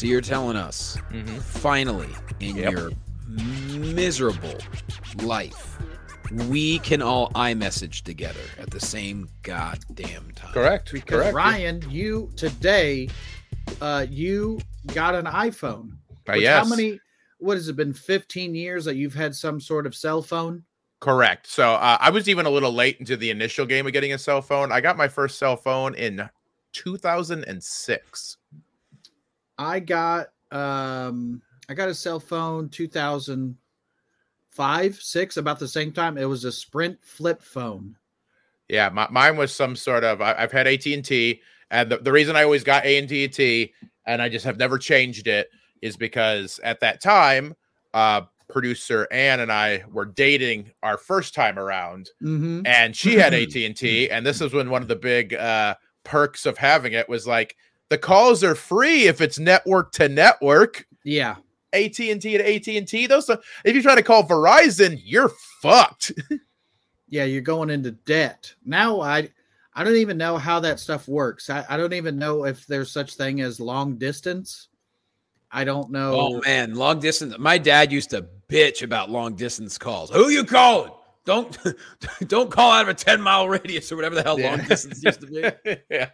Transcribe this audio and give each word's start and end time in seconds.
So 0.00 0.06
you're 0.06 0.22
telling 0.22 0.56
us 0.56 0.96
finally 1.42 2.08
in 2.40 2.56
Yep. 2.56 2.72
your 2.72 2.90
miserable 3.28 4.56
life, 5.22 5.76
we 6.48 6.78
can 6.78 7.02
all 7.02 7.30
iMessage 7.32 8.00
together 8.00 8.40
at 8.58 8.70
the 8.70 8.80
same 8.80 9.28
goddamn 9.42 10.30
time. 10.34 10.54
Correct. 10.54 10.90
Because 10.90 11.18
Correct. 11.20 11.34
Ryan, 11.34 11.84
you 11.90 12.30
today, 12.34 13.10
uh, 13.82 14.06
you 14.08 14.58
got 14.94 15.14
an 15.14 15.26
iPhone. 15.26 15.98
Uh, 16.26 16.32
yes. 16.32 16.64
How 16.64 16.70
many? 16.70 16.98
What 17.36 17.58
has 17.58 17.68
it 17.68 17.76
been? 17.76 17.92
Fifteen 17.92 18.54
years 18.54 18.86
that 18.86 18.96
you've 18.96 19.12
had 19.12 19.34
some 19.34 19.60
sort 19.60 19.84
of 19.84 19.94
cell 19.94 20.22
phone? 20.22 20.64
Correct. 21.00 21.46
So 21.46 21.74
uh, 21.74 21.98
I 22.00 22.08
was 22.08 22.26
even 22.26 22.46
a 22.46 22.50
little 22.50 22.72
late 22.72 22.96
into 23.00 23.18
the 23.18 23.28
initial 23.28 23.66
game 23.66 23.86
of 23.86 23.92
getting 23.92 24.14
a 24.14 24.18
cell 24.18 24.40
phone. 24.40 24.72
I 24.72 24.80
got 24.80 24.96
my 24.96 25.08
first 25.08 25.38
cell 25.38 25.56
phone 25.58 25.94
in 25.94 26.26
2006. 26.72 28.36
I 29.60 29.78
got 29.78 30.32
um 30.50 31.40
I 31.68 31.74
got 31.74 31.88
a 31.90 31.94
cell 31.94 32.18
phone 32.18 32.68
2005, 32.70 34.94
6 34.96 35.36
about 35.36 35.60
the 35.60 35.68
same 35.68 35.92
time. 35.92 36.18
It 36.18 36.24
was 36.24 36.44
a 36.44 36.50
Sprint 36.50 36.98
flip 37.02 37.40
phone. 37.42 37.94
Yeah, 38.68 38.88
my, 38.88 39.06
mine 39.10 39.36
was 39.36 39.54
some 39.54 39.76
sort 39.76 40.02
of. 40.02 40.20
I, 40.20 40.34
I've 40.36 40.50
had 40.50 40.66
AT 40.66 40.84
and 40.86 41.04
the, 41.90 41.98
the 41.98 42.10
reason 42.10 42.34
I 42.34 42.42
always 42.42 42.64
got 42.64 42.84
A 42.84 42.98
and 42.98 43.08
T 43.08 43.72
and 44.06 44.20
I 44.22 44.28
just 44.28 44.44
have 44.44 44.58
never 44.58 44.76
changed 44.78 45.28
it 45.28 45.50
is 45.82 45.96
because 45.96 46.58
at 46.64 46.80
that 46.80 47.00
time, 47.00 47.54
uh, 47.94 48.22
producer 48.48 49.06
Ann 49.12 49.38
and 49.40 49.52
I 49.52 49.84
were 49.92 50.06
dating 50.06 50.72
our 50.82 50.96
first 50.96 51.34
time 51.34 51.58
around, 51.58 52.10
Mhm. 52.22 52.66
and 52.66 52.96
she 52.96 53.14
had 53.14 53.34
AT 53.40 53.54
and 53.54 53.76
T, 53.76 54.10
and 54.10 54.26
this 54.26 54.40
is 54.40 54.52
when 54.52 54.70
one 54.70 54.82
of 54.82 54.88
the 54.88 54.96
big 54.96 55.34
uh, 55.34 55.76
perks 56.02 56.46
of 56.46 56.58
having 56.58 56.94
it 56.94 57.08
was 57.08 57.24
like 57.26 57.56
the 57.90 57.98
calls 57.98 58.42
are 58.42 58.54
free 58.54 59.06
if 59.08 59.20
it's 59.20 59.38
network 59.38 59.92
to 59.92 60.08
network. 60.08 60.86
Yeah. 61.04 61.36
AT 61.72 62.00
and 62.00 62.20
T 62.20 62.36
to 62.38 62.54
AT 62.56 62.66
and 62.68 62.88
T. 62.88 63.06
Those, 63.06 63.28
are- 63.30 63.38
if 63.64 63.76
you 63.76 63.82
try 63.82 63.94
to 63.94 64.02
call 64.02 64.24
Verizon, 64.26 64.98
you're 65.04 65.30
fucked. 65.62 66.12
Yeah, 67.12 67.24
you're 67.24 67.40
going 67.42 67.70
into 67.70 67.90
debt. 67.90 68.54
Now 68.64 69.00
I 69.00 69.30
I 69.74 69.82
don't 69.82 69.96
even 69.96 70.16
know 70.16 70.38
how 70.38 70.60
that 70.60 70.78
stuff 70.78 71.08
works. 71.08 71.50
I, 71.50 71.64
I 71.68 71.76
don't 71.76 71.92
even 71.92 72.16
know 72.20 72.44
if 72.44 72.64
there's 72.68 72.92
such 72.92 73.16
thing 73.16 73.40
as 73.40 73.58
long 73.58 73.96
distance. 73.98 74.68
I 75.50 75.64
don't 75.64 75.90
know. 75.90 76.12
Oh 76.14 76.40
man, 76.46 76.76
long 76.76 77.00
distance. 77.00 77.34
My 77.36 77.58
dad 77.58 77.90
used 77.90 78.10
to 78.10 78.28
bitch 78.48 78.84
about 78.84 79.10
long 79.10 79.34
distance 79.34 79.76
calls. 79.76 80.10
Who 80.10 80.28
you 80.28 80.44
calling? 80.44 80.92
Don't 81.26 81.58
don't 82.28 82.48
call 82.48 82.70
out 82.70 82.82
of 82.82 82.88
a 82.90 82.94
10 82.94 83.20
mile 83.20 83.48
radius 83.48 83.90
or 83.90 83.96
whatever 83.96 84.14
the 84.14 84.22
hell 84.22 84.38
Yeah. 84.38 84.50
long 84.54 84.64
distance 84.68 85.02
used 85.02 85.20
to 85.22 85.26
be. 85.26 85.76
yeah, 85.90 86.10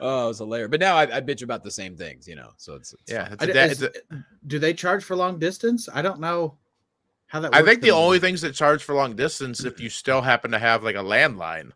Oh, 0.00 0.24
it 0.24 0.28
was 0.28 0.38
hilarious. 0.38 0.70
But 0.70 0.80
now 0.80 0.96
I, 0.96 1.16
I 1.16 1.20
bitch 1.20 1.42
about 1.42 1.62
the 1.62 1.70
same 1.70 1.96
things, 1.96 2.26
you 2.26 2.36
know. 2.36 2.50
So 2.56 2.74
it's, 2.74 2.92
it's 2.94 3.12
yeah. 3.12 3.28
It's 3.32 3.42
I 3.42 3.46
a 3.46 3.52
d- 3.52 3.58
is- 3.58 3.82
it's 3.82 3.98
a- 4.10 4.24
do 4.46 4.58
they 4.58 4.72
charge 4.74 5.04
for 5.04 5.14
long 5.16 5.38
distance? 5.38 5.88
I 5.92 6.02
don't 6.02 6.20
know 6.20 6.56
how 7.26 7.40
that 7.40 7.52
works. 7.52 7.62
I 7.62 7.64
think 7.64 7.82
the 7.82 7.90
only 7.92 8.18
things 8.18 8.40
that 8.42 8.54
charge 8.54 8.82
for 8.82 8.94
long 8.94 9.14
distance 9.16 9.64
if 9.64 9.78
you 9.80 9.88
still 9.90 10.20
happen 10.22 10.50
to 10.52 10.58
have 10.58 10.82
like 10.82 10.96
a 10.96 11.00
landline, 11.00 11.70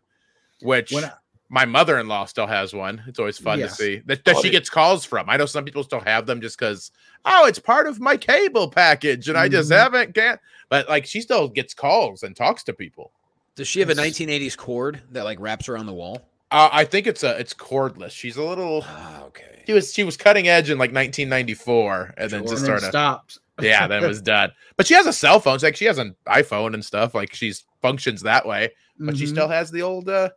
which 0.61 0.91
When 0.91 1.05
I- 1.05 1.11
my 1.47 1.63
mother-in-law 1.65 2.25
still 2.25 2.47
has 2.47 2.73
one. 2.73 3.03
It's 3.07 3.19
always 3.19 3.37
fun 3.37 3.59
Yeah. 3.59 3.67
to 3.67 3.71
see 3.71 4.01
that, 4.07 4.25
that 4.25 4.37
Oh, 4.37 4.41
she 4.41 4.49
gets 4.49 4.67
calls 4.69 5.05
from. 5.05 5.29
I 5.29 5.37
know 5.37 5.45
some 5.45 5.63
people 5.63 5.83
still 5.83 5.99
have 6.01 6.25
them 6.25 6.41
just 6.41 6.57
because 6.57 6.91
oh, 7.23 7.45
it's 7.45 7.59
part 7.59 7.85
of 7.87 7.99
my 7.99 8.17
cable 8.17 8.67
package, 8.69 9.29
and 9.29 9.37
I 9.37 9.47
just 9.47 9.69
Mhm. 9.71 9.77
haven't 9.77 10.15
can't. 10.15 10.39
But 10.69 10.89
like 10.89 11.05
she 11.05 11.21
still 11.21 11.47
gets 11.47 11.73
calls 11.75 12.23
and 12.23 12.35
talks 12.35 12.63
to 12.63 12.73
people. 12.73 13.11
Does 13.55 13.67
she 13.67 13.79
have 13.79 13.89
a 13.89 13.95
1980s 13.95 14.57
cord 14.57 15.01
that 15.11 15.23
like 15.23 15.39
wraps 15.39 15.69
around 15.69 15.85
the 15.85 15.93
wall? 15.93 16.27
Uh, 16.55 16.69
I 16.71 16.85
think 16.85 17.05
it's 17.05 17.21
a 17.23 17.37
it's 17.37 17.53
cordless. 17.53 18.11
She's 18.11 18.37
a 18.37 18.43
little. 18.43 18.81
Ah, 18.85 19.23
okay. 19.25 19.63
She 19.67 19.73
was 19.73 19.93
she 19.93 20.05
was 20.05 20.15
cutting 20.15 20.47
edge 20.47 20.69
in 20.69 20.77
like 20.77 20.93
1994, 20.93 22.13
and 22.17 22.31
then 22.31 22.43
just 22.43 22.53
and 22.53 22.61
then 22.61 22.65
started. 22.65 22.87
stopped. 22.87 23.39
yeah, 23.61 23.87
then 23.87 24.01
it 24.01 24.07
was 24.07 24.21
done. 24.21 24.51
But 24.77 24.87
she 24.87 24.93
has 24.93 25.05
a 25.05 25.11
cell 25.11 25.41
phone. 25.41 25.59
So 25.59 25.67
like 25.67 25.75
she 25.75 25.83
has 25.85 25.97
an 25.97 26.15
iPhone 26.27 26.73
and 26.73 26.83
stuff. 26.85 27.13
Like 27.13 27.33
she's 27.33 27.65
functions 27.81 28.21
that 28.21 28.45
way. 28.47 28.69
But 28.97 29.17
she 29.17 29.25
Mhm. 29.25 29.29
still 29.29 29.47
has 29.49 29.69
the 29.69 29.81
old 29.81 30.07
uh 30.07 30.29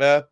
uh 0.00 0.22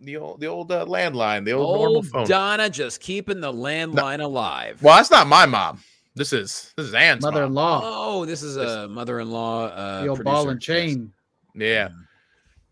the 0.00 0.16
old 0.16 0.40
the 0.40 0.46
old 0.46 0.70
uh, 0.70 0.84
landline, 0.86 1.44
the 1.44 1.52
old, 1.52 1.80
normal 1.80 2.02
phone. 2.04 2.28
Donna 2.28 2.70
just 2.70 3.00
keeping 3.00 3.40
the 3.40 3.52
landline 3.52 4.22
alive. 4.22 4.80
well, 4.80 4.96
that's 4.96 5.10
not 5.10 5.26
my 5.26 5.44
mom. 5.44 5.82
This 6.14 6.32
is 6.32 6.72
this 6.76 6.86
is 6.86 6.94
Ann's 6.94 7.22
mother-in-law, 7.22 7.80
Oh, 7.84 8.24
this 8.24 8.42
is 8.44 8.56
a 8.56 8.86
mother-in-law. 8.86 9.66
Uh, 9.66 10.02
the 10.02 10.08
old 10.08 10.22
ball 10.22 10.48
and 10.50 10.60
chain. 10.60 11.12
Yeah. 11.54 11.88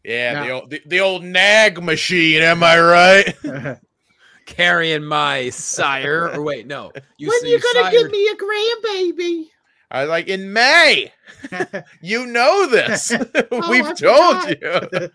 Yeah, 0.04 0.44
the 0.44 0.50
old 0.50 0.70
the, 0.70 0.82
the 0.86 1.00
old 1.00 1.24
nag 1.24 1.82
machine, 1.82 2.42
am 2.42 2.62
I 2.62 2.80
right? 2.80 3.78
carrying 4.46 5.04
my 5.04 5.50
sire. 5.50 6.30
Or 6.32 6.42
wait, 6.42 6.66
no. 6.66 6.92
You, 7.18 7.28
s- 7.28 7.42
you 7.44 7.60
gonna 7.60 7.90
give 7.90 8.10
me 8.10 8.28
a 8.28 8.34
grandbaby? 8.36 9.48
I 9.90 10.02
was 10.02 10.08
like 10.10 10.28
in 10.28 10.52
May. 10.52 11.12
You 12.00 12.26
know 12.26 12.66
this. 12.68 13.12
Oh, 13.12 13.70
We've 13.70 13.84
I 13.84 13.92
told 13.92 14.48
you. 14.48 15.10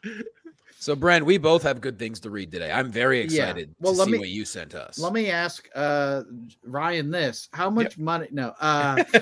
So, 0.83 0.95
Brent, 0.97 1.25
we 1.25 1.37
both 1.37 1.63
have 1.63 1.79
good 1.79 1.97
things 1.97 2.19
to 2.19 2.29
read 2.29 2.51
today. 2.51 2.69
I'm 2.69 2.91
very 2.91 3.19
Yeah. 3.19 3.23
excited 3.23 3.73
Well, 3.79 3.93
to 3.93 3.99
let 3.99 4.05
see 4.07 4.11
me- 4.11 4.19
what 4.19 4.27
you 4.27 4.43
sent 4.43 4.75
us. 4.75 4.99
Let 4.99 5.13
me 5.13 5.29
ask 5.31 5.69
uh 5.73 6.23
Ryan 6.65 7.09
this: 7.09 7.47
How 7.53 7.69
much 7.69 7.97
money? 7.97 8.27
No, 8.31 8.53
uh, 8.59 8.97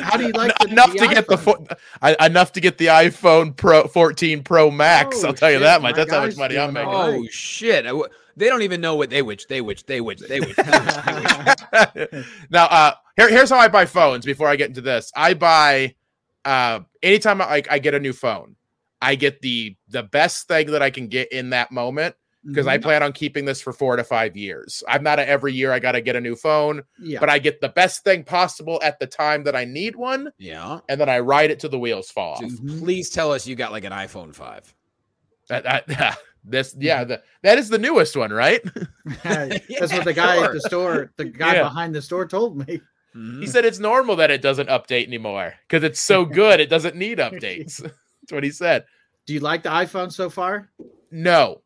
how 0.00 0.16
do 0.16 0.26
you 0.26 0.32
like 0.32 0.56
the, 0.58 0.68
enough 0.70 0.92
the 0.92 0.98
to 1.00 1.08
get 1.08 1.26
the 1.26 1.34
iPhone? 1.36 1.68
fo- 1.68 1.76
I- 2.00 2.26
enough 2.26 2.52
to 2.52 2.60
get 2.60 2.78
the 2.78 2.86
iPhone 2.86 3.56
Pro 3.56 3.88
14 3.88 4.44
Pro 4.44 4.70
Max. 4.70 5.24
Oh, 5.24 5.28
I'll 5.28 5.34
tell 5.34 5.50
you 5.50 5.58
that 5.58 5.82
much. 5.82 5.96
my 5.96 5.96
That's 5.96 6.12
how 6.12 6.20
much 6.24 6.36
money 6.36 6.56
I'm 6.56 6.72
doing 6.74 6.86
making. 6.86 7.00
oh 7.00 7.20
right. 7.22 7.32
shit! 7.32 7.84
I 7.84 7.88
w- 7.88 8.06
They 8.36 8.46
don't 8.46 8.62
even 8.62 8.80
know 8.80 8.94
what 8.94 9.10
they 9.10 9.22
which 9.22 9.48
they 9.48 9.60
which 9.60 9.84
they 9.86 10.00
which 10.00 10.20
they 10.20 10.38
which. 10.38 10.54
They 10.54 12.04
which, 12.06 12.24
now, 12.50 12.66
uh, 12.66 12.92
here, 13.16 13.28
here's 13.30 13.50
how 13.50 13.58
I 13.58 13.66
buy 13.66 13.84
phones. 13.84 14.24
Before 14.24 14.46
I 14.46 14.54
get 14.54 14.68
into 14.68 14.80
this, 14.80 15.10
I 15.16 15.34
buy 15.34 15.96
uh, 16.44 16.80
anytime 17.02 17.42
I, 17.42 17.64
I 17.68 17.80
get 17.80 17.94
a 17.94 18.00
new 18.00 18.12
phone, 18.12 18.54
I 19.02 19.14
get 19.14 19.40
the 19.40 19.76
the 19.88 20.02
best 20.02 20.46
thing 20.48 20.70
that 20.72 20.82
I 20.82 20.90
can 20.90 21.08
get 21.08 21.32
in 21.32 21.50
that 21.50 21.70
moment 21.72 22.14
because 22.44 22.66
I 22.66 22.78
Mhm. 22.78 22.82
plan 22.82 23.02
on 23.02 23.12
keeping 23.12 23.44
this 23.44 23.60
for 23.60 23.72
four 23.72 23.96
to 23.96 24.04
five 24.04 24.36
years. 24.36 24.82
I'm 24.88 25.02
not 25.02 25.18
a 25.18 25.28
every 25.28 25.52
year 25.52 25.72
I 25.72 25.78
got 25.78 25.92
to 25.92 26.00
get 26.00 26.16
a 26.16 26.20
new 26.20 26.34
phone, 26.36 26.82
yeah, 26.98 27.20
but 27.20 27.28
I 27.28 27.38
get 27.38 27.60
the 27.60 27.68
best 27.68 28.02
thing 28.04 28.24
possible 28.24 28.80
at 28.82 28.98
the 28.98 29.06
time 29.06 29.44
that 29.44 29.54
I 29.54 29.64
need 29.66 29.94
one, 29.96 30.30
yeah. 30.38 30.80
and 30.88 31.00
then 31.00 31.08
I 31.10 31.18
ride 31.20 31.50
it 31.50 31.60
to 31.60 31.68
the 31.68 31.78
wheels 31.78 32.10
fall 32.10 32.34
off. 32.34 32.40
Dude. 32.40 32.78
Please 32.78 33.10
tell 33.10 33.32
us 33.32 33.46
you 33.46 33.56
got 33.56 33.72
like 33.72 33.84
an 33.84 33.92
iPhone 33.92 34.34
five. 34.34 34.72
That, 35.48 35.64
that, 35.88 36.18
this, 36.44 36.74
yeah, 36.78 37.04
the, 37.04 37.22
that 37.42 37.58
is 37.58 37.68
the 37.68 37.78
newest 37.78 38.16
one, 38.16 38.32
right? 38.32 38.62
that's 39.24 39.92
what 39.92 40.04
the 40.04 40.14
guy 40.14 40.42
at 40.42 40.52
the 40.52 40.60
store, 40.62 41.12
the 41.16 41.26
guy 41.26 41.54
Yeah. 41.56 41.62
behind 41.64 41.94
the 41.94 42.02
store, 42.02 42.26
told 42.26 42.56
me. 42.66 42.80
Mhm. 43.14 43.40
He 43.40 43.46
said 43.48 43.64
it's 43.64 43.80
normal 43.80 44.16
that 44.16 44.30
it 44.30 44.40
doesn't 44.40 44.68
update 44.68 45.06
anymore 45.06 45.54
because 45.68 45.82
it's 45.84 46.00
so 46.00 46.24
good 46.24 46.60
it 46.60 46.70
doesn't 46.70 46.96
need 46.96 47.18
updates. 47.18 47.82
That's 47.82 48.30
what 48.32 48.44
he 48.44 48.50
said. 48.50 48.84
Do 49.30 49.34
you 49.34 49.38
like 49.38 49.62
the 49.62 49.68
iPhone 49.68 50.10
so 50.12 50.28
far? 50.28 50.70
No, 51.12 51.62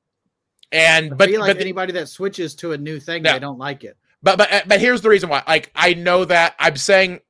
and 0.71 1.17
but 1.17 1.31
like 1.31 1.55
but, 1.57 1.63
anybody 1.63 1.95
that 1.95 2.11
switches 2.11 2.55
to 2.57 2.73
a 2.73 2.77
new 2.77 3.01
thing, 3.01 3.23
No. 3.23 3.33
they 3.33 3.39
don't 3.39 3.57
like 3.59 3.85
it. 3.85 3.97
but 4.23 4.37
but 4.37 4.69
but 4.69 4.81
here's 4.83 5.01
the 5.01 5.09
reason 5.09 5.31
why. 5.31 5.43
Like 5.49 5.73
I 5.75 5.95
know 5.95 6.27
that 6.27 6.57
I'm 6.59 6.77
saying 6.77 7.21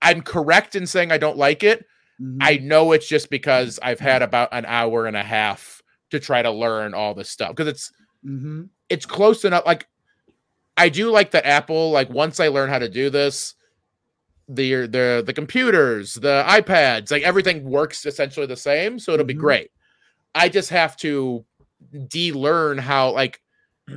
I'm 0.00 0.22
correct 0.22 0.76
in 0.76 0.86
saying 0.86 1.12
I 1.12 1.18
don't 1.18 1.36
like 1.36 1.62
it. 1.62 1.84
Mhm. 2.18 2.38
I 2.40 2.56
know 2.56 2.92
it's 2.92 3.06
just 3.06 3.28
because 3.28 3.78
I've 3.82 4.00
had 4.00 4.22
about 4.22 4.48
an 4.52 4.64
hour 4.64 5.04
and 5.04 5.14
a 5.14 5.22
half 5.22 5.82
to 6.10 6.18
try 6.18 6.40
to 6.40 6.50
learn 6.50 6.94
all 6.94 7.12
this 7.12 7.28
stuff 7.28 7.50
because 7.50 7.68
it's 7.68 7.92
Mhm. 8.26 8.70
it's 8.88 9.04
close 9.04 9.44
enough. 9.44 9.66
Like 9.66 9.86
I 10.78 10.88
do 10.88 11.10
like 11.10 11.32
that 11.32 11.44
Apple. 11.44 11.90
Like 11.90 12.08
once 12.08 12.40
I 12.40 12.48
learn 12.48 12.70
how 12.70 12.78
to 12.78 12.88
do 12.88 13.10
this, 13.10 13.56
the 14.54 14.86
the 14.86 15.22
the 15.24 15.32
computers, 15.32 16.14
the 16.14 16.44
iPads, 16.48 17.10
like 17.10 17.22
everything 17.22 17.64
works 17.64 18.04
essentially 18.06 18.46
the 18.46 18.56
same. 18.56 18.98
So 18.98 19.12
it'll 19.12 19.26
be 19.26 19.34
Mhm. 19.34 19.38
great. 19.38 19.70
I 20.34 20.48
just 20.48 20.70
have 20.70 20.96
to 20.98 21.44
de-learn 22.08 22.78
how 22.78 23.10
like 23.12 23.40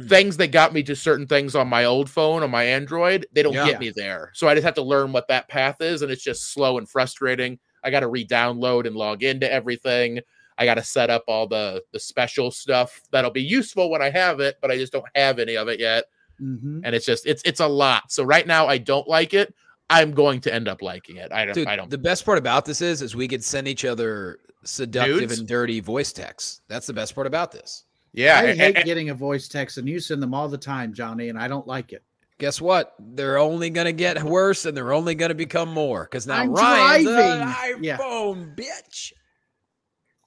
things 0.07 0.37
that 0.37 0.47
got 0.51 0.73
me 0.73 0.81
to 0.83 0.95
certain 0.95 1.27
things 1.27 1.55
on 1.55 1.67
my 1.67 1.85
old 1.85 2.09
phone 2.09 2.41
on 2.41 2.49
my 2.49 2.63
Android, 2.63 3.27
they 3.33 3.43
don't 3.43 3.53
Yeah. 3.53 3.65
get 3.65 3.79
me 3.79 3.91
there. 3.95 4.31
So 4.33 4.47
I 4.47 4.55
just 4.55 4.65
have 4.65 4.73
to 4.75 4.81
learn 4.81 5.11
what 5.11 5.27
that 5.27 5.47
path 5.49 5.81
is, 5.81 6.01
and 6.01 6.11
it's 6.11 6.23
just 6.23 6.51
slow 6.53 6.77
and 6.79 6.89
frustrating. 6.89 7.59
I 7.83 7.91
got 7.91 7.99
to 7.99 8.07
re-download 8.07 8.87
and 8.87 8.95
log 8.95 9.21
into 9.23 9.51
everything. 9.51 10.19
I 10.57 10.65
got 10.65 10.75
to 10.75 10.83
set 10.83 11.09
up 11.09 11.23
all 11.27 11.47
the 11.47 11.83
the 11.91 11.99
special 11.99 12.51
stuff 12.51 13.01
that'll 13.11 13.31
be 13.31 13.43
useful 13.43 13.89
when 13.89 14.01
I 14.01 14.09
have 14.09 14.39
it, 14.39 14.57
but 14.61 14.71
I 14.71 14.77
just 14.77 14.93
don't 14.93 15.05
have 15.15 15.37
any 15.39 15.57
of 15.57 15.67
it 15.67 15.79
yet, 15.79 16.05
Mhm. 16.41 16.81
and 16.83 16.95
it's 16.95 17.05
just 17.05 17.25
it's 17.27 17.41
it's 17.43 17.59
a 17.59 17.67
lot. 17.67 18.11
So 18.11 18.23
right 18.23 18.47
now 18.47 18.67
I 18.67 18.77
don't 18.77 19.07
like 19.07 19.33
it. 19.33 19.53
I'm 19.99 20.11
going 20.11 20.41
to 20.41 20.53
end 20.53 20.67
up 20.67 20.81
liking 20.81 21.17
it. 21.17 21.31
I 21.31 21.45
don't. 21.45 21.53
Dude, 21.53 21.67
I 21.67 21.75
don't. 21.75 21.89
the 21.89 21.97
best 21.97 22.25
part 22.25 22.37
about 22.37 22.65
this 22.65 22.81
is, 22.81 23.01
is 23.01 23.15
we 23.15 23.27
could 23.27 23.43
send 23.43 23.67
each 23.67 23.85
other 23.85 24.39
seductive 24.63 25.19
Nudes? 25.21 25.39
and 25.39 25.47
dirty 25.47 25.79
voice 25.79 26.11
texts. 26.13 26.61
That's 26.67 26.87
the 26.87 26.93
best 26.93 27.13
part 27.15 27.27
about 27.27 27.51
this. 27.51 27.83
yeah, 28.13 28.39
I 28.39 28.43
a- 28.43 28.55
hate 28.55 28.77
a- 28.77 28.83
getting 28.85 29.09
a 29.09 29.13
voice 29.15 29.47
text, 29.47 29.77
and 29.77 29.87
you 29.87 29.99
send 29.99 30.21
them 30.21 30.33
all 30.33 30.47
the 30.49 30.57
time, 30.57 30.93
Jonny, 30.93 31.29
and 31.29 31.37
I 31.39 31.47
don't 31.47 31.67
like 31.67 31.93
it. 31.93 32.03
Guess 32.39 32.59
what? 32.61 32.95
They're 32.99 33.37
only 33.37 33.69
going 33.69 33.85
to 33.85 33.93
get 33.93 34.21
worse, 34.23 34.65
and 34.65 34.75
they're 34.75 34.91
only 34.93 35.15
going 35.15 35.29
to 35.29 35.35
become 35.35 35.69
more 35.69 36.03
because 36.03 36.25
now 36.27 36.37
I'm 36.39 36.51
Ryan's 36.51 37.05
driving. 37.05 37.77
an 37.77 37.83
Yeah. 37.83 37.97
bitch. 37.97 39.13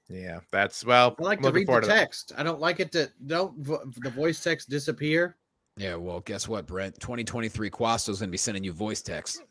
yeah. 0.08 0.38
That's 0.52 0.84
well. 0.84 1.14
I 1.18 1.22
like 1.22 1.42
to 1.42 1.50
read 1.50 1.66
forward 1.66 1.84
the 1.84 1.88
to 1.88 1.94
text. 1.94 2.32
I 2.36 2.42
don't 2.42 2.60
like 2.60 2.80
it 2.80 2.92
to 2.92 3.10
don't 3.26 3.58
vo- 3.58 3.82
the 3.98 4.10
voice 4.10 4.42
text 4.42 4.68
disappear. 4.70 5.36
Yeah, 5.78 5.96
well, 5.96 6.20
guess 6.20 6.48
what, 6.48 6.66
Brent? 6.66 6.98
2023 7.00 7.68
Quasto's 7.68 8.20
going 8.20 8.28
to 8.28 8.32
be 8.32 8.38
sending 8.38 8.64
you 8.64 8.72
voice 8.72 9.02
texts. 9.02 9.42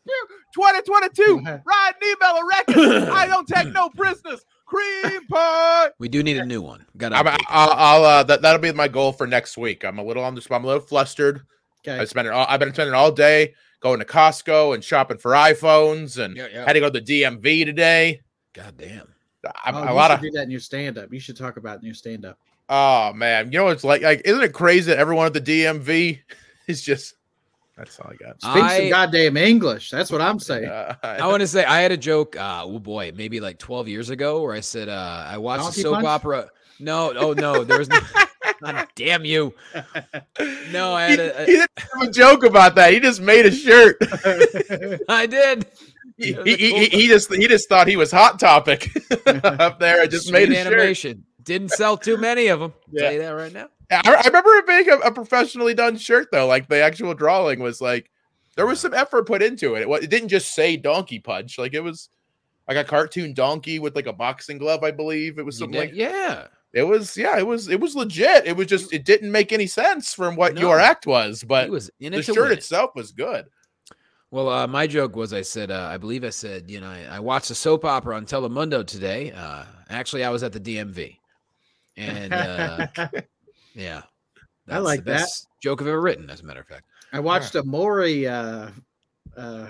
2022. 0.54 1.42
Uh-huh. 1.46 1.58
Ryan 1.64 1.94
Nebel 2.02 2.42
a. 2.42 3.12
I 3.12 3.26
don't 3.28 3.46
take 3.46 3.72
no 3.72 3.88
prisoners. 3.90 4.44
Cream 4.66 5.24
pie. 5.28 5.90
We 6.00 6.08
do 6.08 6.24
need 6.24 6.38
a 6.38 6.44
new 6.44 6.60
one. 6.60 6.84
Got 6.96 7.10
to 7.10 7.16
I'm, 7.16 7.28
I'll, 7.28 7.70
I'll 7.70 8.04
uh, 8.04 8.22
that 8.24 8.42
that'll 8.42 8.60
be 8.60 8.72
my 8.72 8.88
goal 8.88 9.12
for 9.12 9.24
next 9.28 9.56
week. 9.56 9.84
I'm 9.84 9.98
a 9.98 10.02
little 10.02 10.24
on 10.24 10.34
the 10.34 10.40
spot. 10.40 10.56
I'm 10.58 10.64
a 10.64 10.66
little 10.68 10.82
flustered. 10.82 11.42
I 11.86 11.90
Okay. 11.92 12.06
spent 12.06 12.26
it 12.26 12.32
all, 12.32 12.46
I've 12.48 12.58
been 12.58 12.74
spending 12.74 12.94
all 12.94 13.12
day 13.12 13.54
going 13.78 14.00
to 14.00 14.04
Costco 14.04 14.74
and 14.74 14.82
shopping 14.82 15.18
for 15.18 15.30
iPhones, 15.32 16.18
and 16.18 16.36
Yeah, 16.36 16.48
yeah. 16.52 16.64
had 16.66 16.72
to 16.72 16.80
go 16.80 16.90
to 16.90 17.00
the 17.00 17.22
DMV 17.22 17.64
today. 17.64 18.22
God 18.54 18.76
damn. 18.76 19.06
I'm, 19.64 19.76
Oh, 19.76 19.84
a 19.84 19.86
you 19.86 19.92
lot 19.92 20.08
should 20.10 20.14
of 20.14 20.20
do 20.22 20.30
that 20.32 20.42
in 20.42 20.50
your 20.50 20.58
stand 20.58 20.98
up. 20.98 21.12
You 21.12 21.20
should 21.20 21.36
talk 21.36 21.56
about 21.58 21.76
it 21.76 21.82
in 21.82 21.86
your 21.86 21.94
stand 21.94 22.24
up. 22.24 22.40
Oh 22.68 23.12
man, 23.12 23.52
you 23.52 23.58
know 23.58 23.64
what 23.64 23.72
it's 23.74 23.84
like? 23.84 24.02
Like, 24.02 24.22
isn't 24.24 24.42
it 24.42 24.52
crazy 24.52 24.90
that 24.90 24.98
everyone 24.98 25.26
at 25.26 25.32
the 25.32 25.40
DMV 25.40 26.20
is 26.66 26.82
just? 26.82 27.14
That's 27.76 27.98
all 28.00 28.10
I 28.10 28.16
got. 28.16 28.40
Speak 28.40 28.62
I- 28.62 28.78
some 28.78 28.88
goddamn 28.88 29.36
English. 29.36 29.90
That's 29.90 30.10
what 30.10 30.20
I'm 30.22 30.38
saying. 30.38 30.64
Uh, 30.66 30.94
I 31.02 31.26
want 31.26 31.40
to 31.40 31.46
say 31.46 31.64
I 31.64 31.80
had 31.80 31.92
a 31.92 31.96
joke. 31.96 32.34
Uh, 32.36 32.62
oh 32.64 32.78
boy, 32.78 33.12
maybe 33.14 33.38
like 33.40 33.58
12 33.58 33.88
years 33.88 34.10
ago, 34.10 34.42
where 34.42 34.54
I 34.54 34.60
said 34.60 34.88
uh, 34.88 35.26
I 35.28 35.36
watched 35.38 35.64
Donkey 35.64 35.80
a 35.80 35.82
soap 35.82 35.94
Punch? 35.96 36.06
opera. 36.06 36.50
No, 36.80 37.12
oh 37.16 37.32
no, 37.32 37.64
there 37.64 37.78
was 37.78 37.88
no. 37.88 37.98
God 38.62 38.86
damn 38.94 39.24
you! 39.26 39.52
No, 40.70 40.94
I 40.94 41.10
he, 41.10 41.16
had 41.16 41.20
a, 41.20 41.40
he 41.40 41.52
didn't 41.52 41.70
have 41.76 42.08
a 42.08 42.10
joke 42.10 42.42
about 42.44 42.74
that. 42.76 42.92
He 42.92 43.00
just 43.00 43.20
made 43.20 43.44
a 43.44 43.50
shirt. 43.50 43.96
I 45.10 45.26
did. 45.26 45.66
he, 46.16 46.32
That 46.32 46.44
was 46.44 46.54
a 46.54 46.56
he, 46.56 46.70
cool 46.70 46.78
he, 46.80 46.86
he 46.86 47.06
just 47.08 47.34
he 47.34 47.48
just 47.48 47.68
thought 47.68 47.86
he 47.86 47.96
was 47.96 48.10
hot 48.10 48.38
topic 48.38 48.90
up 49.26 49.78
there. 49.78 50.00
I 50.00 50.06
just 50.06 50.28
Sweet 50.28 50.48
made 50.48 50.66
a 50.66 50.94
shirt. 50.94 51.18
Didn't 51.46 51.70
sell 51.70 51.96
too 51.96 52.18
many 52.18 52.48
of 52.48 52.60
them. 52.60 52.74
Yeah. 52.90 53.02
Tell 53.02 53.12
you 53.12 53.18
that 53.20 53.30
right 53.30 53.52
now. 53.52 53.68
I, 53.90 54.00
I 54.04 54.26
remember 54.26 54.50
it 54.56 54.66
being 54.66 54.90
a, 54.90 54.96
a 54.96 55.12
professionally 55.12 55.72
done 55.72 55.96
shirt 55.96 56.28
though. 56.32 56.46
Like 56.46 56.68
the 56.68 56.82
actual 56.82 57.14
drawing 57.14 57.60
was 57.60 57.80
like 57.80 58.10
there 58.56 58.66
was 58.66 58.80
some 58.80 58.92
effort 58.92 59.26
put 59.26 59.42
into 59.42 59.74
it. 59.76 59.82
It, 59.88 60.02
it 60.04 60.10
didn't 60.10 60.28
just 60.28 60.54
say 60.54 60.76
donkey 60.76 61.20
punch. 61.20 61.56
Like 61.58 61.72
it 61.72 61.80
was 61.80 62.10
like 62.68 62.76
a 62.76 62.84
cartoon 62.84 63.32
donkey 63.32 63.78
with 63.78 63.94
like 63.94 64.06
a 64.08 64.12
boxing 64.12 64.58
glove, 64.58 64.82
I 64.82 64.90
believe. 64.90 65.38
It 65.38 65.46
was 65.46 65.56
something 65.58 65.80
did- 65.80 65.90
like 65.90 65.94
yeah. 65.94 66.48
it 66.72 66.82
was. 66.82 67.16
Yeah, 67.16 67.38
it 67.38 67.46
was. 67.46 67.68
It 67.68 67.78
was 67.80 67.94
legit. 67.94 68.44
It 68.46 68.56
was 68.56 68.66
just 68.66 68.92
it 68.92 69.04
didn't 69.04 69.30
make 69.30 69.52
any 69.52 69.68
sense 69.68 70.12
from 70.12 70.34
what 70.34 70.54
No. 70.54 70.62
your 70.62 70.80
act 70.80 71.06
was, 71.06 71.44
but 71.44 71.70
was 71.70 71.90
in 72.00 72.12
the 72.12 72.18
it 72.18 72.24
to 72.26 72.34
shirt 72.34 72.50
it. 72.50 72.58
itself 72.58 72.90
was 72.96 73.12
good. 73.12 73.46
Well, 74.32 74.48
uh, 74.48 74.66
my 74.66 74.88
joke 74.88 75.14
was 75.14 75.32
I 75.32 75.42
said, 75.42 75.70
uh, 75.70 75.88
I 75.88 75.98
believe 75.98 76.24
I 76.24 76.30
said, 76.30 76.68
you 76.68 76.80
know, 76.80 76.88
I, 76.88 77.04
I 77.08 77.20
watched 77.20 77.50
a 77.52 77.54
soap 77.54 77.84
opera 77.84 78.16
on 78.16 78.26
Telemundo 78.26 78.84
today. 78.84 79.30
Uh, 79.30 79.62
actually, 79.88 80.24
I 80.24 80.30
was 80.30 80.42
at 80.42 80.52
the 80.52 80.58
DMV. 80.58 81.18
And 81.96 82.32
uh, 82.32 82.86
yeah. 83.74 84.02
that's 84.66 84.78
the 84.78 84.80
like 84.80 85.04
that. 85.04 85.18
best 85.20 85.46
Joke 85.62 85.80
I've 85.80 85.88
ever 85.88 86.00
written, 86.00 86.28
as 86.30 86.40
a 86.40 86.44
matter 86.44 86.60
of 86.60 86.66
fact. 86.66 86.84
I 87.12 87.20
watched 87.20 87.54
a 87.54 87.62
Maury 87.62 88.26
uh, 88.26 88.68
uh, 89.36 89.66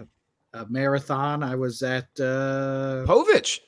a 0.53 0.67
marathon. 0.69 1.43
I 1.43 1.55
was 1.55 1.83
at 1.83 2.09
uh, 2.19 3.05
Povich. 3.07 3.61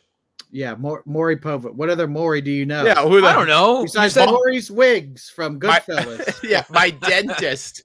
yeah, 0.50 0.74
Maury, 0.74 1.02
Maury 1.06 1.36
Povich. 1.36 1.74
What 1.74 1.90
other 1.90 2.08
Maury 2.08 2.40
do 2.40 2.50
you 2.50 2.66
know? 2.66 2.84
Yeah, 2.84 3.02
who 3.02 3.20
the 3.20 3.26
I 3.28 3.34
don't 3.34 3.46
know. 3.46 3.78
You 3.80 3.84
Besides 3.84 4.14
said- 4.14 4.26
Morrie's 4.30 4.70
wigs 4.70 5.28
from 5.30 5.58
My- 5.62 5.80
Goodfellas. 5.88 6.42
yeah, 6.42 6.64
my 6.70 6.90
dentist, 7.08 7.84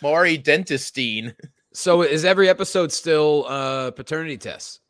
Maury 0.00 0.38
Dentistine. 0.38 1.34
so 1.74 2.02
is 2.02 2.24
every 2.24 2.48
episode 2.48 2.92
still 2.92 3.44
uh, 3.48 3.90
paternity 3.90 4.38
tests? 4.38 4.80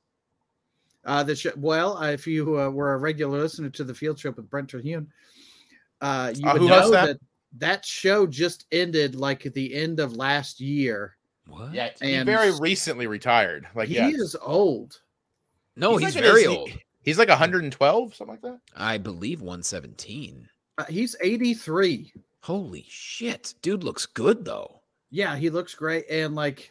Uh, 1.09 1.23
the 1.23 1.35
sh- 1.35 1.47
well, 1.57 1.97
uh, 1.97 2.11
if 2.11 2.27
you 2.27 2.61
uh, 2.61 2.69
were 2.69 2.93
a 2.93 2.99
regular 2.99 3.41
listener 3.41 3.71
to 3.71 3.83
the 3.83 3.95
field 3.95 4.19
trip 4.19 4.37
with 4.37 4.51
Brent 4.51 4.69
Terhune, 4.69 5.11
uh, 6.03 6.33
you 6.37 6.47
Uh, 6.47 6.53
would 6.53 6.63
know 6.63 6.91
that? 6.91 7.07
that? 7.07 7.19
that 7.57 7.85
show 7.87 8.27
just 8.27 8.67
ended 8.73 9.15
like 9.15 9.47
at 9.47 9.55
the 9.55 9.75
end 9.75 10.01
of 10.01 10.13
last 10.17 10.61
year. 10.61 11.17
What? 11.47 11.73
Yeah, 11.73 11.91
he 12.01 12.13
And- 12.13 12.27
very 12.27 12.53
recently 12.61 13.07
retired. 13.07 13.67
Like 13.75 13.89
he 13.89 13.95
yeah, 13.95 14.09
is 14.09 14.37
old. 14.43 15.01
No, 15.77 15.97
he's, 15.97 16.15
like 16.15 16.23
very 16.25 16.43
his- 16.43 16.49
old. 16.51 16.71
He's 17.03 17.19
like 17.19 17.31
112, 17.31 18.15
something 18.15 18.33
like 18.35 18.43
that. 18.43 18.61
I 18.77 18.99
believe 18.99 19.41
117. 19.41 20.47
Uh, 20.77 20.85
he's 20.91 21.17
83. 21.23 22.13
Holy 22.43 22.85
shit. 22.87 23.55
Dude 23.63 23.83
looks 23.83 24.05
good, 24.05 24.45
though. 24.45 24.83
Yeah, 25.11 25.37
he 25.37 25.49
looks 25.49 25.75
great. 25.75 26.05
And 26.11 26.35
like, 26.35 26.71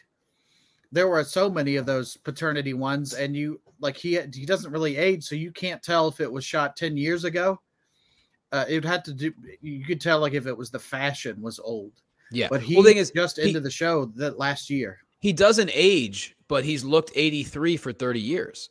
there 0.92 1.08
were 1.08 1.24
so 1.24 1.50
many 1.50 1.74
of 1.74 1.86
those 1.86 2.16
paternity 2.18 2.72
ones, 2.72 3.14
and 3.14 3.34
you 3.34 3.60
like 3.80 3.96
he 3.96 4.18
he 4.34 4.44
doesn't 4.46 4.72
really 4.72 4.96
age, 4.96 5.24
so 5.24 5.34
you 5.34 5.52
can't 5.52 5.82
tell 5.82 6.08
if 6.08 6.20
it 6.20 6.30
was 6.30 6.44
shot 6.44 6.76
10 6.76 6.96
years 6.96 7.24
ago. 7.24 7.60
Uh, 8.52 8.64
it 8.68 8.84
had 8.84 9.04
to 9.04 9.12
do. 9.12 9.32
You 9.60 9.84
could 9.84 10.00
tell 10.00 10.20
like 10.20 10.32
if 10.34 10.46
it 10.46 10.56
was 10.56 10.70
the 10.70 10.78
fashion 10.78 11.40
was 11.42 11.58
old, 11.58 11.92
Yeah. 12.32 12.48
but 12.50 12.62
he 12.62 12.74
well, 12.76 12.84
thing 12.84 12.96
is, 12.96 13.10
just 13.10 13.36
he- 13.36 13.48
into 13.48 13.60
the 13.60 13.70
show 13.70 14.06
that 14.16 14.38
last 14.38 14.70
year. 14.70 14.98
he 15.20 15.32
doesn't 15.32 15.70
age, 15.74 16.34
but 16.48 16.64
he's 16.64 16.82
looked 16.84 17.12
83 17.14 17.76
for 17.76 17.92
30 17.92 18.20
years. 18.20 18.70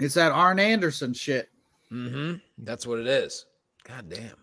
It's 0.00 0.14
that 0.14 0.32
Arn 0.32 0.58
Anderson 0.58 1.12
shit. 1.14 1.48
Mm-hmm. 1.92 2.38
That's 2.58 2.86
what 2.86 2.98
it 2.98 3.06
is. 3.06 3.46
God 3.86 4.08
damn. 4.08 4.36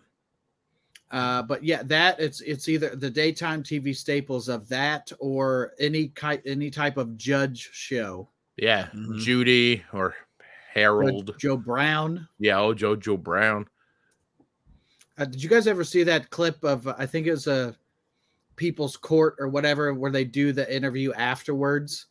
Uh, 1.10 1.42
but 1.42 1.62
yeah, 1.62 1.82
that 1.82 2.18
it's 2.18 2.40
it's 2.40 2.68
either 2.68 2.96
the 2.96 3.10
daytime 3.10 3.62
TV 3.62 3.94
staples 3.94 4.48
of 4.48 4.66
that 4.70 5.12
or 5.18 5.72
any 5.78 6.08
ki- 6.08 6.40
any 6.46 6.70
type 6.70 6.96
of 6.96 7.18
judge 7.18 7.68
show. 7.72 8.28
Yeah, 8.56 8.88
Mhm. 8.94 9.18
Judy 9.18 9.82
or 9.92 10.14
Harold. 10.72 11.34
Joe 11.38 11.56
Brown. 11.56 12.28
Yeah, 12.38 12.60
oh 12.60 12.74
Joe 12.74 12.96
Joe 12.96 13.16
Brown. 13.16 13.66
Uh, 15.18 15.24
did 15.26 15.42
you 15.42 15.48
guys 15.48 15.66
ever 15.66 15.84
see 15.84 16.02
that 16.04 16.30
clip 16.30 16.62
of 16.64 16.86
uh, 16.88 16.94
I 16.98 17.06
think 17.06 17.26
it 17.26 17.30
was 17.32 17.46
a 17.46 17.76
People's 18.56 18.96
Court 18.96 19.36
or 19.38 19.48
whatever 19.48 19.92
where 19.94 20.10
they 20.10 20.24
do 20.24 20.52
the 20.52 20.74
interview 20.74 21.12
afterwards, 21.14 22.06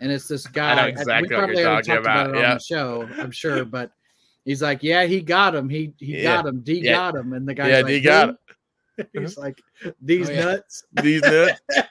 and 0.00 0.10
it's 0.12 0.28
this 0.28 0.46
guy. 0.46 0.74
know 0.74 0.82
I- 0.82 0.86
exactly 0.88 1.28
we 1.28 1.34
what 1.34 1.38
probably 1.44 1.60
you're 1.62 1.70
already 1.70 1.86
talking 1.86 2.04
talked 2.04 2.06
about, 2.06 2.26
about, 2.30 2.36
it 2.36 2.40
yeah. 2.40 2.50
on 2.50 2.56
the 2.56 2.60
show, 2.62 3.08
I'm 3.22 3.30
sure, 3.30 3.64
but 3.64 3.90
he's 4.44 4.62
like, 4.62 4.82
"Yeah, 4.82 5.04
he 5.04 5.20
got 5.20 5.54
him. 5.54 5.68
He 5.68 5.92
he 5.98 6.18
Yeah. 6.22 6.36
got 6.36 6.46
him. 6.46 6.60
D 6.60 6.80
Yeah. 6.82 6.92
got 6.92 7.16
him." 7.16 7.32
And 7.32 7.46
the 7.48 7.54
guy's 7.54 7.70
Yeah, 7.70 7.76
like, 7.78 7.86
D 7.86 8.00
got 8.00 8.36
"Who?" 8.96 9.04
He's 9.20 9.36
like, 9.38 9.60
"These 10.02 10.28
Oh, 10.28 10.32
yeah. 10.32 10.44
nuts." 10.44 10.84
These 11.02 11.22
nuts. 11.22 11.60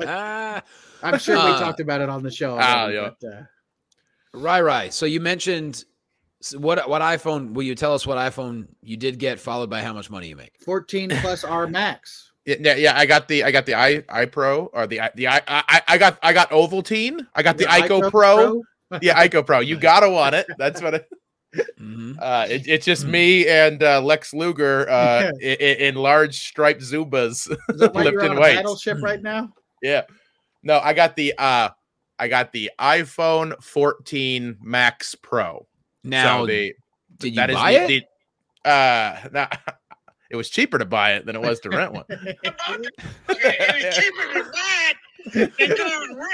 Ah, 0.00 0.62
I'm 1.02 1.18
sure 1.18 1.34
we 1.36 1.40
Uh, 1.40 1.60
talked 1.60 1.80
about 1.80 2.00
it 2.00 2.08
on 2.08 2.22
the 2.22 2.30
show. 2.30 2.56
ah, 2.60 2.82
already, 2.82 2.94
yeah. 2.96 3.10
but, 3.20 3.28
uh, 3.28 3.42
Rai 4.34 4.60
Rai. 4.62 4.90
So 4.90 5.06
you 5.06 5.20
mentioned 5.20 5.84
s- 6.42 6.54
what 6.56 6.88
what 6.88 7.02
iPhone? 7.02 7.52
Will 7.54 7.62
you 7.64 7.74
tell 7.74 7.94
us 7.94 8.06
what 8.06 8.18
iPhone 8.18 8.66
you 8.82 8.96
did 8.96 9.18
get, 9.18 9.40
followed 9.40 9.70
by 9.70 9.82
how 9.82 9.92
much 9.92 10.10
money 10.10 10.28
you 10.28 10.36
make? 10.36 10.52
14 10.64 11.10
plus 11.20 11.44
R 11.44 11.66
Max. 11.78 12.32
Yeah, 12.44 12.56
yeah, 12.60 12.74
yeah, 12.76 12.98
I 12.98 13.04
got 13.06 13.28
the 13.28 13.44
I 13.44 13.50
got 13.50 13.66
the 13.66 13.74
i 13.74 14.02
i 14.08 14.24
Pro 14.24 14.66
or 14.66 14.86
the 14.86 15.00
i 15.02 15.10
the 15.14 15.28
i 15.28 15.42
I, 15.46 15.82
I 15.86 15.98
got 15.98 16.18
I 16.22 16.32
got 16.32 16.50
Ovaltine. 16.50 17.26
I 17.34 17.42
got 17.42 17.58
the 17.58 17.64
Ico 17.64 18.10
Pro. 18.10 18.62
Yeah, 19.02 19.22
Ico 19.26 19.44
Pro. 19.44 19.60
You 19.60 19.76
gotta 19.90 20.08
want 20.08 20.34
it. 20.34 20.46
That's 20.58 20.80
what 20.80 20.94
it, 20.94 21.08
Mm-hmm. 21.80 22.12
uh 22.20 22.46
it, 22.48 22.68
it's 22.68 22.84
just 22.84 23.06
me 23.06 23.48
and 23.48 23.82
uh 23.82 24.00
Lex 24.02 24.34
Luger 24.34 24.86
uh 24.88 25.30
in, 25.40 25.56
in 25.56 25.94
large 25.94 26.38
striped 26.38 26.82
Zubaz. 26.82 27.50
Is 27.70 27.80
that 27.80 27.94
why 27.94 28.02
you're 28.04 28.12
Lifting 28.12 28.30
on 28.32 28.36
a 28.36 28.40
weights. 28.40 28.56
battleship 28.58 28.98
right 29.02 29.22
now? 29.22 29.52
yeah. 29.82 30.02
No, 30.68 30.78
I 30.80 30.92
got 30.92 31.16
the 31.16 31.32
uh 31.38 31.70
I 32.18 32.28
got 32.28 32.52
the 32.52 32.70
iPhone 32.78 33.60
14 33.62 34.58
Max 34.60 35.14
Pro. 35.14 35.66
Now, 36.04 36.40
so 36.42 36.46
the 36.46 36.74
did 37.16 37.30
you 37.30 37.36
that 37.36 37.48
is 37.48 37.56
buy 37.56 37.72
the, 37.72 37.96
it? 37.96 38.04
the- 38.64 38.70
uh 38.70 39.28
not, 39.32 39.58
it 40.30 40.36
was 40.36 40.50
cheaper 40.50 40.78
to 40.78 40.84
buy 40.84 41.14
it 41.14 41.24
than 41.24 41.36
it 41.36 41.40
was 41.40 41.58
to 41.60 41.70
rent 41.70 41.94
one. 41.94 42.04
It 42.10 42.36
was 42.44 43.96
cheaper 43.96 44.34
than 44.34 44.52
that. 44.52 44.94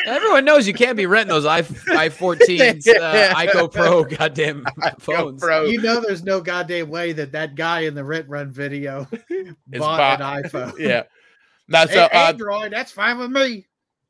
Everyone 0.06 0.44
knows 0.44 0.66
you 0.66 0.74
can't 0.74 0.96
be 0.96 1.06
renting 1.06 1.28
those 1.28 1.46
i 1.46 1.58
i 1.58 2.08
14s, 2.08 2.88
uh, 2.88 3.34
Ico 3.36 3.72
Pro, 3.72 4.02
goddamn 4.02 4.66
phones. 4.98 5.40
Pro. 5.40 5.66
You 5.66 5.80
know, 5.80 6.00
there's 6.00 6.24
no 6.24 6.40
goddamn 6.40 6.90
way 6.90 7.12
that 7.12 7.30
that 7.32 7.54
guy 7.54 7.80
in 7.82 7.94
the 7.94 8.02
rent 8.02 8.28
run 8.28 8.50
video 8.50 9.06
Is 9.30 9.54
bought 9.78 10.18
bought- 10.18 10.20
an 10.20 10.42
iPhone. 10.42 10.78
Yeah. 10.78 11.04
Now, 11.68 11.86
so 11.86 12.02
uh, 12.02 12.08
Android, 12.12 12.72
that's 12.72 12.90
fine 12.90 13.16
with 13.18 13.30
me. 13.30 13.66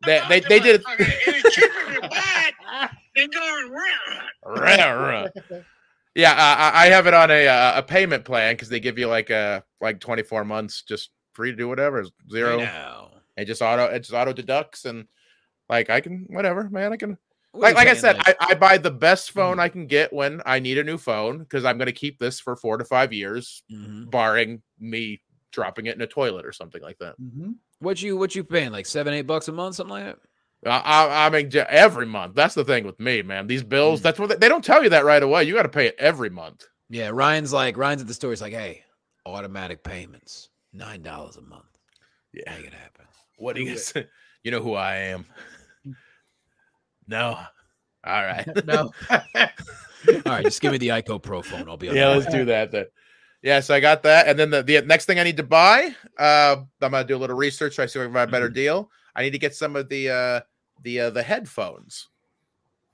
They, 0.07 0.21
they, 0.29 0.41
they 0.41 0.61
did 0.61 0.83
it. 0.99 2.05
Yeah, 6.15 6.33
I 6.37 6.85
I 6.85 6.87
have 6.87 7.07
it 7.07 7.15
on 7.15 7.31
a 7.31 7.47
uh, 7.49 7.79
a 7.79 7.83
payment 7.83 8.25
plan 8.25 8.55
because 8.55 8.69
they 8.69 8.81
give 8.81 8.99
you 8.99 9.09
like 9.09 9.31
uh 9.31 9.61
like 9.81 10.01
24 10.01 10.45
months 10.45 10.83
just 10.83 11.11
free 11.33 11.51
to 11.51 11.57
do 11.57 11.69
whatever 11.69 12.05
zero. 12.31 12.59
It 13.37 13.47
just 13.47 13.63
auto 13.63 13.85
it 13.87 14.01
just 14.01 14.13
auto 14.13 14.33
deducts 14.33 14.85
and 14.85 15.07
like 15.69 15.91
I 15.91 16.01
can 16.01 16.27
whatever 16.31 16.69
man 16.71 16.93
I 16.93 16.97
can 16.97 17.19
like 17.53 17.75
like 17.75 17.89
I 17.89 17.95
said 17.95 18.17
like- 18.19 18.37
I, 18.41 18.47
I 18.51 18.55
buy 18.55 18.79
the 18.79 18.91
best 18.93 19.33
phone 19.33 19.57
Mhm. 19.57 19.61
I 19.61 19.69
can 19.69 19.87
get 19.89 20.13
when 20.13 20.41
I 20.47 20.61
need 20.61 20.79
a 20.79 20.85
new 20.85 20.99
phone 20.99 21.39
because 21.39 21.65
I'm 21.65 21.79
gonna 21.79 21.91
keep 21.93 22.19
this 22.21 22.39
for 22.39 22.55
four 22.55 22.77
to 22.77 22.85
five 22.85 23.13
years 23.13 23.65
Mhm. 23.73 24.09
barring 24.11 24.63
me 24.79 25.21
dropping 25.51 25.87
it 25.87 25.97
in 25.97 26.03
a 26.03 26.07
toilet 26.07 26.47
or 26.47 26.53
something 26.53 26.83
like 26.83 26.99
that. 26.99 27.15
Mhm. 27.21 27.55
What 27.85 28.03
you 28.03 28.17
what 28.17 28.35
you 28.35 28.43
paying 28.45 28.73
like 28.73 28.87
seven 28.87 29.15
eight 29.15 29.27
bucks 29.27 29.49
a 29.49 29.53
month 29.53 29.77
something 29.77 29.93
like 29.93 30.05
that. 30.05 30.19
I, 30.67 30.79
I, 30.81 31.27
I 31.27 31.31
mean 31.31 31.51
every 31.69 32.07
month. 32.07 32.35
That's 32.35 32.55
the 32.55 32.65
thing 32.65 32.85
with 32.85 32.99
me, 32.99 33.23
man. 33.23 33.47
These 33.47 33.63
bills. 33.63 34.01
Mm. 34.01 34.03
That's 34.05 34.19
what 34.19 34.29
they, 34.31 34.37
they 34.37 34.49
don't 34.49 34.65
tell 34.65 34.83
you 34.83 34.89
that 34.91 35.05
right 35.05 35.23
away. 35.23 35.45
You 35.45 35.55
got 35.55 35.63
to 35.63 35.69
pay 35.69 35.87
it 35.87 35.97
every 35.99 36.31
month. 36.31 36.67
Yeah, 36.89 37.11
Ryan's 37.13 37.53
like 37.53 37.77
Ryan's 37.77 38.03
at 38.03 38.09
the 38.09 38.15
store. 38.15 38.31
He's 38.31 38.41
like, 38.41 38.53
hey, 38.53 38.83
automatic 39.27 39.85
payments, 39.85 40.49
nine 40.73 41.03
dollars 41.03 41.37
a 41.37 41.43
month. 41.43 41.65
Yeah. 42.33 42.57
Make 42.57 42.67
it 42.67 42.75
happen. 42.75 43.07
What 43.37 43.57
do 43.57 43.65
Do 43.65 43.71
you 43.71 43.79
say? 43.79 44.07
You 44.43 44.51
know 44.51 44.61
who 44.61 44.75
I 44.75 44.97
am. 44.97 45.27
No. 47.07 47.39
All 48.07 48.23
right. 48.23 48.47
No. 48.67 48.91
All 49.11 50.23
right, 50.27 50.45
just 50.45 50.61
give 50.61 50.73
me 50.73 50.79
the 50.79 50.89
Ico 50.89 51.23
Pro 51.23 51.41
phone. 51.43 51.69
I'll 51.69 51.77
be 51.77 51.87
yeah, 51.89 52.09
let's 52.09 52.27
do 52.27 52.45
that 52.47 52.71
then. 52.71 52.87
Yeah, 53.45 53.61
so 53.61 53.75
I 53.75 53.81
got 53.81 54.03
that, 54.05 54.27
and 54.27 54.39
then 54.39 54.49
the, 54.49 54.63
the 54.63 54.81
next 54.81 55.05
thing 55.05 55.19
I 55.21 55.23
need 55.23 55.37
to 55.37 55.43
buy, 55.43 55.95
uh, 56.19 56.57
I'm 56.81 56.91
gonna 56.91 57.05
do 57.05 57.15
a 57.15 57.19
little 57.19 57.37
research. 57.37 57.75
Try 57.77 57.85
to 57.85 57.89
see 57.91 57.99
if 57.99 58.03
I 58.03 58.07
can 58.07 58.15
find 58.15 58.31
a 58.31 58.33
better 58.33 58.49
deal. 58.49 58.91
I 59.15 59.23
need 59.23 59.33
to 59.33 59.39
get 59.39 59.55
some 59.55 59.77
of 59.77 59.87
the 59.91 60.09
uh, 60.09 60.41
the 60.83 61.01
uh, 61.01 61.11
the 61.11 61.23
headphones 61.23 62.09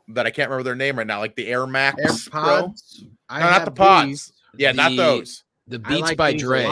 that 0.09 0.27
I 0.27 0.31
can't 0.31 0.51
remember 0.51 0.65
their 0.65 0.75
name 0.75 0.99
right 0.99 1.07
now, 1.07 1.21
like 1.21 1.37
the 1.37 1.47
Air 1.47 1.69
Max 1.69 2.29
Pro. 2.29 2.43
AirPods. 2.43 3.05
I 3.29 3.39
No, 3.39 3.47
not 3.51 3.65
the 3.65 3.71
pods. 3.71 4.09
these. 4.09 4.33
Yeah, 4.57 4.73
not 4.73 4.97
those. 4.97 5.45
The 5.69 5.79
Beats 5.79 6.01
like 6.01 6.17
by 6.17 6.33
Dre. 6.37 6.67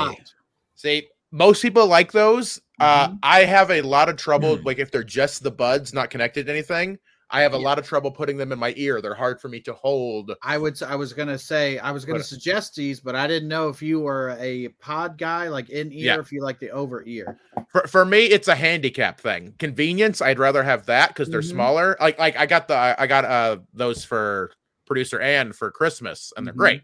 See, 0.74 1.06
most 1.30 1.62
people 1.62 1.86
like 1.86 2.10
those. 2.10 2.60
Uh, 2.80 3.10
Mhm. 3.10 3.18
I 3.22 3.44
have 3.44 3.70
a 3.70 3.80
lot 3.82 4.08
of 4.08 4.16
trouble, 4.16 4.56
Mm. 4.58 4.64
like 4.64 4.80
if 4.80 4.90
they're 4.90 5.04
just 5.04 5.44
the 5.44 5.52
buds, 5.52 5.94
not 5.94 6.10
connected 6.10 6.46
to 6.46 6.52
anything. 6.52 6.98
I 7.30 7.42
have 7.42 7.52
a 7.52 7.58
Yeah. 7.58 7.64
lot 7.64 7.78
of 7.78 7.86
trouble 7.86 8.10
putting 8.10 8.38
them 8.38 8.52
in 8.52 8.58
my 8.58 8.72
ear. 8.76 9.02
They're 9.02 9.14
hard 9.14 9.38
for 9.40 9.48
me 9.48 9.60
to 9.60 9.74
hold. 9.74 10.32
I 10.42 10.56
would. 10.56 10.82
I 10.82 10.96
was 10.96 11.12
gonna 11.12 11.38
say 11.38 11.78
I 11.78 11.90
was 11.90 12.04
gonna 12.06 12.20
What- 12.20 12.26
suggest 12.26 12.74
these, 12.74 13.00
but 13.00 13.14
I 13.14 13.26
didn't 13.26 13.48
know 13.48 13.68
if 13.68 13.82
you 13.82 14.00
were 14.00 14.34
a 14.40 14.68
pod 14.80 15.18
guy, 15.18 15.48
like 15.48 15.68
in 15.68 15.92
ear, 15.92 15.98
Yeah. 16.14 16.18
if 16.20 16.32
you 16.32 16.42
like 16.42 16.58
the 16.58 16.70
over 16.70 17.02
ear. 17.06 17.38
For, 17.70 17.86
for 17.86 18.04
me, 18.06 18.26
it's 18.26 18.48
a 18.48 18.54
handicap 18.54 19.20
thing. 19.20 19.54
Convenience, 19.58 20.22
I'd 20.22 20.38
rather 20.38 20.62
have 20.62 20.86
that 20.86 21.08
because 21.08 21.28
they're 21.28 21.42
Mhm. 21.42 21.50
smaller. 21.50 21.96
Like 22.00 22.18
like 22.18 22.36
I 22.38 22.46
got 22.46 22.66
the 22.68 22.76
I 22.76 23.06
got 23.06 23.24
uh 23.26 23.58
those 23.74 24.04
for 24.04 24.50
producer 24.86 25.20
Ann 25.20 25.52
for 25.52 25.70
Christmas, 25.70 26.32
and 26.36 26.46
they're 26.46 26.54
Mhm. 26.54 26.58
great. 26.58 26.82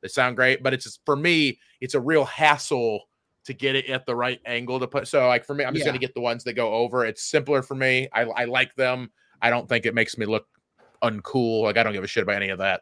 They 0.00 0.08
sound 0.08 0.36
great, 0.36 0.62
but 0.62 0.72
it's 0.72 0.84
just 0.84 1.00
for 1.04 1.16
me, 1.16 1.60
it's 1.82 1.94
a 1.94 2.00
real 2.00 2.24
hassle 2.24 3.08
to 3.44 3.52
get 3.52 3.74
it 3.76 3.86
at 3.90 4.06
the 4.06 4.16
right 4.16 4.40
angle 4.46 4.80
to 4.80 4.86
put. 4.86 5.06
So 5.06 5.26
like 5.28 5.44
for 5.44 5.52
me, 5.54 5.64
I'm 5.64 5.74
just 5.74 5.84
Yeah. 5.84 5.90
gonna 5.90 5.98
get 5.98 6.14
the 6.14 6.20
ones 6.22 6.44
that 6.44 6.54
go 6.54 6.72
over. 6.72 7.04
It's 7.04 7.22
simpler 7.22 7.60
for 7.60 7.74
me. 7.74 8.08
I 8.12 8.22
I 8.22 8.44
like 8.46 8.74
them. 8.76 9.10
I 9.42 9.50
don't 9.50 9.68
think 9.68 9.84
it 9.84 9.94
makes 9.94 10.16
me 10.16 10.24
look 10.24 10.46
uncool. 11.02 11.62
Like 11.64 11.76
I 11.76 11.82
don't 11.82 11.92
give 11.92 12.04
a 12.04 12.06
shit 12.06 12.22
about 12.22 12.36
any 12.36 12.48
of 12.50 12.58
that. 12.60 12.80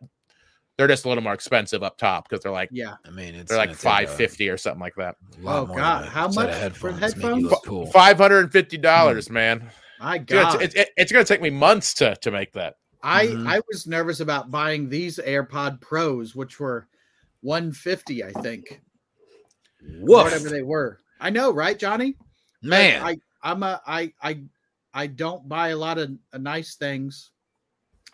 They're 0.78 0.86
just 0.88 1.04
a 1.04 1.08
little 1.08 1.22
more 1.24 1.34
expensive 1.34 1.82
up 1.82 1.98
top 1.98 2.28
because 2.28 2.42
they're 2.42 2.52
like 2.52 2.68
Yeah. 2.72 2.94
I 3.04 3.10
mean, 3.10 3.34
it's 3.34 3.48
they're 3.48 3.58
like 3.58 3.68
gonna 3.70 3.76
take 3.76 3.84
a 3.84 4.06
five 4.06 4.10
fifty 4.14 4.48
or 4.48 4.56
something 4.56 4.80
like 4.80 4.94
that. 4.96 5.16
Oh, 5.44 5.66
God, 5.66 6.06
how 6.06 6.28
much 6.28 6.50
for 6.74 6.92
headphones 6.92 6.94
to 7.14 7.20
headphones? 7.20 7.54
cool. 7.64 7.86
Five 7.90 8.18
hundred 8.18 8.40
and 8.40 8.52
fifty 8.52 8.78
dollars, 8.78 9.28
man. 9.30 9.70
My 9.98 10.16
It's 10.16 10.24
gonna, 10.26 10.42
God, 10.42 10.58
t- 10.58 10.64
it's, 10.64 10.74
it- 10.74 10.90
it's 10.96 11.12
gonna 11.12 11.24
take 11.24 11.42
me 11.42 11.50
months 11.50 11.92
to 11.94 12.14
to 12.16 12.30
make 12.30 12.52
that. 12.52 12.76
I 13.02 13.26
Mhm. 13.26 13.46
I 13.46 13.60
was 13.68 13.86
nervous 13.86 14.20
about 14.20 14.50
buying 14.50 14.88
these 14.88 15.18
AirPod 15.18 15.80
Pros, 15.80 16.34
which 16.34 16.60
were 16.60 16.86
150, 17.40 18.24
I 18.24 18.32
think, 18.42 18.82
Woof, 19.82 20.24
whatever 20.24 20.48
they 20.50 20.62
were. 20.62 20.98
I 21.20 21.30
know, 21.30 21.50
right, 21.50 21.78
Jonny? 21.78 22.16
man. 22.62 23.02
I 23.02 23.16
I'm 23.42 23.62
a 23.62 23.80
I 23.86 24.12
I 24.22 24.42
I 24.92 25.06
don't 25.06 25.48
buy 25.48 25.68
a 25.68 25.76
lot 25.76 25.98
of 25.98 26.10
uh, 26.32 26.38
nice 26.38 26.74
things, 26.76 27.30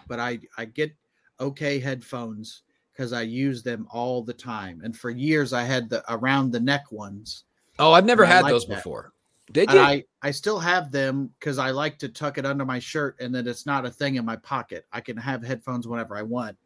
but 0.06 0.20
I 0.20 0.40
I 0.58 0.66
get 0.66 0.92
okay 1.40 1.78
headphones 1.78 2.62
because 2.92 3.12
I 3.12 3.22
use 3.22 3.62
them 3.62 3.86
all 3.90 4.22
the 4.22 4.32
time. 4.32 4.80
And 4.84 4.96
for 4.96 5.10
years 5.10 5.52
I 5.52 5.64
had 5.64 5.88
the 5.88 6.02
around 6.12 6.50
the 6.50 6.60
neck 6.60 6.90
ones. 6.90 7.44
oh, 7.78 7.92
I've 7.92 8.06
never 8.06 8.24
had 8.24 8.46
those 8.46 8.66
that. 8.66 8.76
before. 8.76 9.12
Did 9.52 9.68
And 9.68 9.78
you? 9.78 9.84
I 9.84 10.04
I 10.22 10.30
still 10.30 10.58
have 10.58 10.90
them 10.90 11.30
because 11.38 11.58
I 11.58 11.70
like 11.70 11.98
to 11.98 12.08
tuck 12.08 12.38
it 12.38 12.46
under 12.46 12.64
my 12.64 12.78
shirt 12.78 13.16
and 13.20 13.34
then 13.34 13.46
it's 13.46 13.66
not 13.66 13.86
a 13.86 13.90
thing 13.90 14.16
in 14.16 14.24
my 14.24 14.36
pocket. 14.36 14.86
I 14.92 15.00
can 15.00 15.16
have 15.16 15.42
headphones 15.42 15.86
whenever 15.86 16.16
I 16.16 16.22
want. 16.22 16.56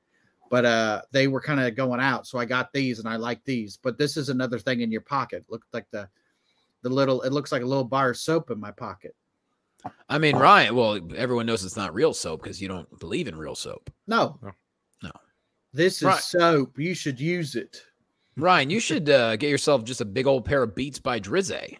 But 0.50 0.64
uh 0.64 1.02
they 1.12 1.28
were 1.28 1.40
kind 1.40 1.60
of 1.60 1.76
going 1.76 2.00
out, 2.00 2.26
so 2.26 2.38
I 2.38 2.44
got 2.44 2.72
these 2.72 2.98
and 2.98 3.08
I 3.08 3.16
like 3.16 3.44
these. 3.44 3.76
But 3.76 3.98
this 3.98 4.16
is 4.16 4.28
another 4.28 4.58
thing 4.58 4.80
in 4.80 4.90
your 4.90 5.02
pocket. 5.02 5.44
Looked 5.48 5.72
like 5.72 5.88
the 5.90 6.08
the 6.82 6.88
little 6.88 7.22
it 7.22 7.32
looks 7.32 7.52
like 7.52 7.62
a 7.62 7.66
little 7.66 7.84
bar 7.84 8.10
of 8.10 8.16
soap 8.16 8.50
in 8.50 8.58
my 8.58 8.70
pocket. 8.70 9.14
I 10.08 10.18
mean, 10.18 10.36
Ryan. 10.36 10.74
Well, 10.74 11.00
everyone 11.16 11.46
knows 11.46 11.64
it's 11.64 11.76
not 11.76 11.94
real 11.94 12.12
soap 12.14 12.42
because 12.42 12.60
you 12.60 12.68
don't 12.68 12.86
believe 12.98 13.28
in 13.28 13.36
real 13.36 13.54
soap. 13.54 13.90
No. 14.06 14.38
No. 14.42 14.50
No. 15.02 15.10
This 15.72 15.96
is 15.96 16.02
Right. 16.02 16.18
soap. 16.20 16.78
You 16.78 16.94
should 16.94 17.20
use 17.20 17.54
it. 17.56 17.82
Ryan, 18.36 18.70
you 18.70 18.80
should 18.80 19.08
uh, 19.10 19.36
get 19.36 19.50
yourself 19.50 19.84
just 19.84 20.00
a 20.00 20.04
big 20.04 20.26
old 20.26 20.44
pair 20.44 20.62
of 20.62 20.74
Beats 20.74 20.98
by 20.98 21.20
Drizzy. 21.20 21.78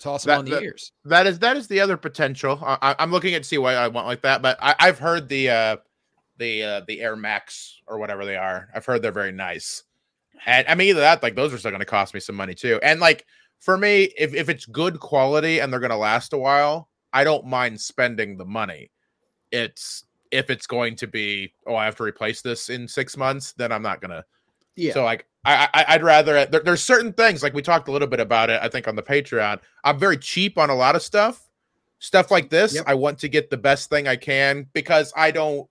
Toss 0.00 0.24
them 0.24 0.32
That- 0.32 0.38
on 0.38 0.44
the 0.44 0.50
that- 0.52 0.62
ears. 0.62 0.92
That 1.04 1.26
is 1.26 1.38
that 1.38 1.56
is 1.56 1.66
the 1.68 1.80
other 1.80 1.96
potential. 1.96 2.58
I, 2.62 2.76
I- 2.82 2.96
I'm 2.98 3.10
looking 3.10 3.34
at 3.34 3.46
see 3.46 3.58
why 3.58 3.74
I 3.74 3.88
want 3.88 4.06
like 4.06 4.20
that, 4.22 4.42
but 4.42 4.58
I, 4.60 4.74
I've 4.78 4.98
heard 4.98 5.28
the 5.28 5.48
uh 5.50 5.76
the 6.36 6.62
uh 6.62 6.80
the 6.86 7.00
Air 7.00 7.16
Max 7.16 7.80
or 7.86 7.98
whatever 7.98 8.24
they 8.26 8.36
are. 8.36 8.68
I've 8.74 8.84
heard 8.84 9.00
they're 9.02 9.12
very 9.12 9.32
nice. 9.32 9.84
And 10.46 10.66
I 10.68 10.74
mean 10.74 10.88
either 10.88 11.00
that, 11.00 11.22
like 11.22 11.34
those 11.36 11.54
are 11.54 11.58
still 11.58 11.70
gonna 11.70 11.84
cost 11.86 12.12
me 12.12 12.20
some 12.20 12.36
money 12.36 12.54
too. 12.54 12.78
And 12.82 13.00
like 13.00 13.24
for 13.60 13.76
me, 13.78 14.04
if, 14.18 14.34
if 14.34 14.48
it's 14.50 14.66
good 14.66 15.00
quality 15.00 15.58
and 15.60 15.72
they're 15.72 15.80
gonna 15.80 15.96
last 15.96 16.32
a 16.34 16.38
while, 16.38 16.90
I 17.12 17.24
don't 17.24 17.46
mind 17.46 17.80
spending 17.80 18.36
the 18.36 18.44
money. 18.44 18.90
It's 19.50 20.04
if 20.30 20.50
it's 20.50 20.66
going 20.66 20.94
to 20.96 21.06
be, 21.06 21.52
oh, 21.66 21.74
I 21.74 21.84
have 21.84 21.96
to 21.96 22.02
replace 22.02 22.42
this 22.42 22.68
in 22.68 22.86
six 22.86 23.16
months, 23.16 23.52
then 23.52 23.72
I'm 23.72 23.82
not 23.82 24.00
gonna 24.00 24.24
Yeah. 24.76 24.92
So 24.92 25.04
like 25.04 25.26
I, 25.44 25.68
I 25.72 25.84
I'd 25.94 26.02
rather 26.02 26.44
there, 26.46 26.60
there's 26.60 26.82
certain 26.82 27.12
things 27.12 27.42
like 27.42 27.54
we 27.54 27.62
talked 27.62 27.88
a 27.88 27.92
little 27.92 28.08
bit 28.08 28.20
about 28.20 28.50
it 28.50 28.60
I 28.62 28.68
think 28.68 28.88
on 28.88 28.96
the 28.96 29.02
Patreon. 29.02 29.60
I'm 29.84 29.98
very 29.98 30.18
cheap 30.18 30.58
on 30.58 30.70
a 30.70 30.74
lot 30.74 30.96
of 30.96 31.02
stuff. 31.02 31.48
Stuff 32.00 32.30
like 32.30 32.48
this, 32.50 32.74
Yep. 32.74 32.84
I 32.86 32.94
want 32.94 33.18
to 33.20 33.28
get 33.28 33.50
the 33.50 33.56
best 33.56 33.90
thing 33.90 34.06
I 34.06 34.14
can 34.14 34.66
because 34.72 35.12
I 35.16 35.32
don't 35.32 35.68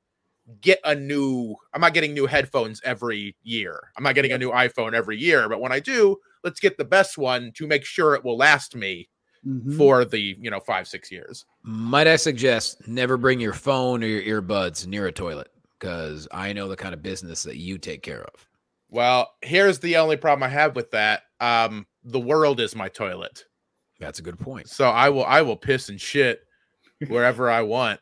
get 0.62 0.79
a 0.84 0.96
new 0.96 1.56
I'm 1.74 1.82
not 1.82 1.94
getting 1.94 2.13
new 2.13 2.25
headphones 2.25 2.82
every 2.84 3.36
year. 3.44 3.91
I'm 3.96 4.03
not 4.03 4.15
getting 4.15 4.32
a 4.32 4.38
new 4.38 4.51
iPhone 4.51 4.94
every 4.94 5.17
year, 5.17 5.48
but 5.48 5.62
when 5.62 5.72
I 5.72 5.79
do, 5.79 6.17
let's 6.44 6.60
get 6.60 6.77
the 6.77 6.86
best 6.86 7.17
one 7.17 7.51
to 7.56 7.67
make 7.67 7.86
sure 7.86 8.15
it 8.15 8.25
will 8.25 8.38
last 8.38 8.75
me 8.75 9.08
Mhm. 9.48 9.77
for 9.77 10.04
the, 10.06 10.20
you 10.39 10.50
know, 10.51 10.60
5 10.60 10.88
6 10.88 11.12
years. 11.12 11.46
Might 11.63 12.08
I 12.08 12.18
suggest 12.18 12.88
never 12.88 13.18
bring 13.18 13.39
your 13.39 13.54
phone 13.54 14.04
or 14.04 14.08
your 14.08 14.42
earbuds 14.42 14.86
near 14.86 15.08
a 15.08 15.12
toilet 15.12 15.50
because 15.80 16.27
I 16.32 16.51
know 16.54 16.68
the 16.68 16.75
kind 16.75 16.94
of 16.94 17.01
business 17.01 17.44
that 17.44 17.58
you 17.58 17.77
take 17.77 18.01
care 18.04 18.24
of. 18.24 18.48
Well, 18.89 19.32
here's 19.42 19.80
the 19.80 19.98
only 19.98 20.18
problem 20.18 20.44
I 20.44 20.50
have 20.50 20.75
with 20.75 20.92
that. 20.92 21.24
Um 21.39 21.88
the 22.04 22.20
world 22.20 22.60
is 22.60 22.75
my 22.75 22.89
toilet. 22.89 23.46
That's 24.00 24.20
a 24.20 24.24
good 24.24 24.39
point. 24.39 24.70
So 24.70 24.89
I 24.89 25.10
will 25.10 25.25
I 25.25 25.42
will 25.42 25.58
piss 25.58 25.89
and 25.89 26.00
shit 26.00 26.42
wherever 27.08 27.50
I 27.50 27.62
want. 27.62 28.00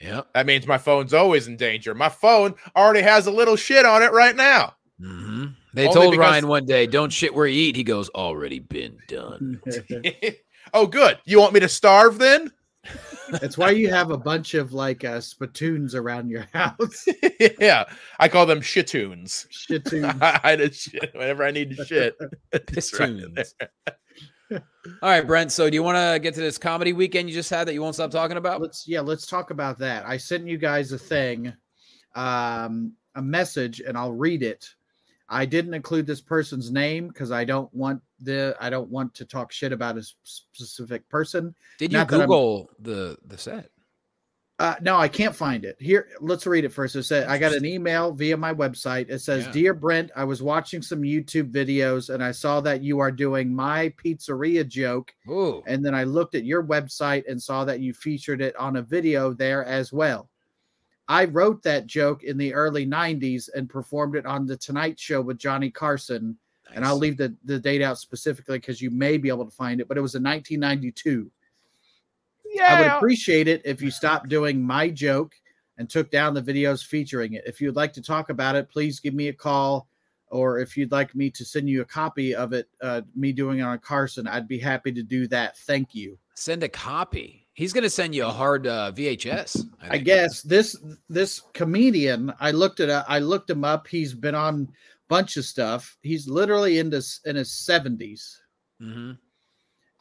Yeah. 0.00 0.22
That 0.34 0.46
means 0.46 0.66
my 0.66 0.78
phone's 0.78 1.12
always 1.14 1.48
in 1.48 1.56
danger. 1.56 1.94
My 1.94 2.08
phone 2.08 2.54
already 2.76 3.02
has 3.02 3.26
a 3.26 3.32
little 3.32 3.56
shit 3.56 3.84
on 3.84 4.02
it 4.02 4.12
right 4.12 4.36
now. 4.36 4.74
hmm 5.00 5.46
They 5.78 5.86
Only 5.86 5.94
told 5.94 6.10
because- 6.10 6.30
Ryan 6.30 6.48
one 6.48 6.66
day, 6.66 6.88
"Don't 6.88 7.12
shit 7.12 7.32
where 7.32 7.46
you 7.46 7.68
eat." 7.68 7.76
He 7.76 7.84
goes, 7.84 8.08
"Already 8.10 8.58
been 8.58 8.98
done." 9.06 9.62
oh, 10.74 10.88
good. 10.88 11.18
You 11.24 11.38
want 11.38 11.54
me 11.54 11.60
to 11.60 11.68
starve 11.68 12.18
then? 12.18 12.50
That's 13.30 13.56
why 13.56 13.70
you 13.70 13.88
have 13.88 14.10
a 14.10 14.18
bunch 14.18 14.54
of 14.54 14.72
like 14.72 15.04
uh, 15.04 15.20
spittoons 15.20 15.94
around 15.94 16.30
your 16.30 16.48
house. 16.52 17.06
yeah, 17.60 17.84
I 18.18 18.26
call 18.28 18.44
them 18.44 18.60
shittoons. 18.60 19.46
Shittoons. 19.50 20.18
I 20.42 20.56
just 20.56 20.90
shit 20.90 21.12
whenever 21.14 21.44
I 21.44 21.52
need 21.52 21.76
to 21.76 21.84
shit. 21.84 22.16
It's 22.50 22.98
right 22.98 23.16
Pistoons. 23.16 23.54
All 24.50 24.60
right, 25.02 25.24
Brent. 25.24 25.52
So, 25.52 25.70
do 25.70 25.74
you 25.76 25.84
want 25.84 25.96
to 25.96 26.18
get 26.18 26.34
to 26.34 26.40
this 26.40 26.58
comedy 26.58 26.92
weekend 26.92 27.28
you 27.28 27.36
just 27.36 27.50
had 27.50 27.68
that 27.68 27.74
you 27.74 27.82
won't 27.82 27.94
stop 27.94 28.10
talking 28.10 28.36
about? 28.36 28.60
let's 28.60 28.88
yeah 28.88 29.00
let's 29.00 29.26
talk 29.26 29.50
about 29.52 29.78
that 29.78 30.04
i 30.08 30.16
sent 30.16 30.44
you 30.44 30.58
guys 30.58 30.90
a 30.90 30.98
thing 30.98 31.52
um 32.16 32.92
a 33.14 33.22
message 33.22 33.80
and 33.80 33.96
i'll 33.96 34.12
read 34.12 34.42
it 34.42 34.74
I 35.28 35.44
didn't 35.44 35.74
include 35.74 36.06
this 36.06 36.20
person's 36.20 36.70
name 36.70 37.08
because 37.08 37.30
I 37.30 37.44
don't 37.44 37.72
want 37.74 38.00
the 38.20 38.56
I 38.60 38.70
don't 38.70 38.88
want 38.90 39.14
to 39.16 39.24
talk 39.24 39.52
shit 39.52 39.72
about 39.72 39.98
a 39.98 40.02
specific 40.22 41.08
person. 41.08 41.54
Did 41.78 41.92
you 41.92 41.98
Not 41.98 42.08
Google 42.08 42.70
the 42.80 43.18
the 43.26 43.38
set? 43.38 43.70
Uh, 44.60 44.74
no, 44.80 44.96
I 44.96 45.06
can't 45.06 45.36
find 45.36 45.64
it. 45.64 45.76
Here, 45.78 46.08
let's 46.20 46.44
read 46.44 46.64
it 46.64 46.72
first. 46.72 46.96
It 46.96 47.04
said 47.04 47.28
I 47.28 47.38
got 47.38 47.52
an 47.52 47.64
email 47.64 48.10
via 48.10 48.36
my 48.36 48.52
website. 48.52 49.08
It 49.08 49.20
says, 49.20 49.46
Yeah. 49.46 49.52
"Dear 49.52 49.74
Brent, 49.74 50.10
I 50.16 50.24
was 50.24 50.42
watching 50.42 50.82
some 50.82 51.02
YouTube 51.02 51.52
videos 51.52 52.12
and 52.12 52.24
I 52.24 52.32
saw 52.32 52.60
that 52.62 52.82
you 52.82 52.98
are 52.98 53.12
doing 53.12 53.54
my 53.54 53.94
pizzeria 54.04 54.66
joke, 54.66 55.14
Ooh. 55.28 55.62
and 55.66 55.84
then 55.84 55.94
I 55.94 56.02
looked 56.02 56.34
at 56.34 56.44
your 56.44 56.64
website 56.64 57.22
and 57.28 57.40
saw 57.40 57.64
that 57.66 57.78
you 57.78 57.94
featured 57.94 58.40
it 58.40 58.56
on 58.56 58.76
a 58.76 58.82
video 58.82 59.32
there 59.32 59.64
as 59.64 59.92
well. 59.92 60.28
I 61.08 61.24
wrote 61.24 61.62
that 61.62 61.86
joke 61.86 62.22
in 62.22 62.36
the 62.36 62.54
early 62.54 62.86
'90s 62.86 63.48
and 63.54 63.68
performed 63.68 64.16
it 64.16 64.26
on 64.26 64.46
the 64.46 64.56
Tonight 64.56 64.98
Show 65.00 65.20
with 65.20 65.38
Johnny 65.38 65.70
Carson. 65.70 66.36
And 66.74 66.84
I'll 66.84 66.98
leave 66.98 67.16
the, 67.16 67.34
the 67.44 67.58
date 67.58 67.80
out 67.80 67.98
specifically 67.98 68.58
because 68.58 68.82
you 68.82 68.90
may 68.90 69.16
be 69.16 69.30
able 69.30 69.46
to 69.46 69.50
find 69.50 69.80
it, 69.80 69.88
but 69.88 69.96
it 69.96 70.02
was 70.02 70.14
in 70.14 70.22
1992. 70.22 71.30
Yeah. 72.52 72.66
I 72.66 72.80
would 72.80 72.90
appreciate 72.90 73.48
it 73.48 73.62
if 73.64 73.80
you 73.80 73.90
stopped 73.90 74.28
doing 74.28 74.62
my 74.62 74.90
joke 74.90 75.34
and 75.78 75.88
took 75.88 76.10
down 76.10 76.34
the 76.34 76.42
videos 76.42 76.84
featuring 76.84 77.34
it. 77.34 77.44
If 77.46 77.60
you'd 77.60 77.76
like 77.76 77.92
to 77.94 78.02
talk 78.02 78.30
about 78.30 78.56
it, 78.56 78.68
please 78.68 79.00
give 79.00 79.14
me 79.14 79.28
a 79.28 79.32
call. 79.32 79.88
Or 80.30 80.58
if 80.58 80.76
you'd 80.76 80.92
like 80.92 81.14
me 81.14 81.30
to 81.30 81.44
send 81.44 81.70
you 81.70 81.80
a 81.80 81.86
copy 81.86 82.34
of 82.34 82.52
it, 82.52 82.68
uh, 82.82 83.02
me 83.16 83.32
doing 83.32 83.60
it 83.60 83.62
on 83.62 83.78
Carson, 83.78 84.26
I'd 84.26 84.48
be 84.48 84.58
happy 84.58 84.92
to 84.92 85.02
do 85.02 85.26
that. 85.28 85.56
Thank 85.58 85.94
you. 85.94 86.18
Send 86.34 86.62
a 86.62 86.68
copy. 86.68 87.37
He's 87.58 87.72
gonna 87.72 87.90
send 87.90 88.14
you 88.14 88.24
a 88.24 88.30
hard 88.30 88.68
uh, 88.68 88.92
VHS. 88.92 89.66
I 89.82 89.88
think. 89.88 90.04
guess 90.04 90.42
this 90.42 90.76
this 91.10 91.42
comedian, 91.54 92.32
I 92.38 92.52
looked 92.52 92.78
at 92.78 92.88
I 93.10 93.18
looked 93.18 93.50
him 93.50 93.64
up. 93.64 93.88
He's 93.88 94.14
been 94.14 94.36
on 94.36 94.68
a 94.70 94.76
bunch 95.08 95.36
of 95.36 95.44
stuff. 95.44 95.98
He's 96.02 96.28
literally 96.28 96.78
in 96.78 96.88
this 96.88 97.18
in 97.24 97.34
his 97.34 97.50
seventies. 97.50 98.40
Mhm. 98.80 99.18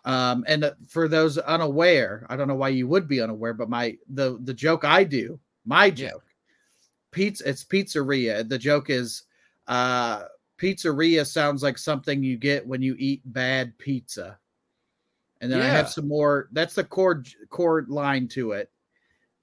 Um, 0.05 0.45
and 0.47 0.65
uh, 0.65 0.73
for 0.87 1.07
those 1.07 1.39
unaware, 1.39 2.27
I 2.29 2.35
don't 2.35 2.47
know 2.47 2.53
why 2.53 2.69
you 2.69 2.87
would 2.89 3.07
be 3.07 3.21
unaware, 3.21 3.55
but 3.55 3.71
my 3.71 3.97
the 4.07 4.37
the 4.43 4.53
joke 4.53 4.85
I 4.85 5.03
do, 5.03 5.39
my 5.65 5.85
Yeah. 5.85 6.11
joke, 6.11 6.25
pizza, 7.09 7.49
it's 7.49 7.63
pizzeria. 7.63 8.47
The 8.47 8.59
joke 8.59 8.91
is, 8.91 9.23
uh, 9.65 10.25
pizzeria 10.59 11.25
sounds 11.25 11.63
like 11.63 11.79
something 11.79 12.21
you 12.21 12.37
get 12.37 12.67
when 12.67 12.83
you 12.83 12.95
eat 12.99 13.23
bad 13.25 13.75
pizza. 13.79 14.37
And 15.41 15.51
then 15.51 15.61
I 15.61 15.67
have 15.67 15.89
some 15.89 16.07
more. 16.07 16.49
That's 16.51 16.73
the 16.73 16.83
core 16.83 17.23
core 17.49 17.85
line 17.87 18.27
to 18.29 18.53
it. 18.53 18.71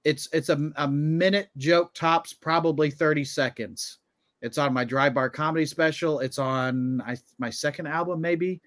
It's 0.03 0.27
it's 0.33 0.49
a, 0.49 0.71
a 0.75 0.87
minute 0.87 1.49
joke 1.57 1.93
tops, 1.93 2.33
probably 2.33 2.91
thirty 2.91 3.23
seconds. 3.23 3.99
It's 4.41 4.57
on 4.57 4.73
my 4.73 4.83
dry 4.83 5.09
bar 5.09 5.29
comedy 5.29 5.65
special. 5.65 6.19
It's 6.19 6.37
on 6.37 7.01
I 7.01 7.17
my 7.39 7.49
second 7.49 7.87
album, 7.87 8.21
maybe 8.21 8.61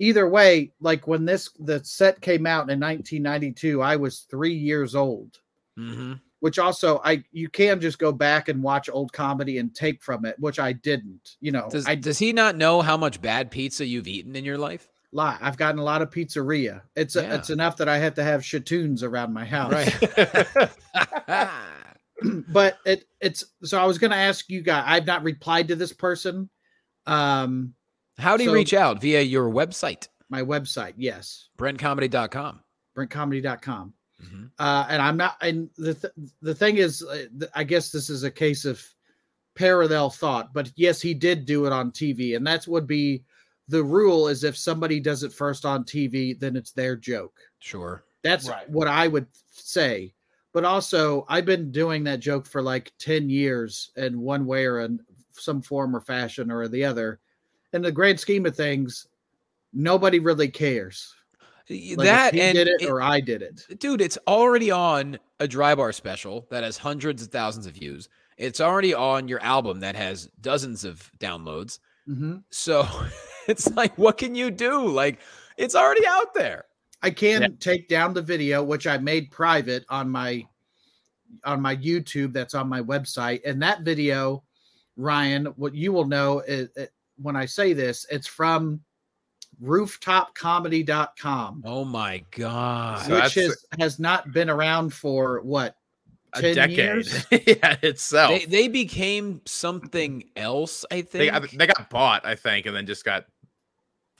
either 0.00 0.28
way, 0.28 0.72
like 0.80 1.06
when 1.06 1.24
this 1.24 1.50
the 1.60 1.84
set 1.84 2.20
came 2.20 2.46
out 2.46 2.70
in 2.70 2.80
1992, 2.80 3.80
I 3.80 3.96
was 3.96 4.20
three 4.20 4.54
years 4.54 4.96
old. 4.96 5.38
Mhm. 5.78 6.20
Which 6.40 6.58
also, 6.58 7.00
I 7.04 7.22
you 7.32 7.48
can 7.50 7.80
just 7.80 7.98
go 7.98 8.12
back 8.12 8.48
and 8.48 8.62
watch 8.62 8.88
old 8.90 9.12
comedy 9.12 9.58
and 9.58 9.74
take 9.74 10.02
from 10.02 10.24
it, 10.24 10.36
which 10.38 10.58
I 10.58 10.72
didn't. 10.72 11.36
You 11.40 11.52
know, 11.52 11.68
Does 11.70 11.86
I 11.86 11.94
does 11.94 12.18
he 12.18 12.32
not 12.32 12.56
know 12.56 12.80
how 12.80 12.96
much 12.96 13.20
bad 13.20 13.50
pizza 13.50 13.84
you've 13.84 14.08
eaten 14.08 14.34
in 14.34 14.44
your 14.44 14.58
life? 14.58 14.88
Lie. 15.12 15.38
I've 15.40 15.56
gotten 15.56 15.78
a 15.80 15.84
lot 15.84 16.02
of 16.02 16.10
pizzeria. 16.10 16.82
It's 16.96 17.16
Yeah. 17.16 17.34
it's 17.34 17.50
enough 17.50 17.76
that 17.78 17.88
I 17.88 17.98
have 17.98 18.14
to 18.14 18.22
have 18.24 18.42
shatoons 18.42 19.02
around 19.02 19.32
my 19.32 19.44
house. 19.44 19.72
Right. 19.72 20.70
but 22.48 22.78
it 22.84 23.04
it's 23.20 23.44
so 23.62 23.78
I 23.78 23.86
was 23.86 23.98
going 23.98 24.10
to 24.10 24.16
ask 24.16 24.48
you 24.50 24.62
guys. 24.62 24.84
I've 24.86 25.06
not 25.06 25.22
replied 25.22 25.68
to 25.68 25.76
this 25.76 25.92
person. 25.92 26.48
Um, 27.06 27.74
How 28.18 28.36
do 28.36 28.44
you 28.44 28.50
So- 28.50 28.54
reach 28.54 28.74
out 28.74 29.00
via 29.00 29.22
your 29.22 29.48
website, 29.50 30.08
my 30.28 30.42
website, 30.42 30.94
yes, 30.96 31.48
brentcomedy.com? 31.58 32.60
brentcomedy.com. 32.96 33.94
Mhm. 34.22 34.50
uh, 34.58 34.86
and 34.90 35.00
I'm 35.00 35.16
not. 35.16 35.36
And 35.40 35.70
the 35.78 35.94
th- 35.94 36.12
the 36.42 36.54
thing 36.54 36.76
is, 36.76 37.02
uh, 37.02 37.24
I 37.54 37.64
guess 37.64 37.90
this 37.90 38.10
is 38.10 38.22
a 38.22 38.30
case 38.30 38.66
of 38.66 38.84
parallel 39.54 40.10
thought. 40.10 40.52
But 40.52 40.70
yes, 40.76 41.00
he 41.00 41.14
did 41.14 41.46
do 41.46 41.64
it 41.64 41.72
on 41.72 41.90
TV, 41.90 42.36
and 42.36 42.46
that 42.46 42.66
would 42.68 42.86
be 42.86 43.24
the 43.70 43.82
rule. 43.82 44.28
Is 44.28 44.44
if 44.44 44.56
somebody 44.56 45.00
does 45.00 45.22
it 45.22 45.32
first 45.32 45.64
on 45.64 45.84
TV, 45.84 46.38
then 46.38 46.56
it's 46.56 46.72
their 46.72 46.96
joke. 46.96 47.38
Sure. 47.60 48.04
That's 48.22 48.48
Right. 48.48 48.68
what 48.68 48.88
I 48.88 49.08
would 49.08 49.26
say. 49.50 50.12
But 50.52 50.64
also, 50.64 51.24
I've 51.28 51.46
been 51.46 51.70
doing 51.70 52.04
that 52.04 52.20
joke 52.20 52.46
for 52.46 52.60
like 52.60 52.92
ten 52.98 53.30
years, 53.30 53.90
in 53.96 54.20
one 54.20 54.44
way 54.46 54.66
or 54.66 54.80
in 54.80 55.00
some 55.32 55.62
form 55.62 55.94
or 55.96 56.00
fashion 56.00 56.50
or 56.50 56.68
the 56.68 56.84
other. 56.84 57.20
In 57.72 57.82
the 57.82 57.92
grand 57.92 58.18
scheme 58.20 58.44
of 58.46 58.56
things, 58.56 59.06
nobody 59.72 60.18
really 60.18 60.48
cares. 60.48 61.14
Like, 61.68 61.98
that 61.98 62.34
he 62.34 62.40
and 62.40 62.56
did 62.56 62.66
it, 62.66 62.82
it- 62.82 62.88
or 62.90 63.00
I 63.00 63.20
did 63.20 63.42
it. 63.42 63.64
dude, 63.78 64.00
it's 64.00 64.18
already 64.26 64.72
on 64.72 65.20
a 65.38 65.46
dry 65.46 65.72
bar 65.76 65.92
special 65.92 66.48
that 66.50 66.64
has 66.64 66.76
hundreds 66.76 67.22
of 67.22 67.28
thousands 67.28 67.66
of 67.66 67.74
views. 67.74 68.08
It's 68.36 68.60
already 68.60 68.92
on 68.92 69.28
your 69.28 69.40
album 69.40 69.78
that 69.80 69.94
has 69.94 70.28
dozens 70.40 70.84
of 70.84 71.08
downloads. 71.20 71.78
hmm 72.06 72.38
So 72.50 72.82
it's 73.50 73.70
like, 73.74 73.96
what 73.98 74.18
can 74.18 74.34
you 74.34 74.50
do? 74.50 74.86
Like, 74.88 75.18
it's 75.56 75.74
already 75.74 76.06
out 76.06 76.34
there. 76.34 76.64
I 77.02 77.10
can 77.10 77.42
Yeah. 77.42 77.48
take 77.60 77.88
down 77.88 78.12
the 78.14 78.22
video, 78.22 78.62
which 78.62 78.86
I 78.86 78.98
made 78.98 79.30
private 79.30 79.84
on 79.88 80.08
my 80.10 80.46
on 81.44 81.60
my 81.60 81.76
YouTube. 81.76 82.32
That's 82.32 82.54
on 82.54 82.68
my 82.68 82.82
website, 82.82 83.40
and 83.44 83.62
that 83.62 83.82
video, 83.82 84.42
Ryan, 84.96 85.46
what 85.56 85.74
you 85.74 85.92
will 85.92 86.06
know 86.06 86.40
is 86.40 86.68
it, 86.76 86.92
when 87.22 87.36
I 87.36 87.46
say 87.46 87.72
this, 87.72 88.04
it's 88.10 88.26
from 88.26 88.80
rooftopcomedy.com, 89.62 91.62
Oh 91.66 91.84
my 91.84 92.24
god. 92.30 93.00
Which 93.00 93.08
that's- 93.08 93.34
has 93.34 93.64
has 93.78 93.98
not 93.98 94.32
been 94.32 94.48
around 94.50 94.92
for 94.94 95.40
what 95.42 95.76
a 96.34 96.40
10 96.40 96.54
decade. 96.54 96.76
years? 96.76 97.26
yeah, 97.30 97.76
itself. 97.82 98.30
they 98.30 98.44
they 98.46 98.68
became 98.68 99.40
something 99.46 100.24
else, 100.36 100.84
I 100.90 100.96
They, 100.96 101.02
think. 101.02 101.32
got, 101.32 101.50
they 101.50 101.66
got 101.66 101.90
bought, 101.90 102.24
I 102.24 102.34
think, 102.34 102.66
and 102.66 102.74
then 102.76 102.86
just 102.86 103.04
got 103.04 103.26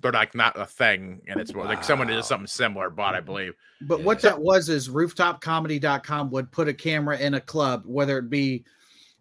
they're 0.00 0.12
like 0.12 0.34
not 0.34 0.58
a 0.58 0.66
thing, 0.66 1.20
and 1.28 1.40
it's 1.40 1.54
more 1.54 1.64
like 1.64 1.84
someone 1.84 2.08
did 2.08 2.24
something 2.24 2.46
similar, 2.46 2.90
but 2.90 3.14
I 3.14 3.20
believe. 3.20 3.54
But 3.82 4.02
what 4.02 4.20
that 4.22 4.40
was 4.40 4.68
is 4.68 4.88
rooftopcomedy.com 4.88 6.30
would 6.30 6.50
put 6.50 6.68
a 6.68 6.74
camera 6.74 7.18
in 7.18 7.34
a 7.34 7.40
club, 7.40 7.84
whether 7.86 8.18
it 8.18 8.30
be 8.30 8.64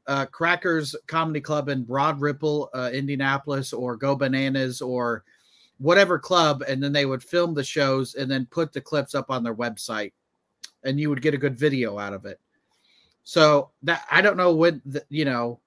uh, 0.08 0.26
Crackers 0.26 0.96
Comedy 1.08 1.42
Club 1.42 1.70
in 1.70 1.84
Broad 1.84 2.20
Ripple, 2.20 2.70
uh, 2.74 2.90
Indianapolis, 2.94 3.74
or 3.74 3.96
Go 3.96 4.16
Bananas, 4.16 4.82
or 4.82 5.24
whatever 5.78 6.18
club, 6.20 6.64
and 6.68 6.82
then 6.82 6.92
they 6.92 7.06
would 7.06 7.24
film 7.24 7.54
the 7.54 7.64
shows 7.64 8.16
and 8.16 8.30
then 8.30 8.48
put 8.50 8.74
the 8.74 8.82
clips 8.82 9.16
up 9.16 9.30
on 9.30 9.44
their 9.44 9.56
website, 9.56 10.14
and 10.84 11.00
you 11.00 11.10
would 11.10 11.22
get 11.22 11.34
a 11.34 11.38
good 11.38 11.58
video 11.58 11.98
out 11.98 12.14
of 12.14 12.26
it. 12.26 12.40
So 13.24 13.72
that 13.84 14.06
I 14.10 14.22
don't 14.22 14.38
know 14.38 14.56
when 14.56 14.82
the, 14.86 15.04
you 15.10 15.26
know, 15.26 15.60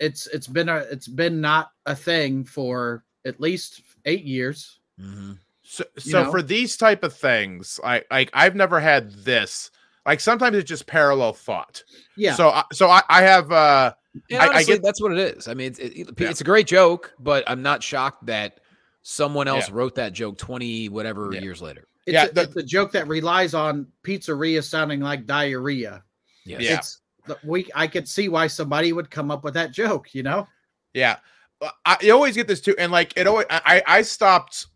it's 0.00 0.26
it's 0.26 0.46
been 0.46 0.68
a 0.68 0.78
it's 0.78 1.08
been 1.08 1.40
not 1.40 1.70
a 1.86 1.94
thing 1.94 2.44
for 2.44 3.04
at 3.24 3.40
least 3.40 3.82
eight 4.04 4.24
years. 4.24 4.80
Mhm. 5.00 5.38
So, 5.62 5.84
You 5.96 6.00
so 6.12 6.24
know? 6.24 6.30
for 6.30 6.42
these 6.42 6.76
type 6.76 7.02
of 7.02 7.14
things, 7.14 7.80
I 7.82 8.02
like 8.10 8.30
I've 8.34 8.54
never 8.54 8.78
had 8.80 9.10
this. 9.12 9.70
Like 10.06 10.20
sometimes 10.20 10.56
it's 10.56 10.68
just 10.68 10.86
parallel 10.86 11.32
thought. 11.32 11.82
Yeah. 12.16 12.34
So, 12.34 12.50
I, 12.50 12.64
so 12.72 12.88
I, 12.90 13.02
I 13.08 13.22
have. 13.22 13.50
uh 13.50 13.94
And 14.30 14.42
I- 14.42 14.56
I 14.58 14.64
get- 14.64 14.82
that's 14.82 15.00
what 15.00 15.12
it 15.12 15.18
is. 15.18 15.48
I 15.48 15.54
mean, 15.54 15.68
it's, 15.68 15.78
it, 15.78 16.10
Yeah. 16.20 16.30
a 16.38 16.44
great 16.44 16.66
joke, 16.66 17.12
but 17.18 17.42
I'm 17.48 17.62
not 17.62 17.82
shocked 17.82 18.26
that 18.26 18.60
someone 19.02 19.48
else 19.48 19.68
Yeah. 19.68 19.74
wrote 19.76 19.94
that 19.96 20.12
joke 20.12 20.36
20 20.38 20.88
whatever 20.90 21.30
Yeah. 21.32 21.40
years 21.40 21.60
later. 21.62 21.88
It's, 22.06 22.12
Yeah, 22.12 22.24
a, 22.26 22.32
the- 22.32 22.42
it's 22.42 22.56
a 22.56 22.62
joke 22.62 22.92
that 22.92 23.08
relies 23.08 23.54
on 23.54 23.86
pizzeria 24.04 24.62
sounding 24.62 25.00
like 25.00 25.24
diarrhea. 25.26 26.04
Yes. 26.44 26.60
Yeah. 26.60 26.76
It's 26.76 27.00
we. 27.42 27.66
I 27.74 27.86
could 27.86 28.06
see 28.06 28.28
why 28.28 28.46
somebody 28.48 28.92
would 28.92 29.10
come 29.10 29.30
up 29.30 29.42
with 29.44 29.54
that 29.54 29.72
joke. 29.72 30.14
You 30.14 30.22
know, 30.24 30.46
Yeah, 30.92 31.16
I 31.84 32.10
always 32.10 32.34
get 32.34 32.48
this 32.48 32.60
too, 32.60 32.74
and 32.78 32.92
like 32.92 33.12
it 33.16 33.26
always. 33.26 33.46
I 33.50 33.82
I 33.86 34.02
stopped 34.02 34.66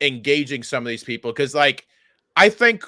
engaging 0.00 0.62
some 0.62 0.84
of 0.84 0.88
these 0.88 1.04
people 1.04 1.32
because 1.32 1.54
like 1.54 1.86
I 2.36 2.48
think 2.48 2.84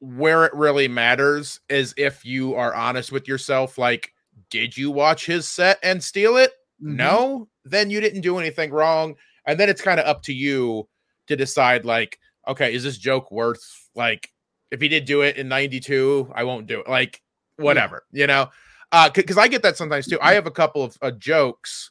where 0.00 0.44
it 0.46 0.54
really 0.54 0.88
matters 0.88 1.60
is 1.68 1.94
if 1.96 2.24
you 2.24 2.54
are 2.54 2.74
honest 2.74 3.12
with 3.12 3.28
yourself. 3.28 3.78
Like, 3.78 4.12
did 4.50 4.76
you 4.76 4.90
watch 4.90 5.26
his 5.26 5.48
set 5.48 5.78
and 5.82 6.02
steal 6.02 6.36
it? 6.36 6.52
Mhm. 6.82 6.96
No, 6.96 7.48
then 7.64 7.90
you 7.90 8.00
didn't 8.00 8.22
do 8.22 8.38
anything 8.38 8.70
wrong, 8.70 9.16
and 9.46 9.60
then 9.60 9.68
it's 9.68 9.82
kind 9.82 10.00
of 10.00 10.06
up 10.06 10.22
to 10.24 10.32
you 10.32 10.88
to 11.26 11.36
decide. 11.36 11.84
Like, 11.84 12.18
okay, 12.48 12.72
is 12.74 12.82
this 12.82 12.98
joke 12.98 13.30
worth 13.30 13.88
like? 13.94 14.28
If 14.70 14.80
he 14.80 14.88
did 14.88 15.04
do 15.04 15.22
it 15.22 15.36
in 15.36 15.48
'92, 15.48 16.30
I 16.34 16.44
won't 16.44 16.66
do 16.66 16.80
it. 16.80 16.88
Like, 16.88 17.20
whatever, 17.56 18.04
you 18.12 18.26
know. 18.26 18.50
Uh, 18.92 19.10
because 19.10 19.38
I 19.38 19.48
get 19.48 19.62
that 19.62 19.76
sometimes 19.76 20.06
too. 20.06 20.18
I 20.20 20.34
have 20.34 20.46
a 20.46 20.50
couple 20.50 20.82
of 20.82 20.96
uh, 21.02 21.10
jokes 21.12 21.90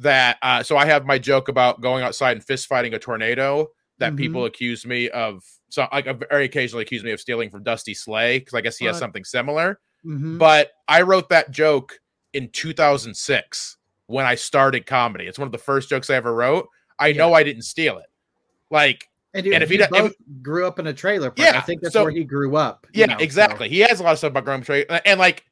that 0.00 0.38
uh 0.42 0.62
so 0.62 0.76
I 0.76 0.86
have 0.86 1.04
my 1.06 1.18
joke 1.18 1.48
about 1.48 1.80
going 1.80 2.02
outside 2.02 2.32
and 2.36 2.44
fist 2.44 2.66
fighting 2.66 2.94
a 2.94 2.98
tornado 2.98 3.68
that 3.98 4.12
Mhm. 4.14 4.16
people 4.16 4.44
accuse 4.46 4.84
me 4.86 5.08
of 5.10 5.42
so 5.68 5.86
like 5.92 6.06
very 6.30 6.46
occasionally 6.46 6.82
accuse 6.82 7.04
me 7.04 7.12
of 7.12 7.20
stealing 7.20 7.50
from 7.50 7.62
Dusty 7.62 7.94
Slay 7.94 8.38
because 8.38 8.54
I 8.54 8.60
guess 8.60 8.76
he 8.76 8.86
has 8.86 8.98
something 8.98 9.24
similar. 9.24 9.78
Mhm. 10.04 10.38
But 10.38 10.72
I 10.88 11.02
wrote 11.02 11.28
that 11.28 11.50
joke 11.52 12.00
in 12.32 12.48
2006 12.50 13.76
when 14.06 14.26
I 14.26 14.34
started 14.34 14.86
comedy. 14.86 15.26
It's 15.26 15.38
one 15.38 15.46
of 15.46 15.52
the 15.52 15.58
first 15.58 15.88
jokes 15.88 16.10
I 16.10 16.14
ever 16.14 16.34
wrote. 16.34 16.68
I 16.98 17.12
know 17.12 17.32
I 17.34 17.42
didn't 17.42 17.62
steal 17.62 17.98
it. 17.98 18.06
Like, 18.70 19.06
And, 19.32 19.44
dude, 19.44 19.54
And 19.54 19.62
if 19.62 19.70
he 19.70 19.76
if- 19.80 20.12
grew 20.42 20.66
up 20.66 20.80
in 20.80 20.88
a 20.88 20.92
trailer 20.92 21.30
park. 21.30 21.54
I 21.54 21.60
think 21.60 21.82
that's 21.82 21.92
so- 21.92 22.02
where 22.02 22.10
he 22.12 22.24
grew 22.24 22.56
up. 22.56 22.86
you 22.92 23.00
yeah, 23.00 23.06
know, 23.06 23.18
so- 23.18 23.22
exactly. 23.22 23.68
He 23.68 23.78
has 23.80 24.00
a 24.00 24.02
lot 24.02 24.12
of 24.12 24.18
stuff 24.18 24.30
about 24.30 24.44
Graham 24.44 24.62
Trade, 24.62 24.86
and 25.04 25.20
like, 25.20 25.44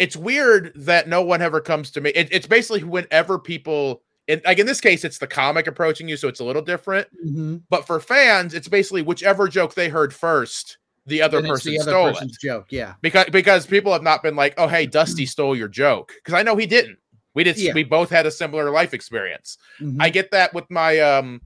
it's 0.00 0.16
weird 0.16 0.72
that 0.74 1.06
no 1.08 1.20
one 1.22 1.42
ever 1.42 1.60
comes 1.60 1.90
to 1.92 2.00
me. 2.00 2.10
It, 2.10 2.28
it's 2.32 2.46
basically 2.46 2.82
whenever 2.82 3.38
people, 3.38 4.02
and 4.28 4.40
like 4.46 4.58
in 4.58 4.66
this 4.66 4.80
case, 4.80 5.04
it's 5.04 5.18
the 5.18 5.26
comic 5.26 5.66
approaching 5.66 6.08
you, 6.08 6.16
so 6.16 6.26
it's 6.26 6.40
a 6.40 6.44
little 6.44 6.62
different. 6.62 7.06
Mhm. 7.24 7.62
But 7.68 7.86
for 7.86 8.00
fans, 8.00 8.54
it's 8.54 8.66
basically 8.66 9.02
whichever 9.02 9.46
joke 9.46 9.74
they 9.74 9.90
heard 9.90 10.14
first, 10.14 10.78
the 11.06 11.20
other 11.20 11.38
And 11.38 11.46
person 11.48 11.72
the 11.72 11.80
other 11.80 11.90
stole 11.90 12.08
it. 12.08 12.32
joke. 12.42 12.66
Yeah. 12.70 12.94
because 13.02 13.26
because 13.30 13.66
people 13.66 13.92
have 13.92 14.02
not 14.02 14.22
been 14.22 14.36
like, 14.36 14.54
oh 14.56 14.66
hey, 14.68 14.86
Dusty 14.86 15.26
stole 15.26 15.54
your 15.54 15.68
joke 15.68 16.12
because 16.16 16.32
I 16.34 16.42
know 16.42 16.56
he 16.56 16.66
didn't. 16.66 16.98
We 17.34 17.44
did. 17.44 17.58
Yeah. 17.58 17.74
We 17.74 17.84
both 17.84 18.08
had 18.10 18.24
a 18.26 18.30
similar 18.30 18.70
life 18.70 18.94
experience. 18.94 19.58
Mhm. 19.80 19.98
I 20.00 20.08
get 20.08 20.30
that 20.32 20.54
with 20.54 20.64
my 20.70 20.98
um 21.00 21.42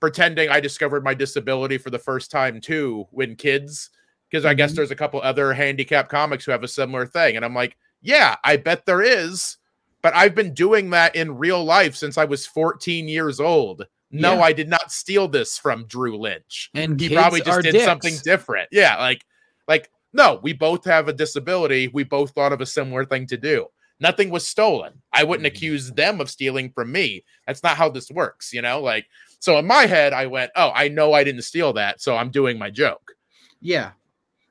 pretending 0.00 0.48
I 0.50 0.60
discovered 0.60 1.02
my 1.02 1.14
disability 1.14 1.78
for 1.78 1.90
the 1.90 1.98
first 1.98 2.30
time 2.30 2.60
too 2.60 3.06
when 3.10 3.34
kids 3.34 3.90
because 4.30 4.44
I 4.44 4.54
guess 4.54 4.72
Mhm. 4.72 4.76
there's 4.76 4.90
a 4.92 4.96
couple 4.96 5.20
other 5.22 5.52
handicapped 5.52 6.08
comics 6.10 6.44
who 6.44 6.52
have 6.52 6.62
a 6.62 6.68
similar 6.68 7.04
thing 7.06 7.34
and 7.36 7.44
I'm 7.44 7.54
like, 7.54 7.76
yeah, 8.06 8.36
I 8.44 8.56
bet 8.56 8.86
there 8.86 9.02
is, 9.02 9.56
but 10.02 10.14
I've 10.14 10.34
been 10.34 10.54
doing 10.54 10.90
that 10.90 11.16
in 11.16 11.36
real 11.36 11.64
life 11.64 11.96
since 11.96 12.16
I 12.16 12.24
was 12.24 12.46
14 12.46 13.08
years 13.08 13.40
old. 13.40 13.86
No, 14.10 14.34
Yeah. 14.34 14.42
I 14.42 14.52
did 14.52 14.68
not 14.68 14.92
steal 14.92 15.26
this 15.28 15.58
from 15.58 15.84
Drew 15.86 16.16
Lynch. 16.16 16.70
And 16.74 16.98
He 17.00 17.12
probably 17.12 17.40
just 17.40 17.62
did 17.62 17.72
dicks. 17.72 17.84
something 17.84 18.14
different. 18.24 18.68
Yeah, 18.72 18.96
like 18.98 19.24
like 19.68 19.90
no, 20.12 20.38
we 20.42 20.52
both 20.52 20.84
have 20.84 21.08
a 21.08 21.12
disability. 21.12 21.88
We 21.88 22.04
both 22.04 22.30
thought 22.30 22.52
of 22.52 22.60
a 22.60 22.66
similar 22.66 23.04
thing 23.04 23.26
to 23.26 23.36
do. 23.36 23.66
Nothing 23.98 24.30
was 24.30 24.46
stolen. 24.46 25.02
I 25.12 25.24
wouldn't 25.24 25.44
Mhm. 25.46 25.56
accuse 25.56 25.90
them 25.90 26.20
of 26.20 26.30
stealing 26.30 26.70
from 26.70 26.92
me. 26.92 27.24
That's 27.46 27.62
not 27.62 27.76
how 27.76 27.88
this 27.88 28.10
works, 28.10 28.52
you 28.52 28.62
know? 28.62 28.80
Like 28.80 29.06
so 29.40 29.58
in 29.58 29.66
my 29.66 29.86
head 29.86 30.12
I 30.12 30.26
went, 30.26 30.52
"Oh, 30.54 30.70
I 30.74 30.88
know 30.88 31.12
I 31.12 31.24
didn't 31.24 31.42
steal 31.42 31.72
that, 31.74 32.00
so 32.00 32.16
I'm 32.16 32.30
doing 32.30 32.58
my 32.58 32.70
joke." 32.70 33.12
Yeah, 33.60 33.90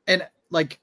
and 0.07 0.27
like, 0.49 0.79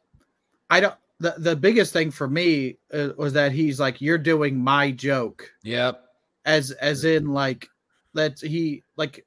I 0.70 0.80
don't. 0.80 0.94
The 1.22 1.34
the 1.38 1.54
biggest 1.54 1.92
thing 1.92 2.10
for 2.10 2.26
me 2.28 2.78
uh, 2.92 3.10
was 3.16 3.32
that 3.34 3.52
he's 3.52 3.78
like, 3.78 4.00
"You're 4.00 4.18
doing 4.18 4.58
my 4.58 4.90
joke," 4.90 5.48
Yep. 5.62 6.02
as 6.44 6.72
as 6.72 7.04
in 7.04 7.26
like 7.28 7.68
that 8.14 8.40
he 8.40 8.82
like 8.96 9.24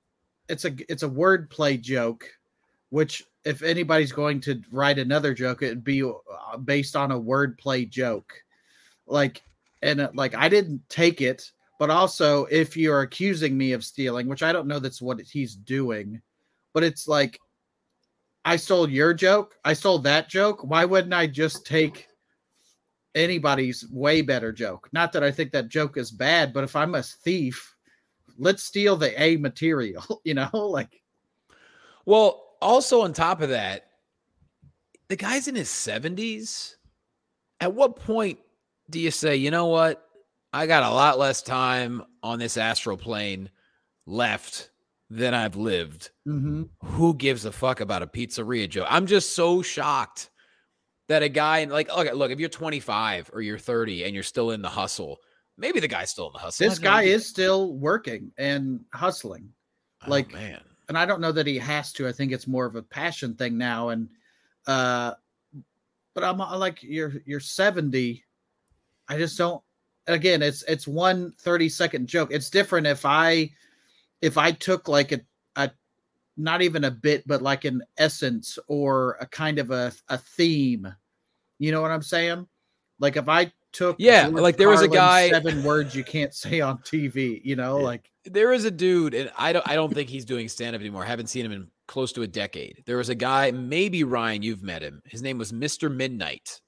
it's 0.49 0.65
a 0.65 0.75
it's 0.91 1.03
a 1.03 1.09
wordplay 1.09 1.79
joke, 1.79 2.29
which 2.89 3.23
if 3.45 3.63
anybody's 3.63 4.11
going 4.11 4.41
to 4.41 4.61
write 4.71 4.99
another 4.99 5.33
joke, 5.33 5.63
it'd 5.63 5.85
be 5.85 6.03
uh, 6.03 6.57
based 6.57 6.97
on 6.97 7.11
a 7.11 7.19
wordplay 7.19 7.89
joke, 7.89 8.33
like 9.07 9.41
and 9.81 10.01
uh, 10.01 10.09
like 10.13 10.35
I 10.35 10.49
didn't 10.49 10.81
take 10.89 11.21
it, 11.21 11.49
but 11.79 11.89
also 11.89 12.43
if 12.45 12.75
you're 12.75 13.03
accusing 13.03 13.57
me 13.57 13.71
of 13.71 13.85
stealing, 13.85 14.27
which 14.27 14.43
I 14.43 14.51
don't 14.51 14.67
know 14.67 14.79
that's 14.79 15.01
what 15.01 15.21
he's 15.21 15.55
doing, 15.55 16.21
but 16.73 16.83
it's 16.83 17.07
like 17.07 17.39
I 18.45 18.57
stole 18.57 18.87
your 18.87 19.13
joke. 19.13 19.55
I 19.65 19.73
stole 19.73 19.99
that 19.99 20.29
joke. 20.29 20.63
Why 20.63 20.85
wouldn't 20.85 21.13
I 21.13 21.25
just 21.25 21.65
take 21.65 22.07
anybody's 23.15 23.89
way 23.89 24.21
better 24.21 24.51
joke? 24.51 24.87
Not 24.93 25.11
that 25.13 25.23
I 25.23 25.31
think 25.31 25.51
that 25.51 25.67
joke 25.67 25.97
is 25.97 26.11
bad, 26.11 26.53
but 26.53 26.63
if 26.63 26.75
I'm 26.75 26.93
a 26.93 27.01
thief, 27.01 27.75
let's 28.37 28.63
steal 28.63 28.95
the 28.95 29.19
A 29.21 29.37
material, 29.37 30.21
you 30.23 30.35
know? 30.35 30.49
Like, 30.53 31.01
Well, 32.05 32.55
also 32.61 33.01
on 33.01 33.13
top 33.13 33.41
of 33.41 33.49
that, 33.49 33.87
the 35.07 35.15
guy's 35.15 35.47
in 35.47 35.55
his 35.55 35.69
70s. 35.69 36.75
At 37.59 37.73
what 37.73 37.95
point 37.95 38.39
do 38.91 38.99
you 38.99 39.09
say, 39.09 39.35
you 39.37 39.49
know 39.49 39.67
what? 39.67 40.07
I 40.53 40.67
got 40.67 40.83
a 40.83 40.93
lot 40.93 41.17
less 41.17 41.41
time 41.41 42.03
on 42.21 42.37
this 42.37 42.57
astral 42.57 42.97
plane 42.97 43.49
left 44.05 44.69
than 45.15 45.33
I've 45.33 45.55
lived. 45.55 46.11
Who 46.25 47.13
gives 47.15 47.45
a 47.45 47.51
fuck 47.51 47.79
about 47.79 48.03
a 48.03 48.07
pizzeria 48.07 48.69
joke? 48.69 48.87
I'm 48.89 49.05
just 49.07 49.35
so 49.35 49.61
shocked 49.61 50.29
that 51.07 51.23
a 51.23 51.29
guy 51.29 51.63
like 51.65 51.89
okay, 51.89 52.11
look, 52.11 52.31
if 52.31 52.39
you're 52.39 52.49
25 52.49 53.31
or 53.33 53.41
you're 53.41 53.57
30 53.57 54.03
and 54.03 54.13
you're 54.13 54.23
still 54.23 54.51
in 54.51 54.61
the 54.61 54.69
hustle, 54.69 55.17
maybe 55.57 55.79
the 55.79 55.87
guy's 55.87 56.09
still 56.11 56.27
in 56.27 56.33
the 56.33 56.39
hustle. 56.39 56.67
This 56.67 56.79
guy 56.79 57.03
is 57.03 57.25
still 57.25 57.73
working 57.75 58.31
and 58.37 58.81
hustling. 58.93 59.49
Oh, 60.05 60.09
like- 60.09 60.33
man. 60.33 60.61
and 60.89 60.97
I 60.97 61.05
don't 61.05 61.21
know 61.21 61.31
that 61.31 61.47
he 61.47 61.57
has 61.57 61.93
to. 61.93 62.07
I 62.07 62.11
think 62.11 62.31
it's 62.31 62.47
more 62.47 62.65
of 62.65 62.75
a 62.75 62.81
passion 62.83 63.35
thing 63.35 63.57
now. 63.57 63.89
And 63.89 64.09
uh 64.67 65.13
but 66.13 66.23
I'm 66.23 66.41
uh, 66.41 66.57
like 66.57 66.81
you're 66.81 67.13
you're 67.25 67.39
70. 67.39 68.23
I 69.07 69.17
just 69.17 69.37
don't 69.37 69.61
again 70.07 70.41
it's 70.41 70.63
it's 70.67 70.87
one 70.87 71.33
30 71.39 71.69
second 71.69 72.07
joke. 72.07 72.29
It's 72.31 72.49
different 72.49 72.87
if 72.87 73.05
I 73.05 73.51
if 74.21 74.37
I 74.37 74.51
took 74.51 74.87
like 74.87 75.11
a 75.11 75.21
a 75.55 75.71
not 76.37 76.61
even 76.61 76.83
a 76.83 76.91
bit, 76.91 77.27
but 77.27 77.41
like 77.41 77.65
an 77.65 77.81
essence 77.97 78.59
or 78.67 79.17
a 79.21 79.25
kind 79.25 79.59
of 79.59 79.71
a, 79.71 79.91
a 80.09 80.17
theme. 80.17 80.93
You 81.59 81.71
know 81.71 81.81
what 81.81 81.91
I'm 81.91 82.01
saying? 82.01 82.47
Like 82.99 83.15
if 83.17 83.29
I 83.29 83.51
took 83.71 83.95
Yeah, 83.99 84.29
George 84.29 84.41
like 84.41 84.57
there 84.57 84.69
was 84.69 84.81
a 84.81 84.87
guy- 84.87 85.29
seven 85.29 85.63
words 85.63 85.95
you 85.95 86.03
can't 86.03 86.33
say 86.43 86.61
on 86.61 86.79
TV, 86.79 87.41
you 87.43 87.55
know, 87.55 87.79
eh, 87.79 87.83
like 87.83 88.11
there 88.25 88.51
is 88.53 88.65
a 88.65 88.71
dude, 88.71 89.13
and 89.13 89.31
I 89.37 89.53
don't 89.53 89.67
I 89.67 89.75
don't 89.75 89.93
think 89.93 90.09
he's 90.09 90.25
doing 90.25 90.49
stand-up 90.49 90.81
anymore. 90.81 91.03
I 91.03 91.07
haven't 91.07 91.27
seen 91.27 91.45
him 91.45 91.51
in 91.51 91.67
close 91.87 92.11
to 92.13 92.23
a 92.23 92.27
decade. 92.27 92.83
There 92.85 92.97
was 92.97 93.09
a 93.09 93.15
guy, 93.15 93.51
maybe 93.51 94.03
Ryan, 94.03 94.41
you've 94.41 94.63
met 94.63 94.81
him. 94.81 95.01
His 95.05 95.21
name 95.21 95.37
was 95.37 95.51
Mr. 95.51 95.93
Midnight. 95.93 96.61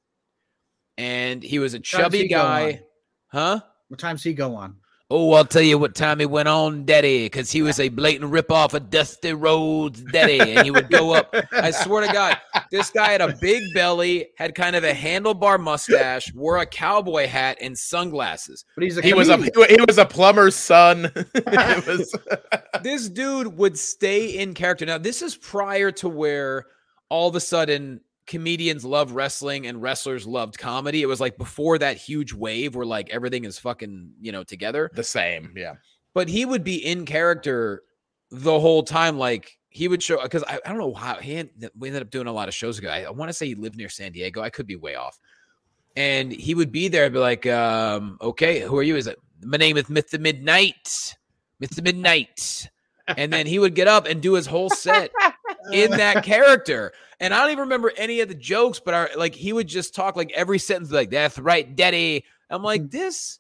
And 0.99 1.43
he 1.43 1.59
was 1.59 1.73
a 1.73 1.79
chubby 1.79 2.23
he 2.23 2.27
go 2.27 2.39
on? 2.39 2.43
guy. 2.45 2.81
Huh? 3.27 3.59
what 3.87 3.99
times 3.99 4.23
he 4.23 4.33
go 4.33 4.55
on? 4.55 4.77
Oh, 5.09 5.31
I'll 5.33 5.45
tell 5.45 5.61
you 5.61 5.77
what 5.77 5.95
time 5.95 6.19
he 6.19 6.25
went 6.25 6.49
on, 6.49 6.83
Daddy, 6.83 7.25
because 7.25 7.49
he 7.49 7.61
was 7.61 7.79
a 7.79 7.87
blatant 7.87 8.29
ripoff 8.29 8.73
of 8.73 8.89
Dusty 8.89 9.31
Rhodes, 9.31 10.03
Daddy. 10.11 10.37
And 10.37 10.65
he 10.65 10.71
would 10.71 10.89
go 10.89 11.13
up. 11.13 11.33
I 11.53 11.71
swear 11.71 12.05
to 12.05 12.11
God, 12.11 12.37
this 12.71 12.89
guy 12.89 13.11
had 13.13 13.21
a 13.21 13.33
big 13.39 13.63
belly, 13.73 14.27
had 14.37 14.53
kind 14.53 14.75
of 14.75 14.83
a 14.83 14.91
handlebar 14.91 15.61
mustache, 15.61 16.33
wore 16.33 16.57
a 16.57 16.65
cowboy 16.65 17.25
hat 17.25 17.57
and 17.61 17.77
sunglasses. 17.77 18.65
But 18.75 18.83
he's 18.83 18.97
a 18.97 19.01
He 19.01 19.13
was 19.13 19.29
a 19.29 19.37
he 19.37 19.81
was 19.87 19.97
a 19.97 20.05
plumber's 20.05 20.57
son. 20.57 21.03
was 21.45 22.13
this 22.83 23.07
dude 23.07 23.57
would 23.57 23.77
stay 23.77 24.37
in 24.37 24.53
character. 24.53 24.85
Now, 24.85 24.97
this 24.97 25.21
is 25.21 25.37
prior 25.37 25.89
to 25.93 26.09
where 26.09 26.65
all 27.07 27.29
of 27.29 27.35
a 27.35 27.39
sudden 27.39 28.01
comedians 28.27 28.85
love 28.85 29.13
wrestling 29.13 29.65
and 29.65 29.81
wrestlers 29.81 30.27
loved 30.27 30.57
comedy. 30.57 31.01
It 31.01 31.07
was 31.07 31.19
like 31.19 31.37
before 31.37 31.77
that 31.79 31.97
huge 31.97 32.33
wave 32.33 32.75
where 32.75 32.85
like 32.85 33.09
everything 33.09 33.45
is 33.45 33.57
fucking, 33.57 34.11
you 34.21 34.31
know, 34.31 34.43
together. 34.43 34.91
the 34.93 35.03
same, 35.03 35.53
yeah. 35.55 35.75
But 36.13 36.27
he 36.27 36.45
would 36.45 36.63
be 36.63 36.75
in 36.75 37.05
character 37.05 37.83
the 38.29 38.59
whole 38.59 38.83
time. 38.83 39.17
Like 39.17 39.57
he 39.69 39.87
would 39.87 40.03
show 40.03 40.21
because 40.21 40.43
I, 40.43 40.59
I 40.65 40.69
don't 40.69 40.77
know 40.77 40.93
how 40.93 41.15
he 41.15 41.35
had, 41.35 41.49
we 41.77 41.87
ended 41.87 42.03
up 42.03 42.09
doing 42.09 42.27
a 42.27 42.33
lot 42.33 42.47
of 42.47 42.53
shows 42.53 42.77
ago. 42.77 42.89
I, 42.89 43.03
I 43.03 43.09
want 43.11 43.29
to 43.29 43.33
say 43.33 43.47
he 43.47 43.55
lived 43.55 43.77
near 43.77 43.89
San 43.89 44.11
Diego. 44.11 44.41
I 44.41 44.49
could 44.49 44.67
be 44.67 44.75
way 44.75 44.95
off. 44.95 45.17
And 45.95 46.31
he 46.31 46.53
would 46.53 46.71
be 46.71 46.89
there 46.89 47.05
and 47.05 47.13
be 47.13 47.19
like, 47.19 47.47
um, 47.47 48.17
okay, 48.21 48.59
who 48.59 48.77
are 48.77 48.83
you? 48.83 48.97
Is 48.97 49.07
it 49.07 49.17
my 49.41 49.57
name 49.57 49.77
is 49.77 49.85
Mr. 49.85 50.19
Midnight? 50.19 51.15
Mr. 51.61 51.83
Midnight. 51.83 52.69
And 53.07 53.31
then 53.31 53.47
he 53.47 53.57
would 53.57 53.73
get 53.73 53.87
up 53.87 54.05
and 54.05 54.21
do 54.21 54.33
his 54.33 54.45
whole 54.45 54.69
set 54.69 55.11
in 55.71 55.91
that 55.91 56.23
character. 56.23 56.91
And 57.19 57.33
I 57.33 57.41
don't 57.41 57.51
even 57.51 57.63
remember 57.63 57.91
any 57.97 58.19
of 58.21 58.29
the 58.29 58.35
jokes, 58.35 58.79
but 58.79 58.93
our, 58.93 59.09
like 59.15 59.33
he 59.33 59.51
would 59.53 59.67
just 59.67 59.95
talk 59.95 60.15
like 60.15 60.31
every 60.33 60.59
sentence, 60.59 60.91
like, 60.91 61.09
that's 61.09 61.39
right, 61.39 61.75
Daddy. 61.75 62.23
I'm 62.49 62.63
like, 62.63 62.81
mm-hmm. 62.83 62.97
this 62.97 63.39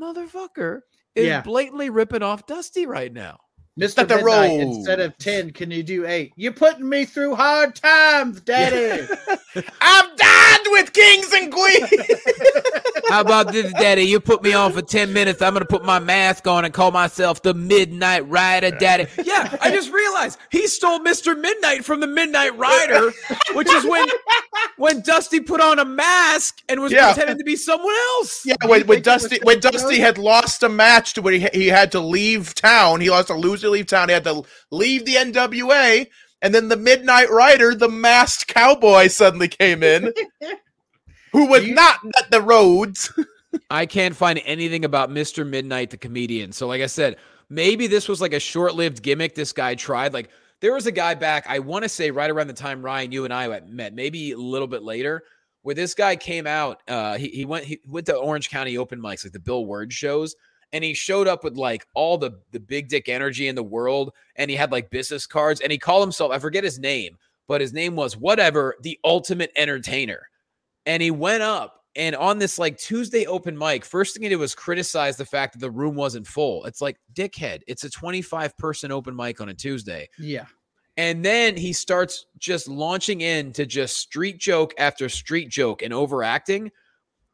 motherfucker 0.00 0.80
is 1.14 1.26
Yeah. 1.26 1.42
blatantly 1.42 1.90
ripping 1.90 2.22
off 2.22 2.46
Dusty 2.46 2.86
right 2.86 3.12
now. 3.12 3.38
Mr. 3.78 3.98
Let 3.98 4.08
the 4.08 4.16
Midnight, 4.16 4.24
road. 4.50 4.60
instead 4.60 5.00
of 5.00 5.16
10, 5.18 5.52
can 5.52 5.70
you 5.70 5.82
do 5.82 6.04
eight? 6.06 6.32
You're 6.36 6.52
putting 6.52 6.88
me 6.88 7.04
through 7.04 7.36
hard 7.36 7.76
times, 7.76 8.40
Daddy. 8.40 9.06
I'm 9.80 10.16
done 10.16 10.60
with 10.72 10.92
kings 10.92 11.32
and 11.32 11.52
queens. 11.52 11.88
How 13.08 13.20
about 13.20 13.52
this, 13.52 13.72
Daddy? 13.74 14.02
You 14.02 14.20
put 14.20 14.42
me 14.42 14.52
on 14.52 14.72
for 14.72 14.82
10 14.82 15.12
minutes. 15.12 15.40
I'm 15.40 15.52
going 15.54 15.60
to 15.64 15.68
put 15.68 15.84
my 15.84 15.98
mask 15.98 16.46
on 16.46 16.64
and 16.64 16.74
call 16.74 16.90
myself 16.90 17.42
the 17.42 17.54
Midnight 17.54 18.28
Rider, 18.28 18.70
Daddy. 18.72 19.06
Yeah, 19.24 19.56
I 19.60 19.70
just 19.70 19.92
realized 19.92 20.38
he 20.50 20.66
stole 20.66 20.98
Mr. 21.00 21.38
Midnight 21.38 21.84
from 21.84 22.00
the 22.00 22.06
Midnight 22.06 22.56
Rider, 22.58 23.12
which 23.54 23.70
is 23.72 23.84
when 23.84 24.06
when 24.76 25.00
Dusty 25.02 25.40
put 25.40 25.60
on 25.60 25.78
a 25.78 25.84
mask 25.84 26.62
and 26.68 26.80
was 26.80 26.92
Yeah. 26.92 27.12
pretending 27.12 27.38
to 27.38 27.44
be 27.44 27.56
someone 27.56 27.94
else. 28.16 28.44
Yeah, 28.44 28.54
when, 28.62 28.86
when 28.86 29.02
think 29.02 29.06
it 29.06 29.10
was 29.10 29.22
Dusty 29.22 29.38
when? 29.44 29.60
Dusty 29.60 29.98
had 30.00 30.18
lost 30.18 30.62
a 30.62 30.68
match 30.68 31.14
to 31.14 31.22
where 31.22 31.32
he, 31.34 31.48
he 31.52 31.66
had 31.68 31.90
to 31.92 32.00
leave 32.00 32.54
town, 32.54 33.00
he 33.00 33.08
lost 33.10 33.30
a 33.30 33.34
loser 33.34 33.67
to 33.68 33.72
leave 33.72 33.86
town. 33.86 34.08
He 34.08 34.14
had 34.14 34.24
to 34.24 34.42
leave 34.70 35.04
the 35.04 35.14
NWA, 35.14 36.06
and 36.42 36.54
then 36.54 36.68
the 36.68 36.76
Midnight 36.76 37.30
Rider, 37.30 37.74
the 37.74 37.88
masked 37.88 38.52
cowboy, 38.52 39.08
suddenly 39.08 39.48
came 39.48 39.82
in, 39.82 40.12
who 41.32 41.46
was 41.46 41.66
you- 41.66 41.74
not 41.74 41.98
at 42.18 42.30
the 42.30 42.42
roads. 42.42 43.12
I 43.70 43.86
can't 43.86 44.14
find 44.14 44.40
anything 44.44 44.84
about 44.84 45.10
Mr. 45.10 45.46
Midnight, 45.46 45.90
the 45.90 45.96
comedian. 45.96 46.52
So, 46.52 46.66
like 46.66 46.82
I 46.82 46.86
said, 46.86 47.16
maybe 47.48 47.86
this 47.86 48.08
was 48.08 48.20
like 48.20 48.34
a 48.34 48.40
short 48.40 48.74
lived 48.74 49.02
gimmick 49.02 49.34
this 49.34 49.52
guy 49.52 49.74
tried. 49.74 50.12
Like, 50.12 50.28
there 50.60 50.74
was 50.74 50.86
a 50.86 50.92
guy 50.92 51.14
back, 51.14 51.46
I 51.48 51.60
want 51.60 51.84
to 51.84 51.88
say 51.88 52.10
right 52.10 52.30
around 52.30 52.48
the 52.48 52.52
time 52.52 52.82
Ryan, 52.82 53.12
you 53.12 53.24
and 53.24 53.32
I 53.32 53.60
met, 53.60 53.94
maybe 53.94 54.32
a 54.32 54.38
little 54.38 54.66
bit 54.66 54.82
later, 54.82 55.22
where 55.62 55.74
this 55.74 55.94
guy 55.94 56.16
came 56.16 56.46
out. 56.46 56.82
Uh, 56.88 57.16
he, 57.16 57.28
he 57.28 57.44
went 57.44 57.64
he 57.64 57.80
went 57.86 58.06
to 58.06 58.16
Orange 58.16 58.50
County 58.50 58.76
open 58.76 59.00
mics, 59.00 59.24
like 59.24 59.32
the 59.32 59.38
Bill 59.40 59.64
Word 59.64 59.92
shows, 59.92 60.34
and 60.72 60.84
he 60.84 60.94
showed 60.94 61.26
up 61.28 61.44
with 61.44 61.56
like 61.56 61.86
all 61.94 62.18
the 62.18 62.32
the 62.52 62.60
big 62.60 62.88
dick 62.88 63.08
energy 63.08 63.48
in 63.48 63.54
the 63.54 63.62
world 63.62 64.12
and 64.36 64.50
he 64.50 64.56
had 64.56 64.70
like 64.72 64.90
business 64.90 65.26
cards 65.26 65.60
and 65.60 65.72
he 65.72 65.78
called 65.78 66.02
himself 66.02 66.30
I 66.32 66.38
forget 66.38 66.64
his 66.64 66.78
name 66.78 67.16
but 67.46 67.60
his 67.60 67.72
name 67.72 67.96
was 67.96 68.16
whatever 68.16 68.76
the 68.82 68.98
ultimate 69.04 69.50
entertainer 69.56 70.28
and 70.86 71.02
he 71.02 71.10
went 71.10 71.42
up 71.42 71.84
and 71.96 72.14
on 72.14 72.38
this 72.38 72.58
like 72.58 72.76
Tuesday 72.78 73.26
open 73.26 73.56
mic 73.56 73.84
first 73.84 74.14
thing 74.14 74.22
he 74.22 74.28
did 74.28 74.36
was 74.36 74.54
criticize 74.54 75.16
the 75.16 75.24
fact 75.24 75.54
that 75.54 75.60
the 75.60 75.70
room 75.70 75.94
wasn't 75.94 76.26
full 76.26 76.64
it's 76.66 76.80
like 76.82 76.98
dickhead 77.14 77.60
it's 77.66 77.84
a 77.84 77.90
25 77.90 78.56
person 78.58 78.92
open 78.92 79.16
mic 79.16 79.40
on 79.40 79.48
a 79.48 79.54
Tuesday 79.54 80.08
Yeah. 80.18 80.44
and 80.98 81.24
then 81.24 81.56
he 81.56 81.72
starts 81.72 82.26
just 82.38 82.68
launching 82.68 83.22
into 83.22 83.64
just 83.64 83.96
street 83.96 84.38
joke 84.38 84.74
after 84.78 85.08
street 85.08 85.48
joke 85.48 85.82
and 85.82 85.94
overacting. 85.94 86.70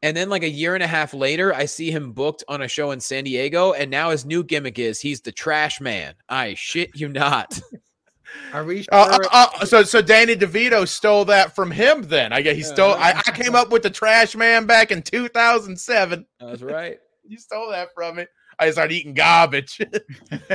And 0.05 0.15
then, 0.15 0.29
like 0.29 0.43
a 0.43 0.49
year 0.49 0.75
and 0.75 0.83
a 0.83 0.87
half 0.87 1.15
later, 1.15 1.51
I 1.51 1.65
see 1.65 1.89
him 1.89 2.11
booked 2.11 2.43
on 2.47 2.61
a 2.61 2.67
show 2.67 2.91
in 2.91 2.99
San 2.99 3.23
Diego. 3.23 3.73
And 3.73 3.89
now 3.89 4.11
his 4.11 4.23
new 4.23 4.43
gimmick 4.43 4.77
is 4.77 5.01
he's 5.01 5.21
the 5.21 5.31
trash 5.31 5.81
man. 5.81 6.13
I 6.29 6.53
shit 6.53 6.91
you 6.93 7.09
not. 7.09 7.59
Are 8.53 8.63
we 8.63 8.83
sure? 8.83 8.93
Uh, 8.93 9.17
uh, 9.31 9.47
uh, 9.61 9.65
so 9.65 9.81
so 9.81 10.03
Danny 10.03 10.35
DeVito 10.35 10.87
stole 10.87 11.25
that 11.25 11.55
from 11.55 11.71
him. 11.71 12.03
Then 12.03 12.33
I 12.33 12.43
guess 12.43 12.55
he 12.55 12.61
stole. 12.61 12.93
I, 12.93 13.19
I 13.25 13.31
came 13.31 13.55
up 13.55 13.71
with 13.71 13.81
the 13.81 13.89
trash 13.89 14.35
man 14.35 14.67
back 14.67 14.91
in 14.91 15.01
2007. 15.01 16.25
That's 16.39 16.61
right. 16.61 16.99
You 17.27 17.39
stole 17.39 17.71
that 17.71 17.87
from 17.95 18.17
me. 18.17 18.27
I 18.59 18.69
started 18.69 18.93
eating 18.93 19.15
garbage. 19.15 19.81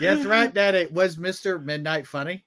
yes, 0.00 0.24
right, 0.24 0.54
Daddy. 0.54 0.86
Was 0.92 1.16
Mr. 1.16 1.60
Midnight 1.60 2.06
funny? 2.06 2.44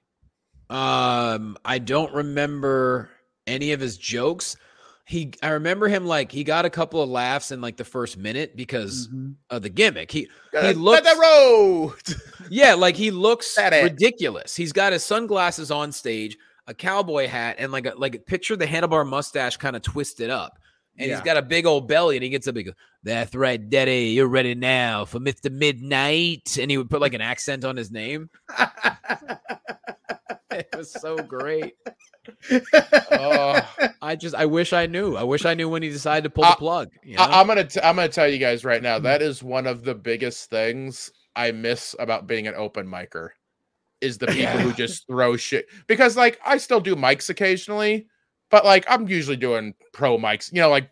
Um, 0.70 1.58
I 1.62 1.78
don't 1.78 2.10
remember 2.14 3.10
any 3.46 3.72
of 3.72 3.80
his 3.80 3.98
jokes. 3.98 4.56
He, 5.04 5.32
I 5.42 5.48
remember 5.50 5.88
him 5.88 6.06
like 6.06 6.30
he 6.30 6.44
got 6.44 6.64
a 6.64 6.70
couple 6.70 7.02
of 7.02 7.08
laughs 7.08 7.50
in 7.50 7.60
like 7.60 7.76
the 7.76 7.84
first 7.84 8.16
minute 8.16 8.56
because 8.56 9.08
Mhm. 9.08 9.34
of 9.50 9.62
the 9.62 9.68
gimmick. 9.68 10.10
He, 10.12 10.28
Gotta 10.52 10.68
he 10.68 10.74
looks, 10.74 11.02
that 11.02 11.18
road. 11.18 11.94
Yeah, 12.50 12.74
like 12.74 12.96
he 12.96 13.10
looks 13.10 13.56
ridiculous. 13.58 14.54
He's 14.54 14.72
got 14.72 14.92
his 14.92 15.02
sunglasses 15.04 15.70
on 15.70 15.90
stage, 15.92 16.36
a 16.66 16.74
cowboy 16.74 17.26
hat, 17.26 17.56
and 17.58 17.72
like 17.72 17.86
a 17.86 17.94
like 17.96 18.26
picture 18.26 18.56
the 18.56 18.66
handlebar 18.66 19.06
mustache 19.08 19.56
kind 19.56 19.74
of 19.74 19.82
twisted 19.82 20.28
up. 20.30 20.58
And 20.98 21.08
Yeah. 21.08 21.16
he's 21.16 21.24
got 21.24 21.36
a 21.38 21.42
big 21.42 21.64
old 21.66 21.88
belly, 21.88 22.16
and 22.16 22.22
he 22.22 22.28
gets 22.28 22.46
a 22.46 22.52
big. 22.52 22.70
That's 23.02 23.34
right, 23.34 23.68
Daddy. 23.70 24.08
You're 24.10 24.28
ready 24.28 24.54
now 24.54 25.04
for 25.06 25.18
Mister 25.20 25.48
Midnight, 25.50 26.58
and 26.60 26.70
he 26.70 26.76
would 26.78 26.90
put 26.90 27.00
like 27.00 27.14
an 27.14 27.20
accent 27.22 27.64
on 27.64 27.76
his 27.76 27.90
name. 27.90 28.28
It 30.54 30.68
was 30.76 30.92
so 30.92 31.16
great. 31.16 31.74
Oh. 33.10 33.60
I 34.00 34.14
just, 34.16 34.34
I 34.34 34.46
wish 34.46 34.72
I 34.72 34.86
knew. 34.86 35.16
I 35.16 35.22
wish 35.24 35.44
I 35.44 35.54
knew 35.54 35.68
when 35.68 35.82
he 35.82 35.88
decided 35.88 36.22
to 36.24 36.30
pull 36.30 36.44
Uh, 36.44 36.50
the 36.50 36.56
plug. 36.56 36.88
You 37.02 37.16
know? 37.16 37.22
I, 37.24 37.40
am 37.40 37.46
gonna 37.48 37.64
t- 37.64 37.80
I'm 37.82 37.96
gonna 37.96 38.08
tell 38.08 38.28
you 38.28 38.38
guys 38.38 38.64
right 38.64 38.82
now. 38.82 38.98
That 38.98 39.22
is 39.22 39.42
one 39.42 39.66
of 39.66 39.82
the 39.82 39.94
biggest 39.94 40.48
things 40.50 41.10
I 41.34 41.50
miss 41.52 41.96
about 41.98 42.26
being 42.28 42.46
an 42.46 42.54
open 42.54 42.86
micer. 42.86 43.30
Is 44.00 44.18
the 44.18 44.26
people 44.28 44.58
who 44.58 44.72
just 44.72 45.06
throw 45.08 45.36
shit 45.36 45.66
because 45.88 46.16
like 46.16 46.38
I 46.44 46.58
still 46.58 46.80
do 46.80 46.94
mics 46.94 47.28
occasionally, 47.28 48.06
but 48.52 48.64
like 48.64 48.84
I'm 48.88 49.08
usually 49.08 49.36
doing 49.36 49.74
pro 49.92 50.16
mics. 50.16 50.52
You 50.52 50.60
know, 50.60 50.70
like 50.70 50.88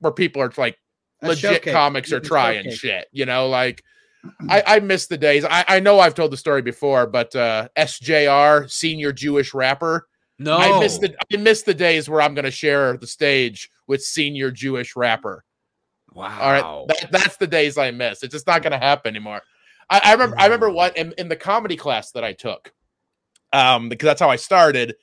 where 0.00 0.12
people 0.12 0.42
are 0.42 0.52
like 0.58 0.76
A 1.22 1.28
legit 1.28 1.54
showcase. 1.54 1.72
comics 1.72 2.12
are 2.12 2.20
trying 2.20 2.64
showcase. 2.64 2.78
shit. 2.78 3.06
You 3.12 3.24
know, 3.24 3.48
like 3.48 3.82
I, 4.50 4.62
I 4.66 4.80
miss 4.80 5.06
the 5.06 5.16
days. 5.16 5.46
I, 5.46 5.64
I 5.66 5.80
know 5.80 6.00
I've 6.00 6.14
told 6.14 6.32
the 6.32 6.36
story 6.36 6.60
before, 6.60 7.06
but 7.06 7.34
uh 7.34 7.68
SJR, 7.78 8.70
senior 8.70 9.12
Jewish 9.12 9.54
rapper. 9.54 10.08
no, 10.38 10.58
I 10.58 10.78
miss 10.80 10.98
the 10.98 11.14
I 11.32 11.36
miss 11.38 11.62
the 11.62 11.72
days 11.72 12.10
where 12.10 12.20
I'm 12.20 12.34
gonna 12.34 12.50
share 12.50 12.98
the 12.98 13.06
stage 13.06 13.70
with 13.86 14.02
senior 14.02 14.50
Jewish 14.50 14.96
rapper. 14.96 15.44
wow. 16.12 16.38
All 16.40 16.52
right, 16.52 16.88
that, 16.88 17.12
that's 17.12 17.36
the 17.36 17.46
days 17.46 17.78
I 17.78 17.90
miss. 17.90 18.22
It's 18.22 18.32
just 18.32 18.46
not 18.46 18.62
going 18.62 18.72
to 18.72 18.78
happen 18.78 19.10
anymore. 19.14 19.42
I, 19.90 20.00
I 20.04 20.12
remember. 20.12 20.36
I 20.38 20.44
remember 20.44 20.70
what 20.70 20.96
in, 20.96 21.12
in 21.18 21.28
the 21.28 21.36
comedy 21.36 21.76
class 21.76 22.12
that 22.12 22.24
I 22.24 22.32
took, 22.32 22.72
um, 23.52 23.88
because 23.88 24.06
that's 24.06 24.20
how 24.20 24.30
I 24.30 24.36
started. 24.36 24.94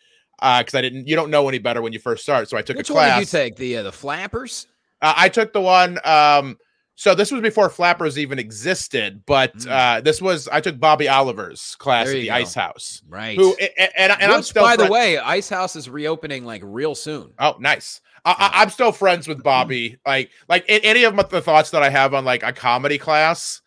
Uh, 0.41 0.59
because 0.61 0.73
I 0.75 0.81
didn't. 0.81 1.07
You 1.07 1.15
don't 1.15 1.29
know 1.29 1.47
any 1.47 1.59
better 1.59 1.81
when 1.81 1.93
you 1.93 1.99
first 1.99 2.23
start. 2.23 2.49
So 2.49 2.57
I 2.57 2.61
took 2.63 2.77
Which 2.77 2.89
a 2.89 2.93
one 2.93 3.05
class. 3.05 3.19
did 3.19 3.37
you 3.37 3.43
take? 3.43 3.55
The 3.57 3.77
uh, 3.77 3.83
the 3.83 3.91
flappers. 3.91 4.67
Uh, 5.01 5.13
I 5.15 5.29
took 5.29 5.53
the 5.53 5.61
one. 5.61 5.99
Um, 6.03 6.57
so 6.95 7.15
this 7.15 7.31
was 7.31 7.41
before 7.41 7.69
flappers 7.69 8.19
even 8.19 8.37
existed, 8.37 9.23
but 9.25 9.55
Mm. 9.57 9.71
uh, 9.71 10.01
this 10.01 10.21
was 10.21 10.47
I 10.47 10.61
took 10.61 10.79
Bobby 10.79 11.07
Oliver's 11.07 11.75
class 11.79 12.07
at 12.07 12.13
the 12.13 12.27
go. 12.27 12.33
Ice 12.33 12.53
House. 12.53 13.01
Right. 13.07 13.37
Who 13.37 13.55
and, 13.55 13.89
and, 13.97 14.11
and 14.19 14.31
I'm 14.31 14.43
still 14.43 14.63
by 14.63 14.75
the 14.75 14.87
way, 14.91 15.17
Ice 15.17 15.49
House 15.49 15.75
is 15.75 15.89
reopening 15.89 16.43
like 16.45 16.61
real 16.65 16.93
soon. 16.95 17.33
Oh, 17.39 17.55
nice. 17.59 18.01
I, 18.25 18.31
I, 18.53 18.61
I'm 18.61 18.69
still 18.69 18.91
friends 18.91 19.27
with 19.27 19.41
Bobby. 19.41 19.97
Like, 20.05 20.29
like 20.47 20.65
any 20.67 21.03
of 21.05 21.15
my, 21.15 21.23
the 21.23 21.41
thoughts 21.41 21.71
that 21.71 21.81
I 21.81 21.89
have 21.89 22.13
on 22.13 22.23
like 22.25 22.43
a 22.43 22.53
comedy 22.53 22.99
class, 22.99 23.61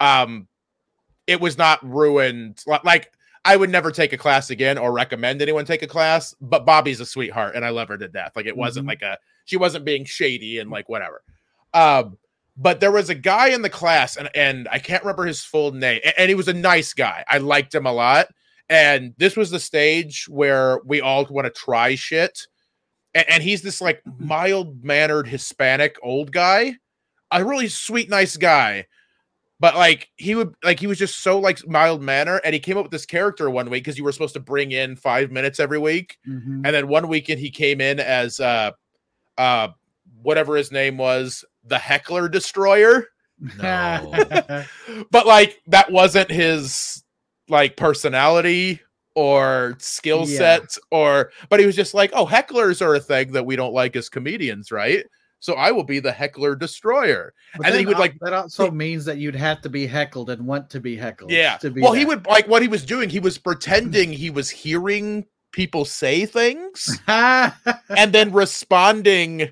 um, 0.00 0.48
it 1.26 1.38
was 1.40 1.58
not 1.58 1.86
ruined. 1.86 2.62
Li- 2.66 2.78
Like, 2.82 3.12
I 3.50 3.56
would 3.56 3.70
never 3.70 3.90
take 3.90 4.12
a 4.12 4.16
class 4.18 4.50
again 4.50 4.78
or 4.78 4.92
recommend 4.92 5.42
anyone 5.42 5.64
take 5.64 5.82
a 5.82 5.86
class. 5.86 6.34
But 6.40 6.64
Bobby's 6.64 7.00
a 7.00 7.06
sweetheart, 7.06 7.56
and 7.56 7.64
I 7.64 7.70
love 7.70 7.88
her 7.88 7.98
to 7.98 8.08
death. 8.08 8.32
Like, 8.36 8.46
it 8.46 8.56
wasn't 8.56 8.86
Mhm. 8.86 8.90
like 8.90 9.02
a 9.02 9.18
she 9.44 9.56
wasn't 9.56 9.84
being 9.84 10.04
shady 10.04 10.58
and 10.60 10.70
like 10.70 10.88
whatever. 10.88 11.22
Um, 11.74 12.16
but 12.56 12.78
there 12.80 12.92
was 12.92 13.08
a 13.10 13.14
guy 13.14 13.48
in 13.48 13.62
the 13.62 13.70
class, 13.70 14.16
and 14.16 14.30
and 14.34 14.68
I 14.70 14.78
can't 14.78 15.02
remember 15.02 15.24
his 15.26 15.42
full 15.44 15.72
name, 15.72 16.00
a- 16.04 16.20
and 16.20 16.28
he 16.28 16.34
was 16.34 16.48
a 16.48 16.52
nice 16.52 16.92
guy. 16.94 17.24
I 17.28 17.38
liked 17.38 17.74
him 17.74 17.86
a 17.86 17.92
lot. 17.92 18.28
And 18.68 19.14
this 19.18 19.36
was 19.36 19.50
the 19.50 19.58
stage 19.58 20.26
where 20.28 20.78
we 20.84 21.00
all 21.00 21.24
want 21.28 21.46
to 21.46 21.50
try 21.50 21.96
shit 21.96 22.46
and, 23.14 23.28
and 23.28 23.42
he's 23.42 23.62
this 23.62 23.80
like 23.80 24.00
mild 24.18 24.84
mannered 24.84 25.26
Hispanic 25.26 25.96
old 26.02 26.30
guy, 26.32 26.76
a 27.32 27.44
really 27.44 27.68
sweet, 27.68 28.08
nice 28.08 28.36
guy. 28.36 28.86
But 29.60 29.76
like 29.76 30.08
he 30.16 30.34
would 30.34 30.54
like 30.64 30.80
he 30.80 30.86
was 30.86 30.98
just 30.98 31.22
so 31.22 31.38
like 31.38 31.66
mild 31.68 32.00
manner, 32.02 32.40
and 32.44 32.54
he 32.54 32.60
came 32.60 32.78
up 32.78 32.84
with 32.84 32.92
this 32.92 33.04
character 33.06 33.50
one 33.50 33.68
week 33.68 33.84
because 33.84 33.98
you 33.98 34.04
were 34.04 34.12
supposed 34.12 34.32
to 34.34 34.40
bring 34.40 34.72
in 34.72 34.96
five 34.96 35.30
minutes 35.30 35.60
every 35.60 35.78
week, 35.78 36.16
Mhm. 36.26 36.62
and 36.64 36.74
then 36.74 36.88
one 36.88 37.08
weekend 37.08 37.40
he 37.40 37.50
came 37.50 37.80
in 37.82 38.00
as 38.00 38.40
uh 38.40 38.70
uh 39.36 39.68
whatever 40.22 40.56
his 40.56 40.72
name 40.72 40.96
was, 40.96 41.44
the 41.64 41.78
heckler 41.78 42.28
destroyer. 42.28 43.06
No. 43.58 44.12
But 45.10 45.26
like 45.26 45.60
that 45.66 45.90
wasn't 45.92 46.30
his 46.30 47.04
like 47.48 47.76
personality 47.76 48.80
or 49.14 49.76
skill 49.78 50.24
Yeah. 50.26 50.38
set 50.38 50.76
or 50.90 51.32
but 51.50 51.60
he 51.60 51.66
was 51.66 51.76
just 51.76 51.92
like, 51.94 52.10
oh, 52.14 52.24
hecklers 52.26 52.80
are 52.80 52.94
a 52.94 53.00
thing 53.00 53.32
that 53.32 53.44
we 53.44 53.56
don't 53.56 53.74
like 53.74 53.94
as 53.96 54.08
comedians, 54.08 54.70
right? 54.72 55.04
So 55.40 55.54
I 55.54 55.70
will 55.70 55.84
be 55.84 56.00
the 56.00 56.12
heckler 56.12 56.54
destroyer. 56.54 57.32
But 57.56 57.66
And 57.66 57.74
then 57.74 57.80
he 57.80 57.86
would, 57.86 57.98
like- 57.98 58.18
that 58.20 58.32
also 58.34 58.70
means 58.70 59.04
that 59.06 59.16
you'd 59.18 59.34
have 59.34 59.62
to 59.62 59.68
be 59.70 59.86
heckled 59.86 60.28
and 60.30 60.46
want 60.46 60.68
to 60.70 60.80
be 60.80 60.96
heckled. 60.96 61.30
Yeah. 61.30 61.56
To 61.58 61.70
be 61.70 61.80
Well, 61.80 61.94
he 61.94 62.04
would 62.04 62.26
like 62.26 62.46
what 62.46 62.62
he 62.62 62.68
was 62.68 62.84
doing, 62.84 63.08
he 63.08 63.20
was 63.20 63.38
pretending 63.48 64.12
he 64.12 64.30
was 64.30 64.50
hearing 64.50 65.26
people 65.52 65.84
say 65.84 66.26
things 66.26 67.00
and 67.08 68.12
then 68.12 68.32
responding 68.32 69.50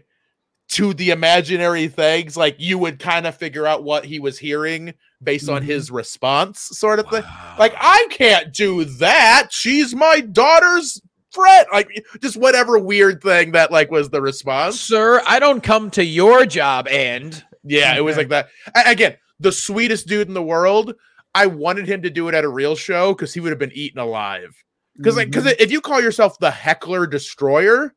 to 0.68 0.92
the 0.92 1.10
imaginary 1.10 1.88
things. 1.88 2.36
Like 2.36 2.56
you 2.58 2.76
would 2.78 2.98
kind 2.98 3.26
of 3.26 3.34
figure 3.34 3.66
out 3.66 3.82
what 3.82 4.04
he 4.04 4.20
was 4.20 4.38
hearing 4.38 4.92
based 5.22 5.48
on 5.48 5.62
Mhm. 5.62 5.66
his 5.66 5.90
response, 5.90 6.60
sort 6.60 6.98
of 6.98 7.08
thing. 7.08 7.24
Like 7.58 7.74
I 7.78 8.06
can't 8.10 8.52
do 8.52 8.84
that. 8.84 9.48
She's 9.50 9.94
my 9.94 10.20
daughter's 10.20 11.00
friend. 11.38 11.66
Like 11.72 12.06
just 12.20 12.36
whatever 12.36 12.78
weird 12.78 13.22
thing 13.22 13.52
that 13.52 13.70
like 13.70 13.90
was 13.90 14.10
the 14.10 14.20
response. 14.20 14.80
sir, 14.80 15.22
I 15.26 15.38
don't 15.38 15.62
come 15.62 15.90
to 15.92 16.04
your 16.04 16.46
job 16.46 16.88
and 16.88 17.42
Yeah, 17.64 17.96
it 17.96 18.04
was 18.04 18.16
like 18.16 18.28
that. 18.28 18.48
A- 18.74 18.90
Again, 18.90 19.16
the 19.40 19.52
sweetest 19.52 20.06
dude 20.06 20.28
in 20.28 20.34
the 20.34 20.42
world. 20.42 20.94
I 21.34 21.46
wanted 21.46 21.86
him 21.86 22.02
to 22.02 22.10
do 22.10 22.28
it 22.28 22.34
at 22.34 22.44
a 22.44 22.48
real 22.48 22.74
show 22.74 23.12
because 23.12 23.34
he 23.34 23.40
would 23.40 23.50
have 23.50 23.58
been 23.58 23.72
eaten 23.72 24.00
alive. 24.00 24.56
Because 24.96 25.16
like, 25.16 25.28
because 25.28 25.44
mm-hmm. 25.44 25.62
if 25.62 25.70
you 25.70 25.80
call 25.80 26.00
yourself 26.00 26.38
the 26.38 26.50
heckler 26.50 27.06
destroyer, 27.06 27.94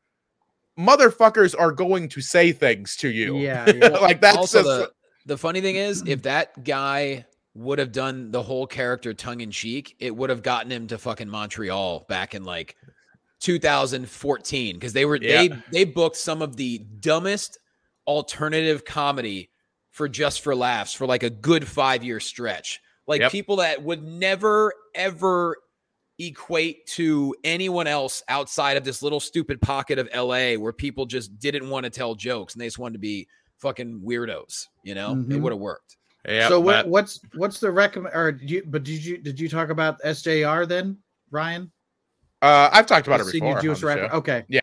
motherfuckers 0.78 1.54
are 1.58 1.72
going 1.72 2.08
to 2.10 2.20
say 2.20 2.52
things 2.52 2.94
to 2.96 3.08
you. 3.08 3.38
Yeah, 3.38 3.68
yeah. 3.74 3.88
like 3.88 4.20
that's 4.20 4.36
also 4.36 4.62
just, 4.62 4.68
the 4.68 4.92
the 5.26 5.38
funny 5.38 5.60
thing 5.60 5.76
is 5.76 6.04
if 6.06 6.22
that 6.22 6.62
guy 6.62 7.26
would 7.54 7.78
have 7.78 7.92
done 7.92 8.30
the 8.30 8.42
whole 8.42 8.66
character 8.66 9.12
tongue 9.12 9.40
in 9.40 9.50
cheek, 9.50 9.96
it 9.98 10.14
would 10.14 10.30
have 10.30 10.42
gotten 10.42 10.70
him 10.70 10.86
to 10.88 10.98
fucking 10.98 11.28
Montreal 11.28 12.06
back 12.08 12.34
in 12.34 12.44
like 12.44 12.76
2014 13.42 14.76
because 14.76 14.92
they 14.92 15.04
were 15.04 15.16
Yeah. 15.20 15.42
they 15.48 15.50
they 15.72 15.84
booked 15.84 16.16
some 16.16 16.42
of 16.42 16.56
the 16.56 16.78
dumbest 17.00 17.58
alternative 18.06 18.84
comedy 18.84 19.50
for 19.90 20.08
just 20.08 20.40
for 20.42 20.54
laughs 20.54 20.92
for 20.92 21.06
like 21.06 21.22
a 21.22 21.30
good 21.30 21.66
5 21.66 22.02
year 22.04 22.20
stretch. 22.20 22.80
Like 23.06 23.20
Yep. 23.20 23.32
people 23.32 23.56
that 23.56 23.82
would 23.82 24.02
never 24.02 24.72
ever 24.94 25.56
equate 26.18 26.86
to 26.86 27.34
anyone 27.42 27.86
else 27.86 28.22
outside 28.28 28.76
of 28.76 28.84
this 28.84 29.02
little 29.02 29.18
stupid 29.20 29.60
pocket 29.60 29.98
of 29.98 30.08
LA 30.14 30.54
where 30.56 30.72
people 30.72 31.04
just 31.04 31.36
didn't 31.40 31.68
want 31.68 31.84
to 31.84 31.90
tell 31.90 32.14
jokes 32.14 32.54
and 32.54 32.60
they 32.60 32.66
just 32.66 32.78
wanted 32.78 32.92
to 32.92 32.98
be 33.00 33.26
fucking 33.58 34.00
weirdos, 34.04 34.66
you 34.84 34.94
know? 34.94 35.12
It 35.12 35.28
Mhm. 35.28 35.40
would 35.40 35.52
have 35.52 35.60
worked. 35.60 35.96
yeah, 36.28 36.48
so 36.48 36.60
what, 36.60 36.86
what's 36.86 37.18
what's 37.34 37.58
the 37.58 37.70
recommend 37.70 38.14
or 38.14 38.30
did 38.30 38.48
you 38.48 38.62
but 38.66 38.84
did 38.84 39.04
you 39.04 39.18
did 39.18 39.40
you 39.40 39.48
talk 39.48 39.70
about 39.70 40.00
SJR 40.04 40.66
then, 40.66 40.96
Ryan? 41.32 41.72
Uh, 42.42 42.68
I've 42.72 42.86
talked 42.86 43.06
about 43.06 43.20
The 43.20 43.28
it 43.28 43.30
senior 43.32 43.54
before. 43.54 43.62
Jewish 43.62 43.82
on 43.84 43.88
the 43.88 43.94
rapper. 44.02 44.08
show. 44.12 44.16
Okay. 44.18 44.44
Yeah. 44.48 44.60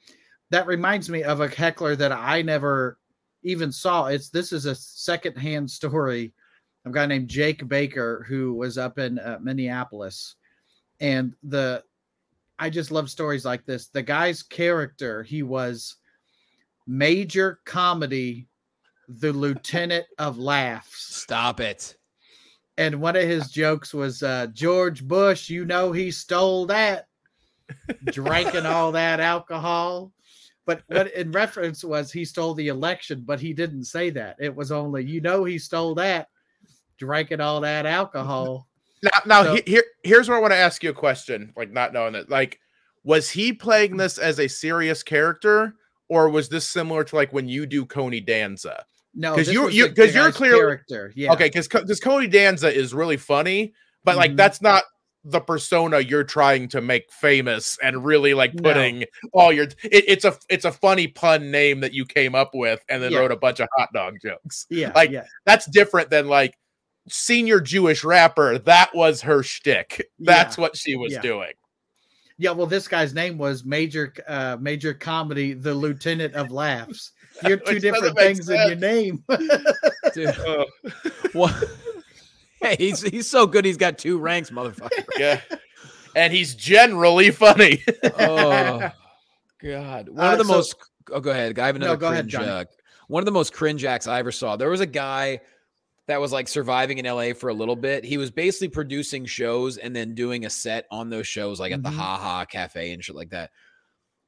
That 0.51 0.67
reminds 0.67 1.09
me 1.09 1.23
of 1.23 1.41
a 1.41 1.47
heckler 1.47 1.95
that 1.95 2.11
I 2.11 2.41
never 2.41 2.97
even 3.43 3.71
saw 3.71 4.05
it's 4.07 4.29
this 4.29 4.51
is 4.51 4.65
a 4.65 4.75
secondhand 4.75 5.71
story 5.71 6.33
of 6.85 6.91
a 6.91 6.93
guy 6.93 7.05
named 7.05 7.27
Jake 7.29 7.67
Baker 7.67 8.25
who 8.27 8.53
was 8.53 8.77
up 8.77 8.99
in 8.99 9.17
uh, 9.19 9.37
Minneapolis, 9.41 10.35
and 10.99 11.33
the 11.43 11.83
I 12.57 12.69
just 12.69 12.91
love 12.91 13.09
stories 13.09 13.45
like 13.45 13.65
this. 13.65 13.87
The 13.87 14.01
guy's 14.01 14.43
character, 14.43 15.23
he 15.23 15.43
was 15.43 15.95
major 16.87 17.59
comedy, 17.65 18.47
the 19.07 19.31
lieutenant 19.31 20.05
of 20.17 20.37
laughs. 20.37 21.15
Stop 21.21 21.59
it. 21.59 21.95
And 22.77 22.99
one 23.01 23.15
of 23.15 23.23
his 23.23 23.51
jokes 23.51 23.93
was 23.93 24.23
uh, 24.23 24.47
George 24.53 25.05
Bush, 25.05 25.49
you 25.49 25.65
know, 25.65 25.91
he 25.91 26.11
stole 26.11 26.65
that, 26.67 27.07
drinking 28.05 28.65
all 28.65 28.91
that 28.93 29.19
alcohol. 29.19 30.11
But 30.65 30.83
what 30.87 31.11
in 31.13 31.31
reference 31.31 31.83
was 31.83 32.11
he 32.11 32.23
stole 32.25 32.53
the 32.53 32.67
election, 32.67 33.23
but 33.25 33.39
he 33.39 33.53
didn't 33.53 33.85
say 33.85 34.09
that. 34.11 34.35
It 34.39 34.55
was 34.55 34.71
only, 34.71 35.03
you 35.03 35.19
know, 35.21 35.43
he 35.43 35.57
stole 35.57 35.95
that, 35.95 36.27
drinking 36.97 37.41
all 37.41 37.61
that 37.61 37.85
alcohol. 37.85 38.67
Now, 39.01 39.09
now 39.25 39.43
So- 39.43 39.55
he- 39.55 39.63
here, 39.65 39.83
here's 40.03 40.27
where 40.27 40.37
I 40.37 40.41
want 40.41 40.51
to 40.51 40.57
ask 40.57 40.83
you 40.83 40.89
a 40.89 40.93
question. 40.93 41.53
Like, 41.55 41.71
not 41.71 41.93
knowing 41.93 42.11
that, 42.13 42.29
like, 42.29 42.59
was 43.05 43.29
he 43.29 43.53
playing 43.53 43.95
this 43.95 44.17
as 44.17 44.39
a 44.41 44.49
serious 44.49 45.03
character, 45.03 45.73
or 46.09 46.27
was 46.29 46.49
this 46.49 46.65
similar 46.67 47.05
to 47.05 47.15
like 47.15 47.31
when 47.31 47.47
you 47.47 47.65
do 47.65 47.85
Coney 47.85 48.19
Danza? 48.19 48.83
No, 49.15 49.35
because 49.35 49.53
you- 49.53 49.69
you- 49.69 49.87
the 49.87 49.95
'cause 49.95 50.13
you're 50.13 50.25
guy's 50.25 50.35
clear- 50.35 50.57
character. 50.57 51.13
Yeah. 51.15 51.31
Okay, 51.31 51.45
because 51.47 51.69
because 51.69 51.99
Coney 52.01 52.27
Danza 52.27 52.75
is 52.75 52.93
really 52.93 53.15
funny, 53.15 53.73
but 54.03 54.17
like 54.17 54.31
Mhm. 54.31 54.35
that's 54.37 54.61
not 54.61 54.83
the 55.25 55.39
persona 55.41 55.99
you're 55.99 56.23
trying 56.23 56.67
to 56.69 56.79
make 56.81 57.11
famous 57.11 57.77
and 57.83 58.05
really 58.05 58.33
like 58.33 58.53
No. 58.53 58.63
putting 58.63 59.05
all 59.33 59.51
your. 59.51 59.65
It, 59.83 60.05
it's 60.07 60.25
a 60.25 60.37
it's 60.49 60.65
a 60.65 60.71
funny 60.71 61.07
pun 61.07 61.51
name 61.51 61.81
that 61.81 61.93
you 61.93 62.05
came 62.05 62.35
up 62.35 62.51
with 62.53 62.81
and 62.89 63.03
then 63.03 63.11
Yeah. 63.11 63.19
wrote 63.19 63.31
a 63.31 63.35
bunch 63.37 63.59
of 63.59 63.67
hot 63.77 63.89
dog 63.93 64.15
jokes. 64.23 64.65
Yeah. 64.69 64.91
like- 64.95 65.11
yeah. 65.11 65.25
That's 65.45 65.65
different 65.65 66.09
than 66.09 66.27
like 66.29 66.57
senior 67.09 67.59
Jewish 67.59 68.03
rapper. 68.03 68.57
That 68.59 68.95
was 68.95 69.21
her 69.21 69.43
shtick. 69.43 70.05
That's 70.19 70.57
what 70.57 70.77
she 70.77 70.95
was 70.95 71.13
Yeah. 71.13 71.21
doing. 71.21 71.51
Yeah, 72.41 72.51
well, 72.51 72.67
this 72.67 72.87
guy's 72.87 73.13
name 73.13 73.37
was 73.37 73.65
Major 73.65 74.13
uh 74.25 74.55
Major 74.61 74.93
Comedy, 74.93 75.51
the 75.53 75.73
Lieutenant 75.73 76.33
of 76.35 76.49
Laughs. 76.51 77.11
You're 77.45 77.57
two 77.65 77.73
Which 77.73 77.81
different 77.81 78.15
doesn't 78.15 78.35
things 78.45 78.49
in 78.49 78.55
your 78.67 78.75
name. 78.77 79.23
Dude, 80.13 80.33
Oh, 80.47 80.65
what? 81.33 81.53
Hey, 82.61 82.75
he's 82.77 83.01
he's 83.01 83.29
so 83.29 83.47
good. 83.47 83.63
He's 83.65 83.77
got 83.77 83.97
two 83.97 84.17
ranks, 84.19 84.49
motherfucker. 84.49 85.03
yeah, 85.17 85.41
and 86.15 86.33
he's 86.33 86.55
generally 86.55 87.31
funny. 87.31 87.83
Oh 88.19 88.89
God! 89.63 90.09
One 90.09 90.27
Uh, 90.27 90.31
of 90.33 90.37
the 90.39 90.43
so- 90.45 90.53
most. 90.53 90.75
Oh, 91.11 91.19
go 91.19 91.31
ahead. 91.31 91.57
I 91.57 91.65
have 91.67 91.75
another 91.75 91.97
go 91.97 92.07
ahead, 92.07 92.25
cringe. 92.25 92.33
Johnny. 92.33 92.47
uh, 92.47 92.65
one 93.07 93.21
of 93.21 93.25
the 93.25 93.31
most 93.31 93.53
cringe 93.53 93.83
acts 93.85 94.05
I 94.07 94.19
ever 94.19 94.31
saw. 94.31 94.55
There 94.57 94.69
was 94.69 94.81
a 94.81 94.85
guy 94.85 95.39
that 96.07 96.19
was 96.21 96.31
like 96.31 96.47
surviving 96.47 96.97
in 96.99 97.05
LA 97.05 97.33
for 97.33 97.49
a 97.49 97.53
little 97.53 97.75
bit. 97.75 98.03
He 98.03 98.17
was 98.17 98.29
basically 98.29 98.67
producing 98.67 99.25
shows 99.25 99.77
and 99.77 99.95
then 99.95 100.13
doing 100.15 100.45
a 100.45 100.49
set 100.49 100.85
on 100.91 101.09
those 101.09 101.25
shows, 101.27 101.59
like 101.59 101.71
at 101.71 101.81
the 101.81 101.89
Mhm. 101.89 101.95
Ha 101.95 102.17
Ha 102.17 102.45
Cafe 102.45 102.91
and 102.93 103.03
shit 103.03 103.15
like 103.15 103.29
that. 103.29 103.51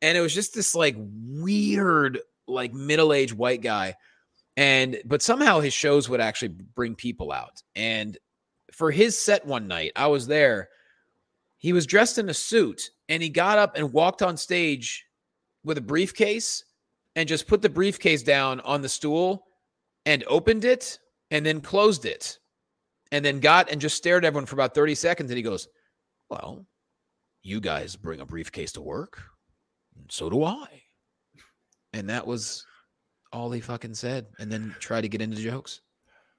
And 0.01 0.17
it 0.17 0.21
was 0.21 0.33
just 0.33 0.55
this 0.55 0.73
like 0.73 0.95
weird, 0.97 2.19
like 2.47 2.73
middle 2.73 3.13
aged 3.13 3.33
white 3.33 3.61
guy. 3.61 3.95
And 4.57 5.01
but 5.05 5.21
somehow 5.21 5.59
his 5.59 5.73
shows 5.73 6.09
would 6.09 6.21
actually 6.21 6.49
bring 6.49 6.95
people 6.95 7.31
out. 7.31 7.61
And 7.75 8.17
for 8.71 8.91
his 8.91 9.17
set 9.17 9.45
one 9.45 9.67
night, 9.67 9.91
I 9.95 10.07
was 10.07 10.27
there. 10.27 10.69
He 11.57 11.73
was 11.73 11.85
dressed 11.85 12.17
in 12.17 12.29
a 12.29 12.33
suit 12.33 12.89
and 13.07 13.21
he 13.21 13.29
got 13.29 13.59
up 13.59 13.75
and 13.75 13.93
walked 13.93 14.21
on 14.21 14.37
stage 14.37 15.05
with 15.63 15.77
a 15.77 15.81
briefcase 15.81 16.63
and 17.15 17.29
just 17.29 17.47
put 17.47 17.61
the 17.61 17.69
briefcase 17.69 18.23
down 18.23 18.59
on 18.61 18.81
the 18.81 18.89
stool 18.89 19.45
and 20.05 20.23
opened 20.27 20.65
it 20.65 20.97
and 21.29 21.45
then 21.45 21.61
closed 21.61 22.05
it 22.05 22.39
and 23.11 23.23
then 23.23 23.39
got 23.39 23.69
and 23.69 23.81
just 23.81 23.97
stared 23.97 24.23
at 24.23 24.27
everyone 24.27 24.45
for 24.45 24.55
about 24.55 24.73
30 24.73 24.95
seconds 24.95 25.29
and 25.29 25.37
he 25.37 25.43
goes 25.43 25.67
well 26.29 26.65
you 27.43 27.59
guys 27.59 27.95
bring 27.95 28.21
a 28.21 28.25
briefcase 28.25 28.71
to 28.71 28.81
work 28.81 29.21
so 30.09 30.29
do 30.29 30.43
i 30.43 30.81
and 31.93 32.09
that 32.09 32.25
was 32.25 32.65
all 33.33 33.51
he 33.51 33.59
fucking 33.61 33.93
said 33.93 34.25
and 34.39 34.51
then 34.51 34.75
try 34.79 35.01
to 35.01 35.09
get 35.09 35.21
into 35.21 35.37
jokes 35.41 35.81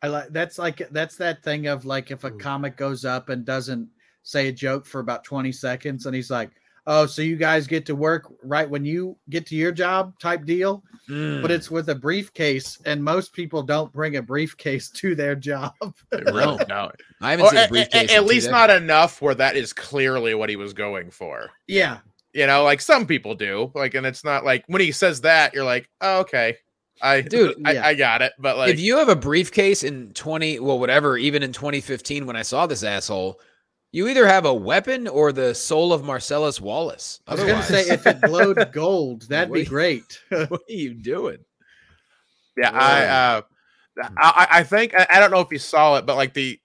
I 0.02 0.08
like 0.08 0.28
that's 0.30 0.58
like 0.58 0.88
that's 0.90 1.16
that 1.16 1.42
thing 1.44 1.68
of 1.68 1.84
like 1.84 2.10
if 2.10 2.24
a 2.24 2.32
Ooh. 2.32 2.38
comic 2.38 2.76
goes 2.76 3.04
up 3.04 3.28
and 3.28 3.44
doesn't 3.44 3.88
say 4.24 4.48
a 4.48 4.52
joke 4.52 4.84
for 4.84 4.98
about 5.00 5.22
20 5.24 5.52
seconds 5.52 6.06
and 6.06 6.14
he's 6.14 6.30
like, 6.30 6.50
Oh, 6.84 7.06
so 7.06 7.22
you 7.22 7.36
guys 7.36 7.68
get 7.68 7.86
to 7.86 7.94
work 7.94 8.32
right 8.42 8.68
when 8.68 8.84
you 8.84 9.16
get 9.30 9.46
to 9.46 9.54
your 9.54 9.70
job 9.70 10.18
type 10.18 10.44
deal, 10.44 10.82
but 11.06 11.14
Mm. 11.14 11.50
it's 11.50 11.70
with 11.70 11.88
a 11.90 11.94
briefcase, 11.94 12.76
and 12.84 13.04
most 13.04 13.32
people 13.32 13.62
don't 13.62 13.92
bring 13.92 14.16
a 14.16 14.22
briefcase 14.22 14.90
to 14.94 15.14
their 15.14 15.36
job. 15.36 15.72
no, 16.12 16.58
no. 16.68 16.90
i 17.20 17.30
haven't 17.30 17.46
Or 17.46 17.50
seen 17.50 17.58
a 17.58 17.62
a- 17.62 17.64
a- 17.66 17.68
briefcase 17.68 18.12
at 18.12 18.24
least 18.24 18.50
not 18.50 18.68
enough 18.70 19.22
where 19.22 19.36
that 19.36 19.54
is 19.56 19.72
clearly 19.72 20.34
what 20.34 20.48
he 20.50 20.56
was 20.56 20.72
going 20.72 21.12
for. 21.12 21.50
yeah. 21.68 21.98
You 22.34 22.48
know, 22.48 22.64
like 22.64 22.80
some 22.80 23.06
people 23.06 23.36
do. 23.36 23.70
Like, 23.76 23.94
and 23.94 24.04
it's 24.04 24.24
not 24.24 24.44
like 24.44 24.64
when 24.66 24.80
he 24.80 24.90
says 24.90 25.20
that, 25.20 25.54
you're 25.54 25.64
like, 25.64 25.88
oh, 26.00 26.20
okay, 26.22 26.56
I, 27.02 27.20
Dude, 27.20 27.60
I, 27.64 27.72
yeah. 27.72 27.86
I 27.86 27.94
got 27.94 28.22
it. 28.22 28.32
But 28.38 28.56
like, 28.56 28.70
if 28.70 28.80
you 28.80 28.96
have 28.98 29.08
a 29.08 29.16
briefcase 29.16 29.82
in 29.82 30.12
20 30.14 30.60
well 30.60 30.78
whatever 30.78 31.18
even 31.18 31.42
in 31.42 31.52
2015 31.52 32.26
when 32.26 32.36
i 32.36 32.42
saw 32.42 32.66
this 32.66 32.84
asshole 32.84 33.40
you 33.90 34.08
either 34.08 34.26
have 34.26 34.46
a 34.46 34.54
weapon 34.54 35.06
or 35.06 35.32
the 35.32 35.54
soul 35.54 35.92
of 35.92 36.04
marcellus 36.04 36.60
wallace 36.60 37.20
I 37.26 37.34
was 37.34 37.44
gonna 37.44 37.62
say 37.62 37.82
if 37.82 38.06
it 38.06 38.20
glowed 38.20 38.72
gold, 38.72 39.22
that'd 39.28 39.52
be 39.52 39.64
great. 39.64 40.20
what 40.28 40.52
are 40.52 40.60
you 40.72 40.94
doing 40.94 41.38
yeah, 42.56 42.70
I, 42.70 43.04
uh, 43.06 43.42
I, 44.18 44.46
I 44.50 44.62
think 44.62 44.94
I, 44.94 45.06
I 45.08 45.20
don't 45.20 45.30
know 45.30 45.40
if 45.40 45.50
you 45.50 45.58
saw 45.58 45.96
it, 45.96 46.06
but 46.06 46.16
like 46.16 46.34
the, 46.34 46.58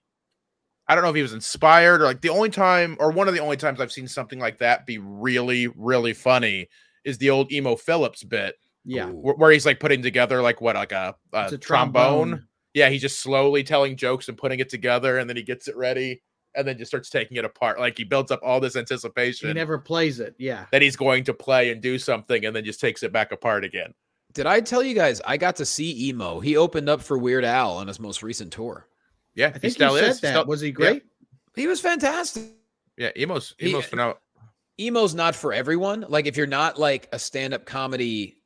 I 0.86 0.94
don't 0.94 1.04
know 1.04 1.10
if 1.10 1.16
he 1.16 1.22
was 1.22 1.32
inspired 1.32 2.00
or 2.00 2.04
like 2.04 2.20
the 2.20 2.28
only 2.30 2.50
time 2.50 2.96
or 3.00 3.10
one 3.10 3.28
of 3.28 3.34
the 3.34 3.40
only 3.40 3.56
times 3.56 3.80
I've 3.80 3.92
seen 3.92 4.08
something 4.08 4.38
like 4.38 4.58
that 4.58 4.86
be 4.86 4.98
really, 4.98 5.68
really 5.68 6.14
funny 6.14 6.68
is 7.04 7.18
the 7.18 7.30
old 7.30 7.52
emo 7.52 7.76
Philips 7.76 8.24
bit 8.24 8.56
yeah. 8.88 9.06
Where, 9.06 9.34
where 9.34 9.50
he's 9.50 9.66
like 9.66 9.78
putting 9.80 10.02
together 10.02 10.42
like 10.42 10.60
what 10.60 10.74
like 10.76 10.92
a, 10.92 11.14
a, 11.32 11.44
It's 11.44 11.52
a 11.52 11.58
trombone. 11.58 12.28
trombone. 12.30 12.48
Yeah, 12.74 12.88
he's 12.90 13.00
just 13.02 13.20
slowly 13.20 13.62
telling 13.64 13.96
jokes 13.96 14.28
and 14.28 14.36
putting 14.36 14.60
it 14.60 14.68
together, 14.68 15.18
and 15.18 15.28
then 15.28 15.36
he 15.36 15.42
gets 15.42 15.68
it 15.68 15.76
ready, 15.76 16.22
and 16.54 16.66
then 16.66 16.76
just 16.78 16.90
starts 16.90 17.10
taking 17.10 17.36
it 17.36 17.44
apart. 17.44 17.78
Like 17.80 17.96
he 17.98 18.04
builds 18.04 18.30
up 18.30 18.40
all 18.42 18.60
this 18.60 18.76
anticipation. 18.76 19.48
He 19.48 19.54
never 19.54 19.78
plays 19.78 20.20
it. 20.20 20.34
Yeah. 20.38 20.66
that 20.72 20.82
he's 20.82 20.96
going 20.96 21.24
to 21.24 21.34
play 21.34 21.70
and 21.70 21.80
do 21.80 21.98
something, 21.98 22.44
and 22.44 22.54
then 22.54 22.64
just 22.64 22.80
takes 22.80 23.02
it 23.02 23.12
back 23.12 23.32
apart 23.32 23.64
again. 23.64 23.94
did 24.34 24.46
i 24.46 24.60
tell 24.60 24.82
you 24.82 24.94
guys 24.94 25.22
i 25.24 25.36
got 25.38 25.56
to 25.56 25.64
see 25.64 26.08
emo 26.08 26.38
he 26.40 26.56
opened 26.56 26.88
up 26.88 27.00
for 27.00 27.16
weird 27.16 27.44
al 27.44 27.72
on 27.78 27.86
his 27.88 27.98
most 27.98 28.22
recent 28.22 28.52
tour 28.52 28.86
Yeah, 29.34 29.48
I 29.48 29.52
he 29.52 29.58
think 29.60 29.72
still 29.74 29.94
you 29.94 30.00
said 30.00 30.10
is. 30.10 30.20
that. 30.20 30.30
Still- 30.34 30.46
Was 30.46 30.60
he 30.60 30.70
great? 30.70 31.02
he 31.56 31.66
was 31.66 31.80
fantastic 31.80 32.42
yeah, 32.98 33.10
emo's 33.16 33.54
He- 33.58 33.70
emo's 33.70 33.86
phenomenal. 33.86 34.20
emo's 34.78 35.14
not 35.14 35.34
for 35.34 35.52
everyone 35.54 36.04
like 36.08 36.26
if 36.26 36.36
you're 36.36 36.46
not 36.46 36.78
like 36.78 37.08
a 37.12 37.18
stand-up 37.18 37.64
comedy 37.64 38.37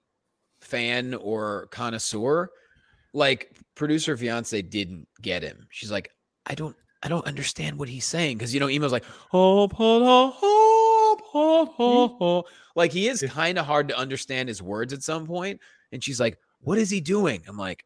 fan 0.62 1.14
or 1.14 1.68
connoisseur 1.70 2.50
like 3.14 3.54
producer 3.74 4.16
fiance 4.16 4.60
didn't 4.62 5.06
get 5.20 5.42
him. 5.42 5.66
She's 5.70 5.90
like 5.90 6.10
i 6.46 6.54
don't 6.54 6.76
i 7.02 7.08
don't 7.08 7.26
understand 7.26 7.78
what 7.78 7.88
he's 7.88 8.04
saying. 8.04 8.38
Because 8.38 8.54
you 8.54 8.60
know 8.60 8.68
emo's 8.68 8.92
like 8.92 9.04
oh, 9.32 9.64
oh, 9.64 10.36
oh, 10.42 11.18
oh, 11.34 11.74
oh, 11.78 12.16
oh. 12.20 12.44
like 12.74 12.92
he 12.92 13.08
is 13.08 13.24
kind 13.28 13.58
of 13.58 13.66
hard 13.66 13.88
to 13.88 13.98
understand 13.98 14.48
his 14.48 14.62
words 14.62 14.92
at 14.92 15.02
some 15.02 15.26
point 15.26 15.60
and 15.92 16.02
she's 16.02 16.20
like 16.20 16.38
what 16.60 16.78
is 16.78 16.90
he 16.90 17.00
doing? 17.00 17.42
I'm 17.48 17.58
like 17.58 17.84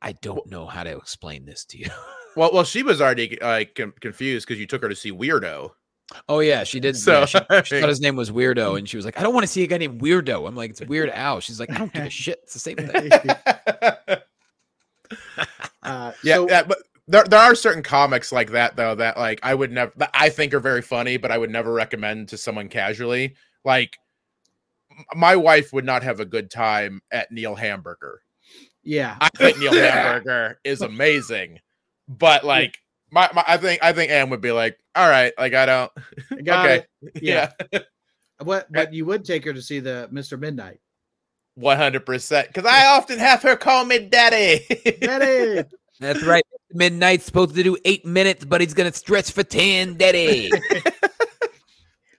i 0.00 0.12
don't 0.12 0.46
know 0.48 0.66
how 0.66 0.84
to 0.84 0.96
explain 0.96 1.44
this 1.44 1.64
to 1.66 1.78
you. 1.78 1.90
Well, 2.34 2.50
well, 2.52 2.64
she 2.64 2.82
was 2.82 3.00
already 3.02 3.36
like 3.42 3.78
confused 4.00 4.46
because 4.46 4.58
you 4.58 4.66
took 4.66 4.82
her 4.82 4.88
to 4.88 4.96
see 4.96 5.12
Weirdo. 5.12 5.70
Oh 6.28 6.40
yeah, 6.40 6.64
she 6.64 6.80
did. 6.80 6.96
So, 6.96 7.20
yeah, 7.20 7.24
she, 7.26 7.38
she 7.64 7.80
thought 7.80 7.88
his 7.88 8.00
name 8.00 8.16
was 8.16 8.30
Weirdo, 8.30 8.78
and 8.78 8.88
she 8.88 8.96
was 8.96 9.04
like, 9.04 9.18
"I 9.18 9.22
don't 9.22 9.34
want 9.34 9.44
to 9.44 9.48
see 9.52 9.62
a 9.62 9.66
guy 9.66 9.78
named 9.78 10.00
Weirdo." 10.00 10.46
I'm 10.46 10.54
like, 10.56 10.70
"It's 10.70 10.80
Weird 10.86 11.10
Al." 11.10 11.40
She's 11.40 11.58
like, 11.60 11.70
"I 11.70 11.78
don't 11.78 11.92
give 11.92 12.04
a 12.04 12.10
shit. 12.10 12.40
It's 12.44 12.52
the 12.54 12.58
same 12.58 12.76
thing." 14.08 14.16
Uh, 15.82 16.12
yeah, 16.24 16.36
so- 16.36 16.48
yeah, 16.48 16.62
but 16.62 16.78
there 17.08 17.24
there 17.24 17.40
are 17.40 17.54
certain 17.54 17.82
comics 17.82 18.30
like 18.32 18.52
that 18.52 18.76
though 18.76 18.94
that 18.94 19.16
like 19.18 19.40
I 19.42 19.54
would 19.54 19.72
never 19.72 19.92
that 19.96 20.10
I 20.14 20.28
think 20.28 20.54
are 20.54 20.60
very 20.60 20.82
funny, 20.82 21.16
but 21.16 21.30
I 21.30 21.38
would 21.38 21.50
never 21.50 21.72
recommend 21.72 22.28
to 22.30 22.38
someone 22.38 22.68
casually. 22.68 23.34
Like 23.64 23.96
my 25.14 25.36
wife 25.36 25.72
would 25.72 25.84
not 25.84 26.02
have 26.02 26.20
a 26.20 26.24
good 26.24 26.50
time 26.50 27.00
at 27.10 27.32
Neil 27.32 27.54
Hamburger. 27.54 28.20
yeah. 28.84 29.16
I 29.20 29.28
think 29.36 29.58
Neil 29.58 29.72
Hamburger 29.72 30.60
is 30.64 30.82
amazing, 30.82 31.58
but 32.08 32.44
like 32.44 32.78
my, 33.12 33.28
my 33.34 33.44
I 33.46 33.58
think 33.58 33.80
I 33.82 33.92
think 33.92 34.10
Anne 34.10 34.30
would 34.30 34.40
be 34.40 34.50
like, 34.52 34.78
all 34.96 35.08
right, 35.08 35.32
like 35.38 35.54
I 35.54 35.66
don't 35.66 35.92
Got 36.44 36.66
okay, 36.66 36.84
it. 37.02 37.22
yeah, 37.22 37.52
What? 38.42 38.72
But 38.72 38.92
you 38.92 39.04
would 39.04 39.24
take 39.24 39.44
her 39.44 39.52
to 39.52 39.62
see 39.62 39.78
the 39.78 40.08
Mr. 40.12 40.38
Midnight. 40.40 40.80
one 41.54 41.76
hundred 41.76 42.04
percent. 42.06 42.48
Because 42.48 42.64
I 42.64 42.86
often 42.86 43.18
have 43.18 43.42
her 43.42 43.54
call 43.54 43.84
me 43.84 44.00
daddy. 44.00 44.66
Daddy. 45.00 45.62
That's 46.00 46.24
right. 46.24 46.42
Midnight's 46.72 47.24
supposed 47.26 47.54
to 47.54 47.62
do 47.62 47.76
eight 47.84 48.04
minutes, 48.04 48.44
but 48.44 48.60
he's 48.60 48.74
gonna 48.74 48.92
stretch 48.92 49.30
for 49.30 49.44
ten, 49.44 49.94
Daddy. 49.96 50.50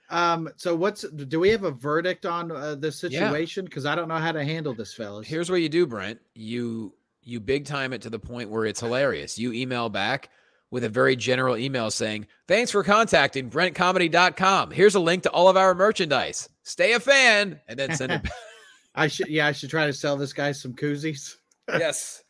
Um. 0.10 0.48
So 0.58 0.76
what's 0.76 1.02
do 1.10 1.40
we 1.40 1.50
have 1.50 1.64
a 1.64 1.72
verdict 1.72 2.26
on 2.28 2.52
uh, 2.52 2.76
the 2.76 2.92
situation? 2.92 3.66
Because 3.66 3.88
I 3.88 3.96
don't 3.96 4.08
know 4.08 4.18
how 4.18 4.32
to 4.32 4.46
handle 4.46 4.76
this, 4.76 4.94
fellas. 4.94 5.28
Here's 5.28 5.50
what 5.50 5.62
you 5.62 5.70
do, 5.70 5.88
Brent. 5.88 6.20
You 6.36 6.94
you 7.24 7.40
big 7.40 7.66
time 7.66 7.94
it 7.94 8.02
to 8.04 8.12
the 8.12 8.20
point 8.20 8.50
where 8.52 8.66
it's 8.66 8.80
hilarious. 8.80 9.40
You 9.40 9.54
email 9.54 9.90
back 9.90 10.30
with 10.74 10.84
a 10.84 10.90
very 10.90 11.16
general 11.16 11.56
email 11.56 11.92
saying, 11.92 12.26
"Thanks 12.48 12.72
for 12.72 12.84
contacting 12.84 13.50
BrentComedy.com. 13.50 14.72
Here's 14.72 14.96
a 14.96 15.00
link 15.00 15.22
to 15.24 15.30
all 15.30 15.48
of 15.48 15.56
our 15.56 15.76
merchandise. 15.76 16.50
Stay 16.64 16.94
a 16.94 17.00
fan," 17.00 17.62
and 17.68 17.78
then 17.78 17.96
send 17.96 18.12
it. 18.12 18.24
back. 18.24 18.34
I 18.96 19.08
should. 19.08 19.28
Yeah, 19.28 19.46
I 19.48 19.52
should 19.52 19.70
try 19.70 19.86
to 19.86 19.94
sell 19.94 20.18
this 20.18 20.34
guy 20.34 20.52
some 20.52 20.74
koozies. 20.74 21.36
yes. 21.70 22.24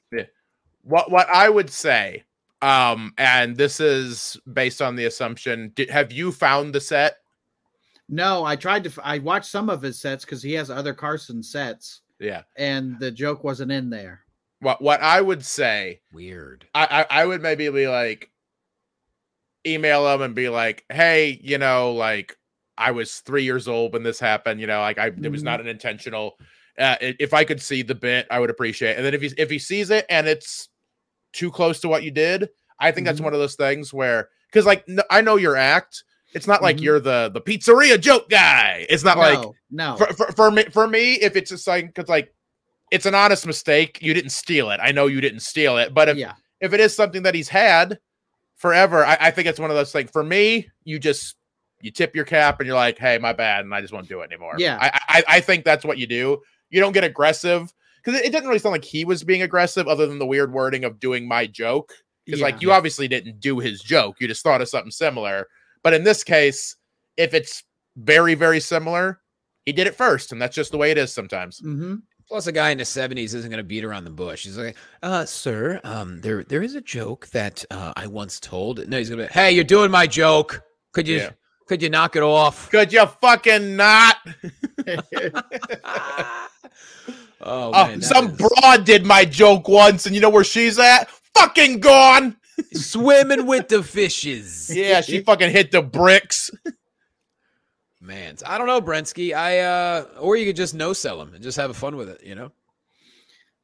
What 0.83 1.09
what 1.09 1.29
I 1.29 1.47
would 1.47 1.69
say, 1.69 2.25
um, 2.61 3.13
and 3.17 3.55
this 3.55 3.79
is 3.79 4.37
based 4.51 4.81
on 4.81 4.97
the 4.97 5.05
assumption. 5.05 5.71
Did, 5.75 5.89
have 5.89 6.11
you 6.11 6.33
found 6.33 6.75
the 6.75 6.81
set? 6.81 7.15
No, 8.09 8.43
I 8.43 8.57
tried 8.57 8.83
to. 8.83 8.89
f- 8.89 8.99
I 9.01 9.19
watched 9.19 9.49
some 9.49 9.69
of 9.69 9.81
his 9.81 10.01
sets 10.01 10.25
because 10.25 10.43
he 10.43 10.51
has 10.55 10.69
other 10.69 10.93
Carson 10.93 11.41
sets, 11.41 12.01
Yeah. 12.19 12.41
and 12.57 12.99
the 12.99 13.11
joke 13.11 13.45
wasn't 13.45 13.71
in 13.71 13.89
there. 13.89 14.19
What 14.59 14.81
what 14.81 15.01
I 15.01 15.21
would 15.21 15.45
say, 15.45 16.01
Weird. 16.11 16.67
I 16.75 17.05
I, 17.09 17.21
I 17.21 17.25
would 17.25 17.41
maybe 17.41 17.69
be 17.69 17.87
like, 17.87 18.29
email 19.65 20.07
him 20.13 20.21
and 20.21 20.35
be 20.35 20.49
like, 20.49 20.85
hey, 20.89 21.39
you 21.41 21.57
know, 21.57 21.93
like 21.93 22.37
I 22.77 22.91
was 22.91 23.19
three 23.19 23.43
years 23.43 23.67
old 23.67 23.93
when 23.93 24.03
this 24.03 24.19
happened. 24.19 24.59
You 24.59 24.67
know, 24.67 24.79
like 24.81 24.97
I 24.97 25.07
it 25.07 25.31
was 25.31 25.41
Mhm. 25.41 25.45
not 25.45 25.61
an 25.61 25.67
intentional. 25.67 26.37
Uh, 26.77 26.95
if 27.01 27.33
I 27.33 27.43
could 27.43 27.61
see 27.61 27.83
the 27.83 27.95
bit, 27.95 28.25
I 28.31 28.39
would 28.39 28.49
appreciate. 28.49 28.91
it. 28.91 28.97
And 28.97 29.05
then 29.05 29.13
if 29.13 29.21
he 29.21 29.31
if 29.37 29.49
he 29.49 29.59
sees 29.59 29.89
it 29.89 30.05
and 30.09 30.27
it's 30.27 30.69
too 31.31 31.51
close 31.51 31.79
to 31.81 31.87
what 31.87 32.03
you 32.03 32.11
did, 32.11 32.49
I 32.79 32.91
think 32.91 33.05
that's 33.05 33.19
Mhm. 33.19 33.25
one 33.25 33.33
of 33.33 33.39
those 33.39 33.55
things 33.55 33.93
where 33.93 34.29
because 34.47 34.65
like 34.65 34.85
I 35.09 35.21
know 35.21 35.35
your 35.35 35.55
act. 35.55 36.03
It's 36.35 36.47
not 36.47 36.63
like 36.63 36.77
Mhm. 36.77 36.81
you're 36.81 36.99
the 36.99 37.29
the 37.31 37.41
pizzeria 37.41 37.99
joke 37.99 38.27
guy. 38.29 38.87
It's 38.89 39.03
not 39.03 39.17
like 39.19 39.39
no, 39.39 39.55
no. 39.69 39.97
for, 39.97 40.07
for, 40.13 40.31
for 40.31 40.51
me 40.51 40.63
for 40.71 40.87
me 40.87 41.13
if 41.13 41.35
it's 41.35 41.51
just 41.51 41.67
like 41.67 41.87
because 41.93 42.09
like 42.09 42.33
it's 42.91 43.05
an 43.05 43.13
honest 43.15 43.45
mistake 43.45 43.99
you 44.01 44.13
didn't 44.13 44.29
steal 44.31 44.69
it 44.69 44.79
i 44.83 44.91
know 44.91 45.07
you 45.07 45.21
didn't 45.21 45.39
steal 45.39 45.77
it 45.77 45.93
but 45.93 46.09
if 46.09 46.17
yeah, 46.17 46.33
if 46.59 46.73
it 46.73 46.79
is 46.79 46.95
something 46.95 47.23
that 47.23 47.33
he's 47.33 47.49
had 47.49 47.97
forever. 48.63 49.05
I, 49.05 49.17
I 49.19 49.31
think 49.31 49.49
it's 49.49 49.59
one 49.59 49.71
of 49.71 49.75
those 49.75 49.91
things. 49.91 50.09
For 50.09 50.23
me 50.23 50.69
you 50.85 50.97
just 50.97 51.35
you 51.81 51.91
tip 51.91 52.15
your 52.15 52.23
cap 52.23 52.61
and 52.61 52.65
you're 52.65 52.77
like 52.77 52.97
hey 52.97 53.17
my 53.17 53.33
bad 53.33 53.65
and 53.65 53.75
i 53.75 53.81
just 53.81 53.91
won't 53.91 54.07
do 54.07 54.21
it 54.21 54.31
anymore. 54.31 54.55
Yeah. 54.57 54.77
i 54.79 54.99
i, 55.09 55.23
I 55.27 55.39
think 55.41 55.65
that's 55.65 55.83
what 55.83 55.97
you 55.97 56.07
do. 56.07 56.41
You 56.69 56.79
don't 56.79 56.93
get 56.93 57.03
aggressive 57.03 57.73
because 58.01 58.21
it, 58.21 58.25
it 58.25 58.31
didn't 58.31 58.47
really 58.47 58.59
sound 58.59 58.71
like 58.71 58.85
he 58.85 59.03
was 59.03 59.21
being 59.21 59.41
aggressive 59.41 59.89
other 59.89 60.07
than 60.07 60.17
the 60.17 60.25
weird 60.25 60.53
wording 60.53 60.85
of 60.85 60.97
doing 60.97 61.27
my 61.27 61.45
joke 61.45 61.91
because 62.23 62.39
yeah. 62.39 62.45
like 62.45 62.61
you 62.61 62.71
obviously 62.71 63.09
didn't 63.09 63.41
do 63.41 63.59
his 63.59 63.81
joke. 63.81 64.15
You 64.21 64.29
just 64.29 64.43
thought 64.43 64.61
of 64.61 64.69
something 64.69 64.91
similar. 64.91 65.49
But 65.83 65.93
in 65.93 66.05
this 66.05 66.23
case 66.23 66.77
if 67.17 67.33
it's 67.33 67.63
very 67.97 68.33
very 68.33 68.61
similar 68.61 69.19
he 69.65 69.73
did 69.73 69.87
it 69.87 69.95
first 69.95 70.31
and 70.31 70.41
that's 70.41 70.55
just 70.55 70.71
the 70.71 70.77
way 70.77 70.89
it 70.89 70.97
is 70.97 71.13
sometimes. 71.13 71.59
Hmm 71.59 71.95
Plus, 72.27 72.47
a 72.47 72.51
guy 72.51 72.71
in 72.71 72.79
his 72.79 72.89
seventies 72.89 73.33
isn't 73.33 73.49
going 73.49 73.57
to 73.59 73.63
beat 73.63 73.83
around 73.83 74.05
the 74.05 74.09
bush. 74.09 74.43
He's 74.45 74.57
like, 74.57 74.75
"Uh, 75.03 75.25
sir, 75.25 75.79
um, 75.83 76.19
there 76.21 76.43
there 76.43 76.63
is 76.63 76.73
a 76.75 76.81
joke 76.81 77.27
that 77.27 77.63
uh, 77.69 77.93
I 77.95 78.07
once 78.07 78.39
told." 78.39 78.87
No, 78.87 78.97
he's 78.97 79.09
gonna 79.09 79.23
be, 79.27 79.33
"Hey, 79.33 79.51
you're 79.51 79.63
doing 79.63 79.91
my 79.91 80.07
joke. 80.07 80.63
Could 80.93 81.07
you 81.07 81.17
Yeah. 81.17 81.29
could 81.67 81.81
you 81.83 81.89
knock 81.89 82.15
it 82.15 82.23
off?" 82.23 82.69
could 82.71 82.91
you 82.93 83.05
fucking 83.21 83.75
not 83.75 84.17
oh, 87.41 87.71
oh, 87.73 87.87
man, 87.87 87.99
that 87.99 88.05
some 88.05 88.29
is- 88.31 88.37
broad 88.37 88.85
did 88.85 89.05
my 89.05 89.25
joke 89.25 89.67
once 89.67 90.05
and 90.05 90.15
you 90.15 90.21
know 90.21 90.29
where 90.29 90.43
she's 90.43 90.79
at 90.79 91.09
fucking 91.35 91.79
gone 91.79 92.35
swimming 92.73 93.45
with 93.45 93.67
the 93.67 93.81
fishes. 93.83 94.71
yeah 94.73 95.01
she 95.01 95.21
fucking 95.21 95.49
hit 95.51 95.71
the 95.71 95.81
bricks 95.81 96.49
Man, 98.03 98.35
I 98.45 98.57
don't 98.57 98.67
know, 98.67 98.81
Brensky. 98.81 99.33
I 99.33 99.59
uh, 99.59 100.05
or 100.19 100.35
you 100.35 100.45
could 100.45 100.57
just 100.57 100.73
no 100.73 100.91
sell 100.91 101.21
him 101.21 101.33
and 101.33 101.41
just 101.41 101.57
have 101.57 101.75
fun 101.77 101.95
with 101.95 102.09
it. 102.09 102.21
You 102.23 102.35
know. 102.35 102.51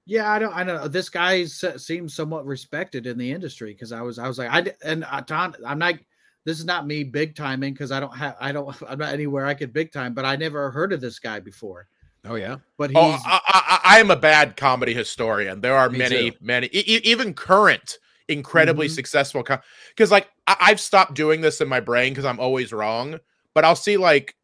Yeah, 0.05 0.31
I 0.31 0.39
don't. 0.39 0.53
I 0.53 0.63
don't 0.63 0.81
know. 0.81 0.87
This 0.87 1.09
guy 1.09 1.43
seems 1.43 2.15
somewhat 2.15 2.45
respected 2.45 3.05
in 3.05 3.17
the 3.17 3.31
industry 3.31 3.73
because 3.73 3.91
I 3.91 4.01
was, 4.01 4.17
I 4.17 4.27
was 4.27 4.39
like, 4.39 4.49
I 4.49 4.73
and 4.83 5.03
I, 5.05 5.21
Tom, 5.21 5.55
I'm 5.65 5.77
not. 5.77 5.95
This 6.45 6.57
is 6.57 6.65
not 6.65 6.87
me 6.87 7.03
big 7.03 7.35
timing 7.35 7.73
because 7.73 7.91
I 7.91 7.99
don't 7.99 8.15
have, 8.15 8.37
I 8.39 8.53
don't, 8.53 8.73
I'm 8.89 8.97
not 8.97 9.13
anywhere 9.13 9.45
I 9.45 9.53
could 9.53 9.73
big 9.73 9.91
time. 9.91 10.13
But 10.13 10.23
I 10.23 10.37
never 10.37 10.71
heard 10.71 10.93
of 10.93 11.01
this 11.01 11.19
guy 11.19 11.41
before. 11.41 11.89
Oh 12.25 12.35
yeah. 12.35 12.57
But 12.77 12.91
he's, 12.91 12.97
oh 12.97 13.19
I, 13.25 13.39
I, 13.47 13.79
I 13.83 13.99
am 13.99 14.09
a 14.09 14.15
bad 14.15 14.55
comedy 14.55 14.93
historian 14.93 15.61
there 15.61 15.75
are 15.75 15.89
many 15.89 16.31
too. 16.31 16.37
many 16.41 16.67
e- 16.67 17.01
even 17.03 17.33
current 17.33 17.97
incredibly 18.27 18.87
Mhm. 18.87 18.91
successful 18.91 19.43
because 19.43 20.11
like 20.11 20.27
I, 20.45 20.55
i've 20.59 20.79
stopped 20.79 21.13
doing 21.15 21.41
this 21.41 21.61
in 21.61 21.67
my 21.67 21.79
brain 21.79 22.11
because 22.11 22.25
i'm 22.25 22.39
always 22.39 22.71
wrong 22.71 23.19
but 23.59 23.65
i'll 23.67 23.75
see 23.75 23.97
like 23.97 24.35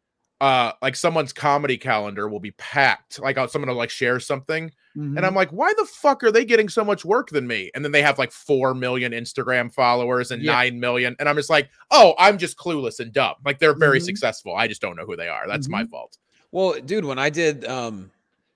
uh 0.42 0.72
like 0.82 0.94
someone's 0.94 1.32
comedy 1.32 1.78
calendar 1.78 2.28
will 2.28 2.40
be 2.40 2.50
packed 2.52 3.18
like 3.18 3.36
someone 3.48 3.68
will 3.70 3.76
like 3.76 3.90
share 3.90 4.20
something 4.20 4.70
Mhm. 4.96 5.14
And 5.18 5.26
I'm 5.26 5.34
like, 5.34 5.50
why 5.50 5.74
the 5.76 5.84
fuck 5.84 6.24
are 6.24 6.32
they 6.32 6.46
getting 6.46 6.70
so 6.70 6.82
much 6.82 7.04
work 7.04 7.28
than 7.28 7.46
me? 7.46 7.70
And 7.74 7.84
then 7.84 7.92
they 7.92 8.00
have 8.00 8.18
like 8.18 8.32
4 8.32 8.72
million 8.72 9.12
Instagram 9.12 9.70
followers 9.70 10.30
and 10.30 10.42
Yeah. 10.42 10.52
9 10.52 10.80
million. 10.80 11.14
And 11.18 11.28
I'm 11.28 11.36
just 11.36 11.50
like, 11.50 11.68
oh, 11.90 12.14
I'm 12.18 12.38
just 12.38 12.56
clueless 12.56 12.98
and 12.98 13.12
dumb. 13.12 13.34
Like 13.44 13.58
they're 13.58 13.74
very 13.74 14.00
Mhm. 14.00 14.04
successful. 14.06 14.56
I 14.56 14.66
just 14.68 14.80
don't 14.80 14.96
know 14.96 15.04
who 15.04 15.14
they 15.14 15.28
are. 15.28 15.46
That's 15.46 15.68
my 15.68 15.84
fault. 15.84 16.16
Well, 16.50 16.80
dude, 16.80 17.04
when 17.04 17.18
I 17.18 17.28
did 17.28 17.66
um 17.66 18.10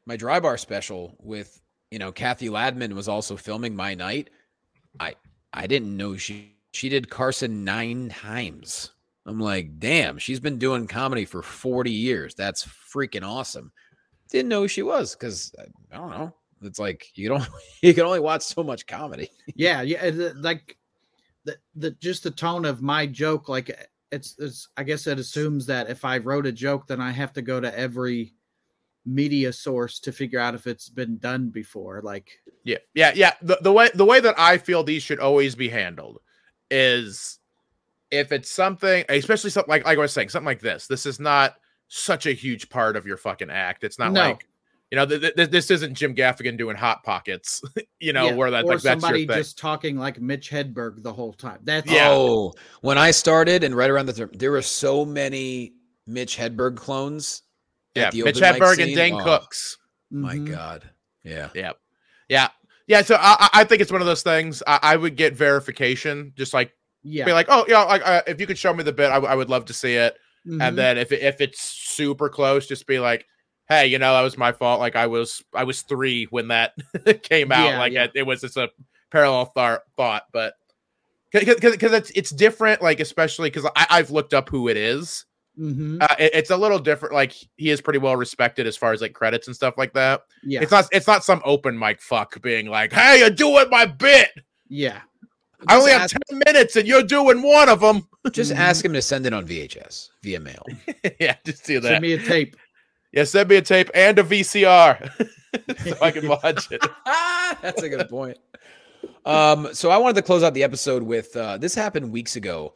my 0.07 0.17
dry 0.17 0.41
bar 0.41 0.57
special 0.57 1.15
with 1.21 1.61
you 1.91 1.99
know 1.99 2.11
Kathy 2.11 2.49
Ladman 2.49 2.95
was 2.95 3.07
also 3.07 3.37
filming 3.37 3.77
my 3.77 3.93
night, 3.95 4.31
I 4.99 5.17
I 5.53 5.67
didn't 5.67 5.95
know 5.95 6.17
she 6.17 6.57
she 6.73 6.89
did 6.89 7.11
Carson 7.11 7.65
nine 7.67 8.09
times. 8.09 8.93
I'm 9.27 9.39
like, 9.39 9.79
damn, 9.79 10.19
she's 10.19 10.41
been 10.41 10.59
doing 10.59 10.87
comedy 10.87 11.25
for 11.25 11.43
40 11.43 11.91
years. 11.91 12.35
That's 12.35 12.65
freaking 12.65 13.25
awesome. 13.25 13.71
Didn't 14.31 14.49
know 14.49 14.63
who 14.63 14.69
she 14.69 14.83
was 14.83 15.15
because 15.15 15.53
uh, 15.59 15.65
I 15.93 15.97
don't 15.97 16.11
know. 16.11 16.35
It's 16.63 16.79
like 16.79 17.07
you 17.15 17.29
don't 17.29 17.47
you 17.83 17.95
can 17.95 18.05
only 18.05 18.21
watch 18.21 18.43
so 18.43 18.63
much 18.63 18.87
comedy. 18.87 19.31
yeah, 19.55 19.83
yeah, 19.83 20.11
like 20.37 20.77
the 21.45 21.57
the 21.75 21.91
just 21.93 22.23
the 22.23 22.31
tone 22.31 22.65
of 22.65 22.83
my 22.83 23.07
joke, 23.07 23.49
like 23.49 23.71
eh, 23.71 23.85
it's, 24.13 24.37
it's. 24.39 24.69
I 24.77 24.85
guess 24.85 25.07
it 25.07 25.19
assumes 25.19 25.67
that 25.67 25.91
if 25.91 26.05
I 26.05 26.19
wrote 26.19 26.47
a 26.47 26.53
joke, 26.53 26.87
then 26.87 27.01
I 27.01 27.11
have 27.11 27.33
to 27.35 27.43
go 27.43 27.61
to 27.61 27.77
every 27.79 28.35
media 29.07 29.53
source 29.53 29.99
to 30.01 30.13
figure 30.13 30.39
out 30.39 30.55
if 30.55 30.67
it's 30.67 30.89
been 30.89 31.19
done 31.19 31.49
before. 31.49 32.01
Like, 32.03 32.31
Yeah. 32.65 32.79
Yeah. 32.95 33.13
Yeah. 33.15 33.33
The, 33.43 33.59
the 33.63 33.73
way 33.73 33.91
the 33.95 34.05
way 34.05 34.21
that 34.21 34.39
I 34.39 34.59
feel 34.59 34.85
these 34.85 35.03
should 35.03 35.21
always 35.21 35.55
be 35.55 35.69
handled 35.69 36.19
is 36.71 37.40
if 38.11 38.33
it's 38.33 38.51
something, 38.51 39.05
especially 39.09 39.51
something 39.51 39.71
like, 39.71 39.85
like 39.85 39.99
I 39.99 40.01
was 40.01 40.13
saying, 40.13 40.31
something 40.31 40.47
like 40.47 40.61
this. 40.61 40.87
This 40.87 41.07
is 41.07 41.21
not 41.21 41.55
such 41.89 42.27
a 42.27 42.33
huge 42.33 42.69
part 42.71 42.97
of 42.97 43.07
your 43.07 43.17
fucking 43.17 43.51
act. 43.51 43.85
It's 43.85 43.99
not 43.99 44.13
No. 44.13 44.21
like 44.21 44.47
you 44.91 44.97
know, 44.97 45.07
th- 45.07 45.37
th- 45.37 45.51
this 45.51 45.71
isn't 45.71 45.95
Jim 45.95 46.17
Gaffigan 46.17 46.59
doing 46.59 46.75
hot 46.77 47.05
pockets, 47.05 47.63
you 48.01 48.13
know, 48.13 48.27
yeah, 48.27 48.35
where 48.35 48.51
that 48.51 48.65
or 48.65 48.69
like 48.75 48.81
that's 48.83 49.01
somebody 49.01 49.25
just 49.25 49.57
talking 49.57 49.97
like 49.97 50.21
Mitch 50.21 50.51
Hedberg 50.51 51.05
the 51.05 51.13
whole 51.13 51.33
time. 51.33 51.61
That's 51.63 51.89
Yeah. 51.89 52.09
Oh, 52.11 52.55
when 52.81 52.99
I 52.99 53.13
started 53.13 53.63
and 53.63 53.77
right 53.77 53.89
around 53.89 54.07
the 54.07 54.13
time, 54.15 54.31
there 54.35 54.51
were 54.51 54.63
so 54.63 55.05
many 55.05 55.75
Mitch 56.09 56.37
Hedberg 56.37 56.77
clones. 56.77 57.43
at 57.95 58.01
yeah, 58.01 58.11
the 58.11 58.23
Mitch 58.25 58.43
open 58.43 58.61
Hedberg 58.61 58.79
and 58.79 58.87
scene. 58.89 58.97
Dane 58.97 59.15
Oh, 59.15 59.23
Cooks. 59.25 59.79
My 60.11 60.35
Mhm. 60.35 60.51
God. 60.51 60.91
Yeah. 61.23 61.51
Yeah, 61.55 61.73
yeah, 62.29 62.49
yeah. 62.89 63.03
So 63.03 63.15
I, 63.15 63.37
I 63.39 63.61
I 63.61 63.65
think 63.65 63.81
it's 63.83 63.93
one 63.93 64.01
of 64.01 64.09
those 64.09 64.25
things. 64.25 64.61
I, 64.67 64.81
I 64.83 64.97
would 64.97 65.15
get 65.15 65.37
verification, 65.37 66.33
just 66.37 66.53
like 66.53 66.73
Yeah. 67.03 67.25
be 67.25 67.33
like, 67.33 67.47
oh, 67.49 67.65
yeah, 67.69 67.83
like 67.85 68.03
uh, 68.07 68.23
if 68.27 68.41
you 68.41 68.47
could 68.47 68.59
show 68.59 68.75
me 68.75 68.83
the 68.85 68.93
bit, 68.93 69.11
I, 69.11 69.15
w- 69.15 69.31
I 69.33 69.35
would 69.35 69.49
love 69.51 69.65
to 69.67 69.73
see 69.73 69.95
it. 69.95 70.17
Mhm. 70.47 70.63
And 70.63 70.77
then 70.79 70.99
if 70.99 71.13
it, 71.13 71.23
if 71.23 71.41
it's 71.41 71.61
super 71.61 72.29
close, 72.29 72.67
just 72.67 72.87
be 72.87 72.99
like, 72.99 73.27
hey, 73.69 73.87
you 73.87 73.99
know, 73.99 74.13
that 74.15 74.23
was 74.23 74.37
my 74.39 74.53
fault. 74.53 74.81
Like 74.81 74.97
I 74.97 75.07
was 75.07 75.43
I 75.55 75.65
was 75.65 75.83
three 75.83 76.25
when 76.31 76.49
that 76.49 76.75
came 77.23 77.53
out. 77.53 77.67
Yeah, 77.69 77.79
like 77.79 77.93
yeah. 77.93 78.05
It, 78.05 78.13
it 78.17 78.23
was 78.27 78.41
just 78.41 78.57
a 78.57 78.69
parallel 79.11 79.47
thought, 79.47 79.81
thought, 79.97 80.25
but 80.33 80.55
because 81.33 81.93
it's 81.93 82.11
it's 82.11 82.31
different. 82.31 82.83
Like 82.83 83.01
especially 83.01 83.51
because 83.51 83.71
I've 83.77 84.11
looked 84.11 84.35
up 84.35 84.49
who 84.49 84.69
it 84.69 84.77
is. 84.77 85.25
Mhm. 85.59 85.99
Uh, 86.03 86.15
it- 86.19 86.35
it's 86.35 86.51
a 86.51 86.57
little 86.57 86.79
different. 86.79 87.15
Like 87.15 87.35
he 87.57 87.71
is 87.71 87.81
pretty 87.81 87.99
well 87.99 88.17
respected 88.17 88.67
as 88.67 88.77
far 88.77 88.93
as 88.93 89.01
like 89.01 89.13
credits 89.13 89.47
and 89.47 89.55
stuff 89.55 89.75
like 89.77 89.93
that. 89.95 90.23
yeah. 90.43 90.61
It's 90.63 90.73
not 90.73 90.87
it's 90.93 91.07
not 91.07 91.25
some 91.25 91.41
open 91.45 91.79
mic 91.79 92.01
fuck 92.01 92.41
being 92.43 92.67
like, 92.67 92.93
hey, 92.93 93.19
you're 93.21 93.31
doing 93.31 93.69
my 93.71 93.87
bit. 93.87 94.31
yeah. 94.69 95.01
I 95.69 95.77
only 95.77 95.93
have 95.93 96.03
ask- 96.03 96.17
ten 96.29 96.41
minutes 96.47 96.77
and 96.77 96.87
you're 96.87 97.03
doing 97.03 97.43
one 97.43 97.69
of 97.69 97.81
them. 97.81 98.07
Just 98.33 98.53
ask 98.53 98.85
him 98.85 98.93
to 98.93 99.03
send 99.03 99.27
it 99.27 99.33
on 99.33 99.47
VHS 99.47 100.09
via 100.23 100.41
mail. 100.41 100.65
yeah, 101.21 101.37
just 101.45 101.65
do 101.65 101.81
that. 101.81 101.89
Send 101.89 102.03
me 102.03 102.13
a 102.13 102.19
tape. 102.19 102.57
Yeah, 103.13 103.25
send 103.25 103.49
me 103.49 103.57
a 103.57 103.63
tape 103.63 103.91
and 103.95 104.19
a 104.19 104.23
VCR 104.23 105.11
so 105.85 105.97
I 106.01 106.11
can 106.11 106.29
watch 106.29 106.71
it. 106.71 106.85
That's 107.63 107.83
a 107.83 107.89
good 107.89 108.09
point. 108.09 108.39
Um, 109.25 109.69
so 109.73 109.91
I 109.91 109.97
wanted 109.99 110.17
to 110.17 110.23
close 110.23 110.43
out 110.43 110.55
the 110.55 110.63
episode 110.63 111.03
with 111.03 111.35
uh, 111.37 111.59
this 111.59 111.75
happened 111.75 112.13
weeks 112.13 112.37
ago. 112.37 112.75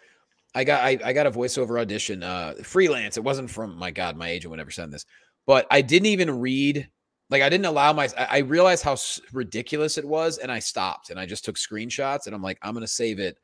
I 0.54 0.64
got 0.64 0.82
I, 0.82 0.98
I 1.04 1.12
got 1.12 1.26
a 1.26 1.30
voiceover 1.30 1.80
audition, 1.80 2.22
uh, 2.22 2.54
freelance. 2.62 3.16
It 3.16 3.24
wasn't 3.24 3.50
from 3.50 3.76
my 3.76 3.90
God, 3.90 4.16
my 4.16 4.28
agent 4.28 4.50
would 4.50 4.58
never 4.58 4.70
send 4.70 4.92
this, 4.92 5.04
but 5.46 5.66
I 5.70 5.82
didn't 5.82 6.06
even 6.06 6.40
read. 6.40 6.88
Like 7.30 7.42
I 7.42 7.48
didn't 7.48 7.66
allow 7.66 7.92
my. 7.92 8.08
I 8.18 8.26
I 8.30 8.38
realized 8.38 8.84
how 8.84 8.96
ridiculous 9.32 9.98
it 9.98 10.04
was, 10.04 10.38
and 10.38 10.52
I 10.52 10.58
stopped 10.58 11.10
and 11.10 11.18
I 11.18 11.26
just 11.26 11.44
took 11.44 11.56
screenshots. 11.56 12.26
And 12.26 12.34
I'm 12.34 12.42
like, 12.42 12.58
I'm 12.62 12.74
gonna 12.74 12.86
save 12.86 13.18
it 13.18 13.38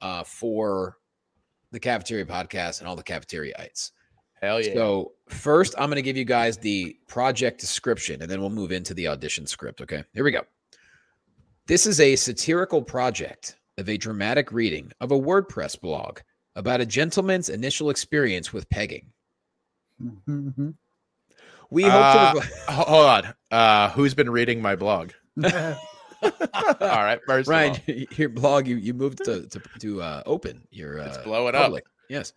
uh, 0.00 0.24
for 0.24 0.98
the 1.72 1.80
cafeteria 1.80 2.24
podcast 2.24 2.80
and 2.80 2.88
all 2.88 2.96
the 2.96 3.02
cafeteriaites. 3.02 3.92
Hell 4.40 4.60
yeah. 4.60 4.74
So 4.74 5.12
first, 5.28 5.74
I'm 5.78 5.88
going 5.88 5.96
to 5.96 6.02
give 6.02 6.16
you 6.16 6.24
guys 6.24 6.58
the 6.58 6.96
project 7.08 7.60
description, 7.60 8.20
and 8.22 8.30
then 8.30 8.40
we'll 8.40 8.50
move 8.50 8.70
into 8.70 8.94
the 8.94 9.08
audition 9.08 9.46
script. 9.46 9.80
Okay, 9.80 10.04
here 10.12 10.24
we 10.24 10.30
go. 10.30 10.42
This 11.66 11.86
is 11.86 12.00
a 12.00 12.14
satirical 12.16 12.82
project 12.82 13.56
of 13.78 13.88
a 13.88 13.96
dramatic 13.96 14.52
reading 14.52 14.92
of 15.00 15.10
a 15.10 15.18
WordPress 15.18 15.80
blog 15.80 16.20
about 16.54 16.80
a 16.80 16.86
gentleman's 16.86 17.48
initial 17.48 17.90
experience 17.90 18.52
with 18.52 18.68
pegging. 18.70 19.10
We 21.70 21.82
hope 21.84 21.92
Uh, 21.92 22.34
to. 22.34 22.40
Hold 22.72 23.06
on. 23.06 23.34
Uh, 23.50 23.90
who's 23.90 24.14
been 24.14 24.30
reading 24.30 24.60
my 24.62 24.76
blog? 24.76 25.12
All 25.44 26.32
right. 26.80 27.20
First 27.26 27.48
Ryan, 27.48 27.72
of 27.72 27.80
all, 27.88 27.94
your 28.16 28.28
blog 28.30 28.66
you 28.66 28.76
you 28.76 28.94
moved 28.94 29.24
to 29.24 29.46
to, 29.48 29.60
to 29.80 30.02
uh, 30.02 30.22
open 30.26 30.66
your 30.70 31.00
uh, 31.00 31.06
It's 31.06 31.18
blowing 31.18 31.54
up. 31.54 31.72
Yes, 32.08 32.32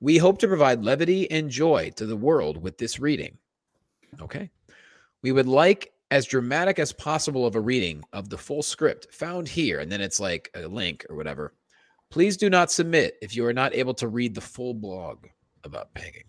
we 0.00 0.18
hope 0.18 0.38
to 0.38 0.48
provide 0.48 0.84
levity 0.84 1.30
and 1.30 1.48
joy 1.48 1.90
to 1.96 2.06
the 2.06 2.16
world 2.16 2.62
with 2.62 2.78
this 2.78 3.00
reading. 3.00 3.38
Okay, 4.20 4.50
we 5.22 5.32
would 5.32 5.48
like 5.48 5.92
as 6.10 6.26
dramatic 6.26 6.78
as 6.78 6.92
possible 6.92 7.46
of 7.46 7.54
a 7.54 7.60
reading 7.60 8.04
of 8.12 8.28
the 8.28 8.36
full 8.36 8.62
script 8.62 9.12
found 9.14 9.48
here, 9.48 9.80
and 9.80 9.90
then 9.90 10.00
it's 10.02 10.20
like 10.20 10.50
a 10.54 10.66
link 10.68 11.06
or 11.08 11.16
whatever. 11.16 11.54
Please 12.10 12.36
do 12.36 12.50
not 12.50 12.70
submit 12.70 13.16
if 13.22 13.34
you 13.34 13.46
are 13.46 13.54
not 13.54 13.74
able 13.74 13.94
to 13.94 14.06
read 14.08 14.34
the 14.34 14.40
full 14.42 14.74
blog 14.74 15.26
about 15.64 15.94
pegging. 15.94 16.24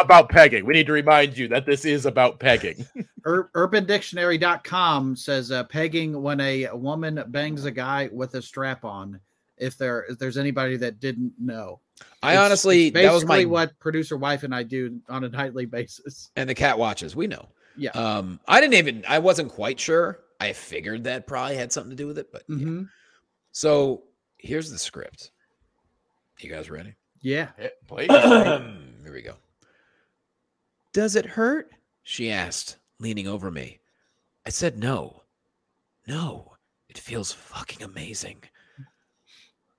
About 0.00 0.28
pegging. 0.28 0.64
We 0.66 0.74
need 0.74 0.86
to 0.86 0.92
remind 0.92 1.36
you 1.36 1.48
that 1.48 1.66
this 1.66 1.84
is 1.84 2.06
about 2.06 2.40
pegging. 2.40 2.86
Ur- 3.26 3.50
UrbanDictionary.com 3.54 5.16
says 5.16 5.50
uh, 5.50 5.64
pegging 5.64 6.20
when 6.22 6.40
a 6.40 6.68
woman 6.72 7.22
bangs 7.28 7.64
a 7.64 7.70
guy 7.70 8.08
with 8.12 8.34
a 8.34 8.42
strap 8.42 8.84
on. 8.84 9.20
If 9.56 9.78
there 9.78 10.04
if 10.08 10.18
there's 10.18 10.36
anybody 10.36 10.76
that 10.78 10.98
didn't 10.98 11.32
know, 11.38 11.78
I 12.22 12.32
It's- 12.32 12.44
honestly, 12.44 12.86
it's 12.88 12.94
that 12.94 13.12
was 13.12 13.24
my 13.24 13.44
what 13.44 13.78
producer 13.78 14.16
wife 14.16 14.42
and 14.42 14.52
I 14.54 14.64
do 14.64 15.00
on 15.08 15.22
a 15.22 15.28
nightly 15.28 15.64
basis. 15.64 16.30
and 16.34 16.48
the 16.50 16.54
cat 16.54 16.76
watches. 16.76 17.14
We 17.14 17.28
know. 17.28 17.48
Yeah. 17.76 17.90
Um, 17.90 18.40
I 18.48 18.60
didn't 18.60 18.74
even. 18.74 19.04
I 19.08 19.20
wasn't 19.20 19.50
quite 19.52 19.78
sure. 19.78 20.20
I 20.40 20.52
figured 20.52 21.04
that 21.04 21.26
probably 21.28 21.54
had 21.56 21.72
something 21.72 21.90
to 21.90 21.96
do 21.96 22.08
with 22.08 22.18
it, 22.18 22.32
but 22.32 22.42
yeah. 22.48 22.56
Mhm. 22.56 22.88
So 23.52 24.02
here's 24.38 24.70
the 24.72 24.78
script. 24.78 25.30
You 26.40 26.50
guys 26.50 26.68
ready? 26.68 26.94
Yeah. 27.20 27.50
Yeah, 27.58 27.68
Please. 27.86 28.08
Here 28.10 29.12
we 29.12 29.22
go. 29.22 29.34
Does 30.94 31.16
it 31.16 31.26
hurt? 31.26 31.70
She 32.04 32.30
asked, 32.30 32.78
leaning 33.00 33.26
over 33.28 33.50
me. 33.50 33.80
I 34.46 34.50
said 34.50 34.78
no. 34.78 35.24
No, 36.06 36.52
it 36.88 36.96
feels 36.98 37.32
fucking 37.32 37.82
amazing. 37.82 38.44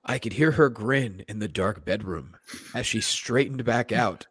I 0.04 0.18
could 0.18 0.34
hear 0.34 0.52
her 0.52 0.68
grin 0.68 1.24
in 1.26 1.38
the 1.40 1.48
dark 1.48 1.84
bedroom 1.84 2.36
as 2.74 2.86
she 2.86 3.00
straightened 3.00 3.64
back 3.64 3.90
out 3.90 4.26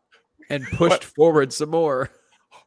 and 0.50 0.64
pushed 0.74 1.04
forward 1.04 1.52
some 1.52 1.72
more. 1.72 2.12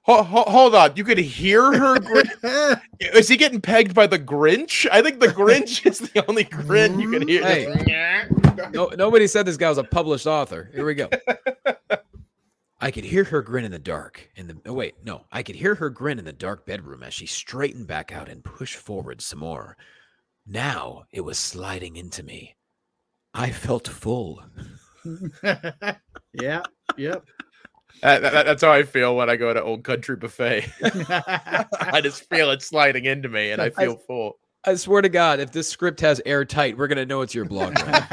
Ho- 0.03 0.23
ho- 0.23 0.45
hold 0.49 0.75
on. 0.75 0.97
You 0.97 1.05
could 1.05 1.19
hear 1.19 1.73
her. 1.73 1.99
Grin- 2.01 2.81
is 3.01 3.29
he 3.29 3.37
getting 3.37 3.61
pegged 3.61 3.95
by 3.95 4.07
the 4.07 4.19
Grinch? 4.19 4.89
I 4.91 5.01
think 5.01 5.21
the 5.21 5.29
Grinch 5.29 5.87
is 5.87 5.99
the 6.01 6.25
only 6.29 6.45
grin 6.45 6.99
you 6.99 7.11
can 7.13 7.29
hear. 7.29 7.45
Hey. 7.45 8.25
No, 8.73 8.87
nobody 8.99 9.29
said 9.29 9.47
this 9.47 9.57
guy 9.57 9.69
was 9.69 9.79
a 9.79 9.85
published 9.85 10.27
author. 10.27 10.69
Here 10.75 10.85
we 10.85 10.95
go. 10.95 11.09
I 12.81 12.91
could 12.93 13.05
hear 13.05 13.25
her 13.25 13.43
grin 13.43 13.65
in 13.65 13.73
the 13.73 13.79
dark. 13.79 14.31
In 14.37 14.47
the 14.47 14.57
oh, 14.67 14.73
wait, 14.73 14.95
no, 15.05 15.25
I 15.33 15.43
could 15.43 15.57
hear 15.57 15.75
her 15.75 15.91
grin 15.91 16.19
in 16.19 16.25
the 16.25 16.33
dark 16.33 16.65
bedroom 16.65 17.03
as 17.03 17.13
she 17.13 17.27
straightened 17.27 17.87
back 17.89 18.13
out 18.13 18.29
and 18.29 18.45
pushed 18.45 18.77
forward 18.77 19.21
some 19.21 19.41
more. 19.41 19.77
Now 20.47 21.05
it 21.11 21.23
was 21.23 21.39
sliding 21.39 21.97
into 21.97 22.23
me. 22.23 22.57
I 23.35 23.51
felt 23.51 23.89
full. 23.89 24.43
yeah. 26.33 26.63
Yep. 26.97 27.25
That- 28.03 28.23
that- 28.23 28.47
that's 28.47 28.63
how 28.63 28.71
I 28.73 28.85
feel 28.85 29.17
when 29.17 29.29
I 29.29 29.35
go 29.37 29.53
to 29.53 29.63
Old 29.63 29.83
Country 29.83 30.17
Buffet. 30.17 30.67
I 30.83 32.01
just 32.03 32.29
feel 32.31 32.51
it 32.53 32.63
sliding 32.63 33.07
into 33.07 33.29
me, 33.29 33.51
and 33.51 33.61
I 33.61 33.71
feel 33.71 33.97
full. 33.97 34.39
I 34.65 34.75
swear 34.77 35.03
to 35.03 35.09
God, 35.09 35.41
if 35.41 35.51
this 35.51 35.69
script 35.69 36.01
has 36.01 36.21
airtight, 36.25 36.77
we're 36.79 36.87
gonna 36.89 37.07
know 37.07 37.23
it's 37.23 37.35
your 37.35 37.45
blog. 37.45 37.77
Ryan. 37.81 38.05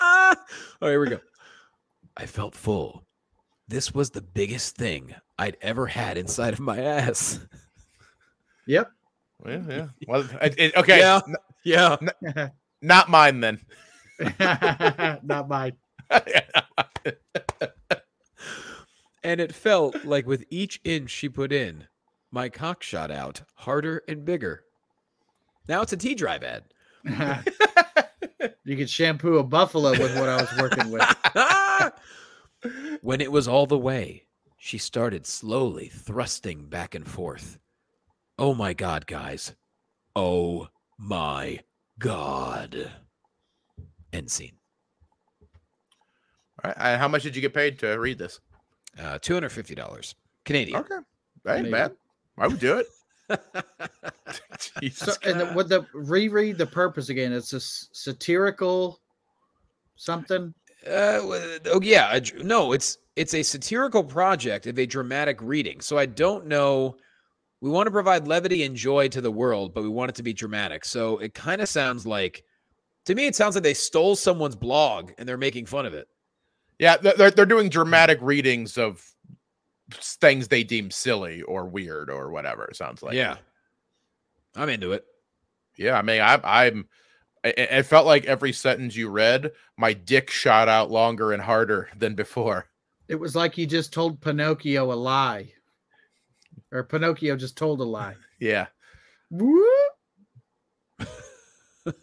ah! 0.00 0.36
Oh, 0.80 0.88
here 0.88 1.00
we 1.00 1.08
go. 1.08 1.20
I 2.16 2.26
felt 2.26 2.54
full. 2.54 3.04
This 3.68 3.92
was 3.94 4.10
the 4.10 4.20
biggest 4.22 4.76
thing 4.76 5.14
I'd 5.38 5.56
ever 5.62 5.86
had 5.86 6.18
inside 6.18 6.52
of 6.52 6.60
my 6.60 6.78
ass. 6.80 7.40
yep. 8.66 8.90
Yeah, 9.46 9.62
yeah. 9.68 9.86
Well, 10.06 10.28
it- 10.40 10.54
it- 10.58 10.76
okay. 10.76 10.98
Yeah. 10.98 11.20
n- 11.26 11.34
Yeah. 11.64 11.96
not 12.80 13.08
mine 13.08 13.40
then. 13.40 13.60
Not 15.22 15.48
mine. 15.48 15.72
And 19.24 19.40
it 19.40 19.54
felt 19.54 20.04
like 20.04 20.26
with 20.26 20.44
each 20.50 20.80
inch 20.84 21.10
she 21.10 21.28
put 21.28 21.52
in, 21.52 21.86
my 22.30 22.48
cock 22.48 22.82
shot 22.82 23.10
out 23.10 23.42
harder 23.54 24.02
and 24.08 24.24
bigger. 24.24 24.64
Now 25.68 25.82
it's 25.82 25.92
a 25.92 25.96
T 25.96 26.14
drive 26.14 26.42
ad. 26.42 26.64
you 28.64 28.76
could 28.76 28.90
shampoo 28.90 29.38
a 29.38 29.42
buffalo 29.42 29.90
with 29.90 30.18
what 30.18 30.28
I 30.28 30.36
was 30.36 30.48
working 30.58 30.90
with. 30.90 33.00
when 33.02 33.20
it 33.20 33.32
was 33.32 33.48
all 33.48 33.66
the 33.66 33.78
way, 33.78 34.24
she 34.56 34.78
started 34.78 35.26
slowly 35.26 35.88
thrusting 35.88 36.66
back 36.66 36.94
and 36.94 37.08
forth. 37.08 37.58
Oh 38.38 38.54
my 38.54 38.72
God, 38.72 39.06
guys. 39.06 39.54
Oh 40.14 40.68
my 40.98 41.60
God. 41.98 42.90
End 44.12 44.30
scene. 44.30 44.52
All 46.64 46.72
right, 46.76 46.96
how 46.96 47.08
much 47.08 47.22
did 47.22 47.34
you 47.34 47.42
get 47.42 47.54
paid 47.54 47.78
to 47.80 47.98
read 47.98 48.18
this? 48.18 48.40
Uh, 48.98 49.18
$250 49.18 50.14
Canadian. 50.44 50.78
Okay. 50.78 50.94
Hey, 51.44 51.56
Maybe. 51.56 51.70
man. 51.70 51.96
I 52.38 52.46
would 52.46 52.60
do 52.60 52.78
it. 52.78 52.86
So, 54.92 55.12
and 55.24 55.40
the, 55.40 55.44
Christ. 55.44 55.56
with 55.56 55.68
the 55.68 55.86
reread 55.92 56.56
the 56.58 56.66
purpose 56.66 57.08
again, 57.08 57.32
it's 57.32 57.52
a 57.52 57.56
s- 57.56 57.88
satirical 57.92 59.00
something. 59.96 60.54
Uh, 60.86 61.20
oh 61.66 61.80
yeah, 61.82 62.18
no, 62.38 62.72
it's 62.72 62.98
it's 63.16 63.34
a 63.34 63.42
satirical 63.42 64.02
project 64.02 64.66
of 64.66 64.78
a 64.78 64.86
dramatic 64.86 65.38
reading. 65.42 65.80
So 65.80 65.98
I 65.98 66.06
don't 66.06 66.46
know. 66.46 66.96
We 67.60 67.70
want 67.70 67.86
to 67.86 67.92
provide 67.92 68.26
levity 68.26 68.64
and 68.64 68.74
joy 68.74 69.08
to 69.08 69.20
the 69.20 69.30
world, 69.30 69.72
but 69.74 69.82
we 69.82 69.88
want 69.88 70.10
it 70.10 70.14
to 70.16 70.22
be 70.24 70.32
dramatic. 70.32 70.84
So 70.84 71.18
it 71.18 71.34
kind 71.34 71.60
of 71.60 71.68
sounds 71.68 72.04
like, 72.06 72.42
to 73.04 73.14
me, 73.14 73.26
it 73.26 73.36
sounds 73.36 73.54
like 73.54 73.62
they 73.62 73.74
stole 73.74 74.16
someone's 74.16 74.56
blog 74.56 75.12
and 75.18 75.28
they're 75.28 75.36
making 75.36 75.66
fun 75.66 75.86
of 75.86 75.94
it. 75.94 76.08
Yeah, 76.78 76.96
they're 76.96 77.30
they're 77.30 77.46
doing 77.46 77.68
dramatic 77.68 78.18
readings 78.20 78.78
of 78.78 78.94
s- 78.96 79.11
things 79.92 80.48
they 80.48 80.64
deem 80.64 80.90
silly 80.90 81.42
or 81.42 81.64
weird 81.66 82.10
or 82.10 82.30
whatever. 82.30 82.64
It 82.64 82.76
sounds 82.76 83.02
like. 83.02 83.14
yeah, 83.14 83.36
I'm 84.56 84.68
into 84.68 84.92
it. 84.92 85.04
Yeah, 85.76 85.96
I 85.98 86.02
mean, 86.02 86.20
I'm 86.20 86.40
I'm. 86.44 86.88
It, 87.44 87.58
it 87.58 87.82
felt 87.86 88.06
like 88.06 88.24
every 88.26 88.52
sentence 88.52 88.94
you 88.94 89.08
read, 89.08 89.52
my 89.76 89.92
dick 89.92 90.30
shot 90.30 90.68
out 90.68 90.90
longer 90.90 91.32
and 91.32 91.42
harder 91.42 91.88
than 91.96 92.14
before. 92.14 92.66
It 93.08 93.16
was 93.16 93.34
like 93.34 93.58
you 93.58 93.66
just 93.66 93.92
told 93.92 94.20
Pinocchio 94.20 94.92
a 94.92 94.94
lie, 94.94 95.52
or 96.70 96.84
Pinocchio 96.84 97.36
just 97.36 97.56
told 97.56 97.80
a 97.80 97.84
lie. 97.84 98.16
Yeah. 98.38 98.66
Whoop. 99.30 99.92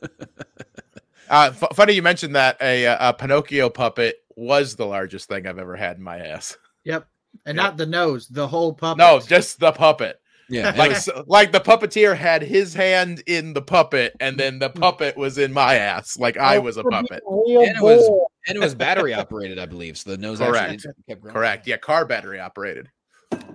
Uh, 1.29 1.51
f- 1.53 1.75
funny 1.75 1.93
you 1.93 2.01
mentioned 2.01 2.35
that 2.35 2.57
a, 2.59 2.87
uh, 2.87 3.09
a 3.09 3.13
Pinocchio 3.13 3.69
puppet 3.69 4.17
was 4.35 4.75
the 4.75 4.85
largest 4.85 5.29
thing 5.29 5.45
I've 5.45 5.59
ever 5.59 5.75
had 5.75 5.97
in 5.97 6.03
my 6.03 6.17
ass. 6.17 6.57
Yep, 6.85 7.07
and 7.45 7.55
Yep. 7.55 7.63
not 7.63 7.77
the 7.77 7.85
nose, 7.85 8.27
the 8.27 8.47
whole 8.47 8.73
puppet. 8.73 8.97
No, 8.99 9.19
just 9.19 9.59
the 9.59 9.71
puppet. 9.71 10.19
Yeah, 10.51 10.73
Like 10.75 10.91
s- 10.93 11.09
like 11.27 11.51
the 11.51 11.59
puppeteer 11.59 12.17
had 12.17 12.41
his 12.41 12.73
hand 12.73 13.21
in 13.27 13.53
the 13.53 13.61
puppet, 13.61 14.15
and 14.19 14.35
then 14.35 14.57
the 14.57 14.71
puppet 14.71 15.15
was 15.15 15.37
in 15.37 15.53
my 15.53 15.75
ass, 15.75 16.17
like 16.17 16.37
I 16.37 16.57
was 16.57 16.77
a 16.77 16.83
puppet. 16.83 17.21
and 17.27 17.77
it 17.77 17.83
was 17.83 18.07
and 18.47 18.57
it 18.57 18.59
was 18.59 18.73
battery 18.73 19.13
operated, 19.13 19.59
I 19.59 19.67
believe. 19.67 19.95
So 19.97 20.09
the 20.09 20.17
nose 20.17 20.39
Correct. 20.39 20.73
actually 20.73 20.93
kept 21.07 21.21
growing. 21.21 21.35
Correct. 21.35 21.67
Yeah, 21.67 21.77
car 21.77 22.03
battery 22.05 22.39
operated. 22.39 22.89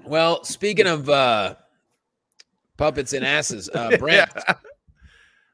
Well, 0.05 0.45
speaking 0.45 0.87
of 0.87 1.09
uh, 1.09 1.57
puppets 2.77 3.13
and 3.13 3.25
asses, 3.25 3.69
uh, 3.75 3.97
Brent, 3.99 4.31
Yeah. 4.37 4.55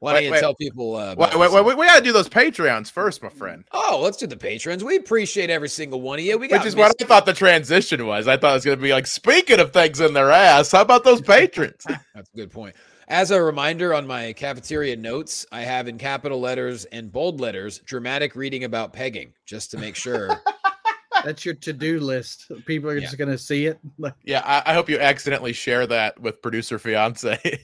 Why 0.01 0.13
don't 0.13 0.17
Wait, 0.21 0.25
you 0.25 0.31
wait. 0.31 0.39
tell 0.39 0.55
people? 0.55 0.95
Uh, 0.95 1.13
Wait, 1.15 1.33
about 1.33 1.51
wait, 1.53 1.63
wait, 1.63 1.77
we 1.77 1.85
gotta 1.85 2.03
do 2.03 2.11
those 2.11 2.27
Patreons 2.27 2.89
first, 2.91 3.21
my 3.21 3.29
friend. 3.29 3.63
Oh, 3.71 3.99
let's 4.03 4.17
do 4.17 4.25
the 4.25 4.35
patrons. 4.35 4.83
We 4.83 4.95
appreciate 4.97 5.49
every 5.51 5.69
single 5.69 6.01
one 6.01 6.17
of 6.17 6.25
you. 6.25 6.37
We 6.39 6.47
got 6.47 6.61
Which 6.61 6.67
is 6.69 6.75
what 6.75 6.91
I 6.99 7.05
thought 7.05 7.27
the 7.27 7.33
transition 7.33 8.05
was. 8.07 8.27
I 8.27 8.35
thought 8.35 8.49
it 8.51 8.53
was 8.55 8.65
gonna 8.65 8.77
be 8.77 8.91
like, 8.91 9.05
speaking 9.05 9.59
of 9.59 9.71
things 9.71 9.99
in 10.01 10.13
their 10.13 10.31
ass, 10.31 10.71
how 10.71 10.81
about 10.81 11.03
those 11.03 11.21
patrons? 11.21 11.85
That's 12.15 12.29
a 12.33 12.35
good 12.35 12.51
point. 12.51 12.75
As 13.09 13.29
a 13.29 13.41
reminder 13.43 13.93
on 13.93 14.07
my 14.07 14.33
cafeteria 14.33 14.95
notes, 14.95 15.45
I 15.51 15.61
have 15.61 15.87
in 15.87 15.97
capital 15.99 16.39
letters 16.39 16.85
and 16.85 17.11
bold 17.11 17.39
letters 17.39 17.79
dramatic 17.79 18.35
reading 18.35 18.63
about 18.63 18.93
pegging, 18.93 19.33
just 19.45 19.69
to 19.71 19.77
make 19.77 19.95
sure. 19.95 20.41
That's 21.23 21.45
your 21.45 21.53
to-do 21.53 21.99
list. 21.99 22.51
People 22.65 22.89
are 22.89 22.95
Yeah. 22.97 23.01
just 23.05 23.17
gonna 23.19 23.37
see 23.37 23.67
it. 23.67 23.77
Yeah, 24.23 24.41
I, 24.43 24.71
I 24.71 24.73
hope 24.73 24.89
you 24.89 24.97
accidentally 24.99 25.53
share 25.53 25.85
that 25.85 26.19
with 26.19 26.41
producer 26.41 26.79
fiance. 26.79 27.63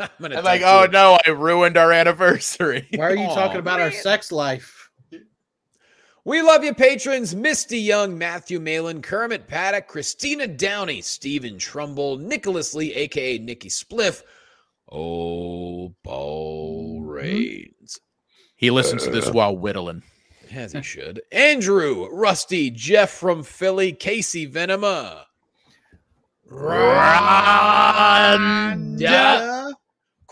I'm 0.04 0.08
gonna 0.20 0.36
and 0.36 0.44
like, 0.44 0.60
text 0.60 0.72
oh 0.72 0.82
you. 0.82 0.88
no, 0.88 1.18
I 1.26 1.30
ruined 1.30 1.76
our 1.76 1.92
anniversary. 1.92 2.88
Why 2.94 3.10
are 3.10 3.16
you 3.16 3.26
Aw, 3.26 3.34
talking 3.34 3.58
about 3.60 3.80
our 3.80 3.92
sex 3.92 4.32
life? 4.32 4.90
We 6.24 6.42
love 6.42 6.64
you, 6.64 6.74
patrons. 6.74 7.34
Misty 7.34 7.78
Young, 7.78 8.16
Matthew 8.16 8.60
Malin, 8.60 9.00
Kermit 9.00 9.46
Paddock, 9.46 9.88
Christina 9.88 10.46
Downey, 10.46 11.00
Stephen 11.00 11.58
Trumbull, 11.58 12.18
Nicholas 12.18 12.74
Lee, 12.74 12.92
aka 12.94 13.38
Nikki 13.38 13.68
Spliff. 13.68 14.22
Oh, 14.90 15.94
Paul 16.02 17.00
mm-hmm. 17.00 17.08
Reigns. 17.08 18.00
He 18.56 18.70
listens 18.70 19.04
to 19.04 19.10
this 19.10 19.28
uh. 19.28 19.32
while 19.32 19.56
whittling. 19.56 20.02
As 20.52 20.72
he 20.72 20.82
should. 20.82 21.22
Andrew, 21.30 22.08
Rusty, 22.10 22.70
Jeff 22.70 23.10
from 23.10 23.42
Philly, 23.44 23.92
Casey 23.92 24.50
Venema. 24.50 25.24
Yeah. 28.98 29.49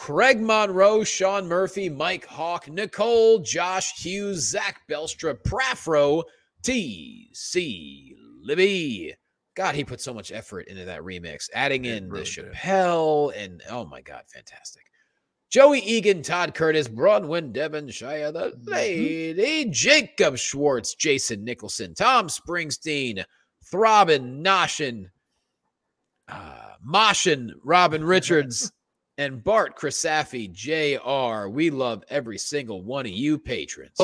Craig 0.08 0.40
Monroe, 0.40 1.04
Sean 1.04 1.46
Murphy, 1.46 1.90
Mike 1.90 2.24
Hawk, 2.24 2.66
Nicole, 2.66 3.40
Josh 3.40 3.92
Hughes, 4.02 4.48
Zach 4.48 4.80
Belstra, 4.88 5.36
Prafro, 5.46 6.22
TC 6.62 8.14
Libby. 8.42 9.14
God, 9.54 9.74
he 9.74 9.84
put 9.84 10.00
so 10.00 10.14
much 10.14 10.32
effort 10.32 10.60
into 10.68 10.86
that 10.86 11.02
remix, 11.02 11.50
adding 11.52 11.84
He 11.84 11.90
in 11.90 12.08
really 12.08 12.24
the 12.24 12.30
did. 12.30 12.52
Chappelle 12.54 13.34
and 13.36 13.62
oh 13.68 13.84
my 13.84 14.00
God, 14.00 14.22
fantastic. 14.32 14.84
Joey 15.50 15.80
Egan, 15.80 16.22
Todd 16.22 16.54
Curtis, 16.54 16.88
Bronwyn 16.88 17.52
Devonshire, 17.52 18.32
the 18.32 18.52
Mm-hmm. 18.52 18.70
lady, 18.72 19.66
Jacob 19.66 20.38
Schwartz, 20.38 20.94
Jason 20.94 21.44
Nicholson, 21.44 21.92
Tom 21.92 22.28
Springsteen, 22.28 23.24
Throbbing, 23.70 24.42
Noshin, 24.42 25.10
uh, 26.28 26.70
Moshin, 26.82 27.50
Robin 27.62 28.02
Richards, 28.06 28.72
and 29.18 29.42
Bart 29.42 29.76
Chrisaffi, 29.76 30.50
JR. 30.50 31.48
We 31.48 31.70
love 31.70 32.04
every 32.08 32.38
single 32.38 32.82
one 32.82 33.04
of 33.04 33.12
you 33.12 33.36
patrons. 33.38 33.96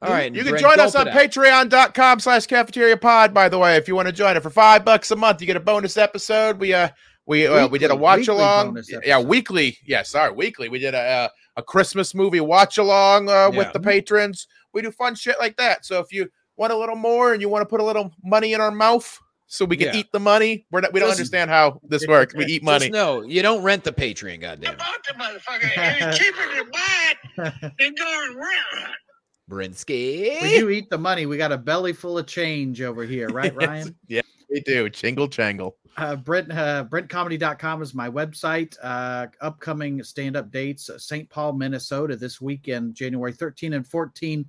All 0.00 0.10
right. 0.10 0.34
You 0.34 0.42
can 0.42 0.52
Brent, 0.52 0.62
join 0.62 0.80
us 0.80 0.94
on 0.94 1.06
patreon.com 1.06 2.20
slash 2.20 2.46
cafeteria 2.46 2.96
pod, 2.96 3.34
by 3.34 3.48
the 3.48 3.58
way. 3.58 3.76
If 3.76 3.86
you 3.86 3.94
want 3.94 4.06
to 4.08 4.12
join 4.12 4.36
it 4.36 4.42
for 4.42 4.50
five 4.50 4.84
bucks 4.84 5.10
a 5.10 5.16
month, 5.16 5.40
you 5.40 5.46
get 5.46 5.56
a 5.56 5.60
bonus 5.60 5.96
episode. 5.96 6.58
We 6.58 6.72
uh 6.72 6.88
we 7.26 7.46
uh, 7.46 7.68
we 7.68 7.78
did 7.78 7.90
a 7.90 7.96
watch 7.96 8.26
along. 8.28 8.82
Yeah, 9.04 9.20
weekly. 9.20 9.76
Yeah, 9.84 10.02
sorry, 10.02 10.32
weekly. 10.32 10.70
We 10.70 10.78
did 10.78 10.94
a 10.94 10.98
uh, 10.98 11.28
a 11.56 11.62
Christmas 11.62 12.14
movie 12.14 12.40
watch 12.40 12.78
along 12.78 13.28
uh, 13.28 13.50
with 13.54 13.70
the 13.74 13.80
patrons. 13.80 14.46
We 14.72 14.80
do 14.80 14.90
fun 14.90 15.14
shit 15.14 15.38
like 15.38 15.56
that. 15.56 15.84
So 15.84 15.98
if 15.98 16.10
you 16.10 16.28
want 16.56 16.72
a 16.72 16.76
little 16.76 16.96
more 16.96 17.34
and 17.34 17.42
you 17.42 17.48
want 17.48 17.62
to 17.62 17.66
put 17.66 17.80
a 17.80 17.84
little 17.84 18.12
money 18.24 18.54
in 18.54 18.60
our 18.60 18.70
mouth 18.70 19.18
so 19.48 19.64
we 19.64 19.76
can 19.76 19.88
Yeah. 19.88 19.96
eat 19.96 20.12
the 20.12 20.20
money, 20.20 20.66
we're 20.70 20.82
not, 20.82 20.92
we 20.92 21.00
don't 21.00 21.08
Just- 21.08 21.18
understand 21.20 21.50
how 21.50 21.80
this 21.88 22.06
works. 22.06 22.34
We 22.34 22.44
eat 22.46 22.62
money. 22.62 22.88
No, 22.90 23.22
you 23.22 23.42
don't 23.42 23.62
rent 23.64 23.82
the 23.82 23.92
Patreon, 23.92 24.40
goddamn. 24.42 24.72
it. 24.72 24.76
About 24.76 25.04
the 25.08 25.14
motherfucker. 25.14 25.76
And 25.76 25.96
it's 26.10 26.18
cheaper 26.18 26.36
to 26.56 26.64
buy 26.70 27.14
it 27.40 27.74
than 27.78 27.94
going 27.94 28.36
around. 28.36 28.94
Brinsky. 29.50 30.40
We 30.42 30.58
do 30.58 30.68
eat 30.68 30.90
the 30.90 30.98
money. 30.98 31.26
We 31.26 31.36
got 31.38 31.52
a 31.52 31.58
belly 31.58 31.92
full 31.94 32.18
of 32.18 32.26
change 32.26 32.82
over 32.82 33.04
here, 33.04 33.28
right, 33.28 33.54
Ryan? 33.56 33.96
yeah, 34.06 34.20
we 34.50 34.60
do. 34.60 34.90
Chingle 34.90 35.28
jangle. 35.30 35.76
uh, 35.96 36.16
Brent, 36.16 36.52
uh, 36.52 36.84
BrentComedy.com 36.90 37.80
is 37.82 37.94
my 37.94 38.10
website. 38.10 38.76
Uh, 38.82 39.26
upcoming 39.40 40.02
stand 40.02 40.36
up 40.36 40.50
dates 40.50 40.90
uh, 40.90 40.98
St. 40.98 41.28
Paul, 41.30 41.54
Minnesota 41.54 42.14
this 42.16 42.40
weekend, 42.42 42.94
January 42.94 43.32
13 43.32 43.72
and 43.72 43.86
14. 43.86 44.44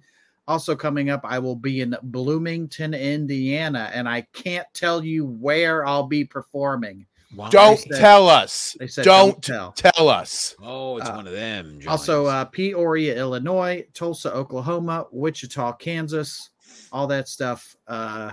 Also 0.49 0.75
coming 0.75 1.11
up, 1.11 1.21
I 1.23 1.37
will 1.37 1.55
be 1.55 1.81
in 1.81 1.95
Bloomington, 2.01 2.95
Indiana, 2.95 3.91
and 3.93 4.09
I 4.09 4.21
can't 4.33 4.65
tell 4.73 5.05
you 5.05 5.23
where 5.23 5.85
I'll 5.85 6.07
be 6.07 6.25
performing. 6.25 7.05
Why? 7.35 7.49
Don't 7.51 7.77
said- 7.79 7.99
tell 7.99 8.27
us. 8.27 8.75
They 8.79 8.87
said, 8.87 9.05
Don't 9.05 9.43
tell. 9.43 9.73
tell 9.73 10.09
us. 10.09 10.55
Oh, 10.59 10.97
it's 10.97 11.07
Uh, 11.07 11.13
one 11.13 11.27
of 11.27 11.33
them. 11.33 11.79
Also, 11.87 12.25
uh, 12.25 12.45
Peoria, 12.45 13.15
Illinois, 13.15 13.85
Tulsa, 13.93 14.33
Oklahoma, 14.33 15.05
Wichita, 15.11 15.73
Kansas, 15.73 16.49
all 16.91 17.05
that 17.05 17.27
stuff 17.27 17.75
uh, 17.87 18.31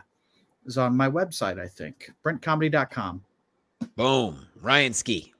is 0.64 0.78
on 0.78 0.96
my 0.96 1.10
website, 1.10 1.60
I 1.60 1.68
think. 1.68 2.10
BrentComedy.com. 2.24 3.22
boom, 3.94 4.46
Ryan 4.62 4.94
Ski. 4.94 5.34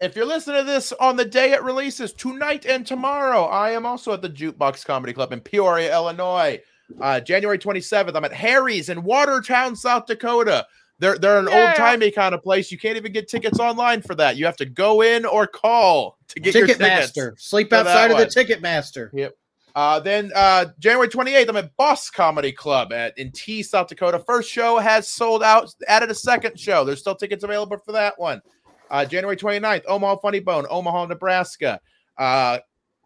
If 0.00 0.14
you're 0.14 0.26
listening 0.26 0.58
to 0.58 0.64
this 0.64 0.92
on 1.00 1.16
the 1.16 1.24
day 1.24 1.52
it 1.52 1.62
releases, 1.62 2.12
tonight 2.12 2.66
and 2.66 2.86
tomorrow, 2.86 3.44
I 3.44 3.70
am 3.70 3.86
also 3.86 4.12
at 4.12 4.20
the 4.20 4.28
Jukebox 4.28 4.84
Comedy 4.84 5.12
Club 5.14 5.32
in 5.32 5.40
Peoria, 5.40 5.92
Illinois. 5.92 6.60
Uh, 7.00 7.18
January 7.20 7.58
27th, 7.58 8.14
I'm 8.14 8.24
at 8.24 8.32
Harry's 8.32 8.90
in 8.90 9.02
Watertown, 9.02 9.74
South 9.74 10.06
Dakota. 10.06 10.66
They're 10.98 11.18
they're 11.18 11.38
an 11.38 11.48
Yeah. 11.50 11.68
old 11.68 11.76
timey 11.76 12.10
kind 12.10 12.34
of 12.34 12.42
place. 12.42 12.70
You 12.70 12.78
can't 12.78 12.96
even 12.96 13.12
get 13.12 13.28
tickets 13.28 13.58
online 13.58 14.02
for 14.02 14.14
that. 14.14 14.36
You 14.36 14.46
have 14.46 14.56
to 14.58 14.66
go 14.66 15.02
in 15.02 15.24
or 15.24 15.46
call 15.46 16.18
to 16.28 16.40
get 16.40 16.54
your 16.54 16.66
tickets. 16.66 16.82
Ticketmaster. 17.12 17.40
Sleep 17.40 17.72
outside 17.72 18.10
of 18.10 18.18
the 18.18 18.24
one. 18.24 18.28
Ticketmaster. 18.28 19.30
Uh, 19.74 20.00
then 20.00 20.30
uh, 20.34 20.66
January 20.78 21.06
28th, 21.08 21.48
I'm 21.50 21.56
at 21.56 21.76
Boss 21.76 22.08
Comedy 22.08 22.50
Club 22.50 22.94
at 22.94 23.16
in 23.18 23.30
T, 23.32 23.62
South 23.62 23.88
Dakota. 23.88 24.18
First 24.18 24.50
show 24.50 24.78
has 24.78 25.06
sold 25.06 25.42
out. 25.42 25.74
Added 25.86 26.10
a 26.10 26.14
second 26.14 26.58
show. 26.58 26.82
There's 26.84 27.00
still 27.00 27.14
tickets 27.14 27.44
available 27.44 27.76
for 27.84 27.92
that 27.92 28.18
one. 28.18 28.40
Uh, 28.90 29.04
January 29.04 29.36
29th, 29.36 29.82
Omaha 29.86 30.16
Funny 30.16 30.40
Bone, 30.40 30.66
Omaha, 30.70 31.06
Nebraska. 31.06 31.80
Uh, 32.18 32.58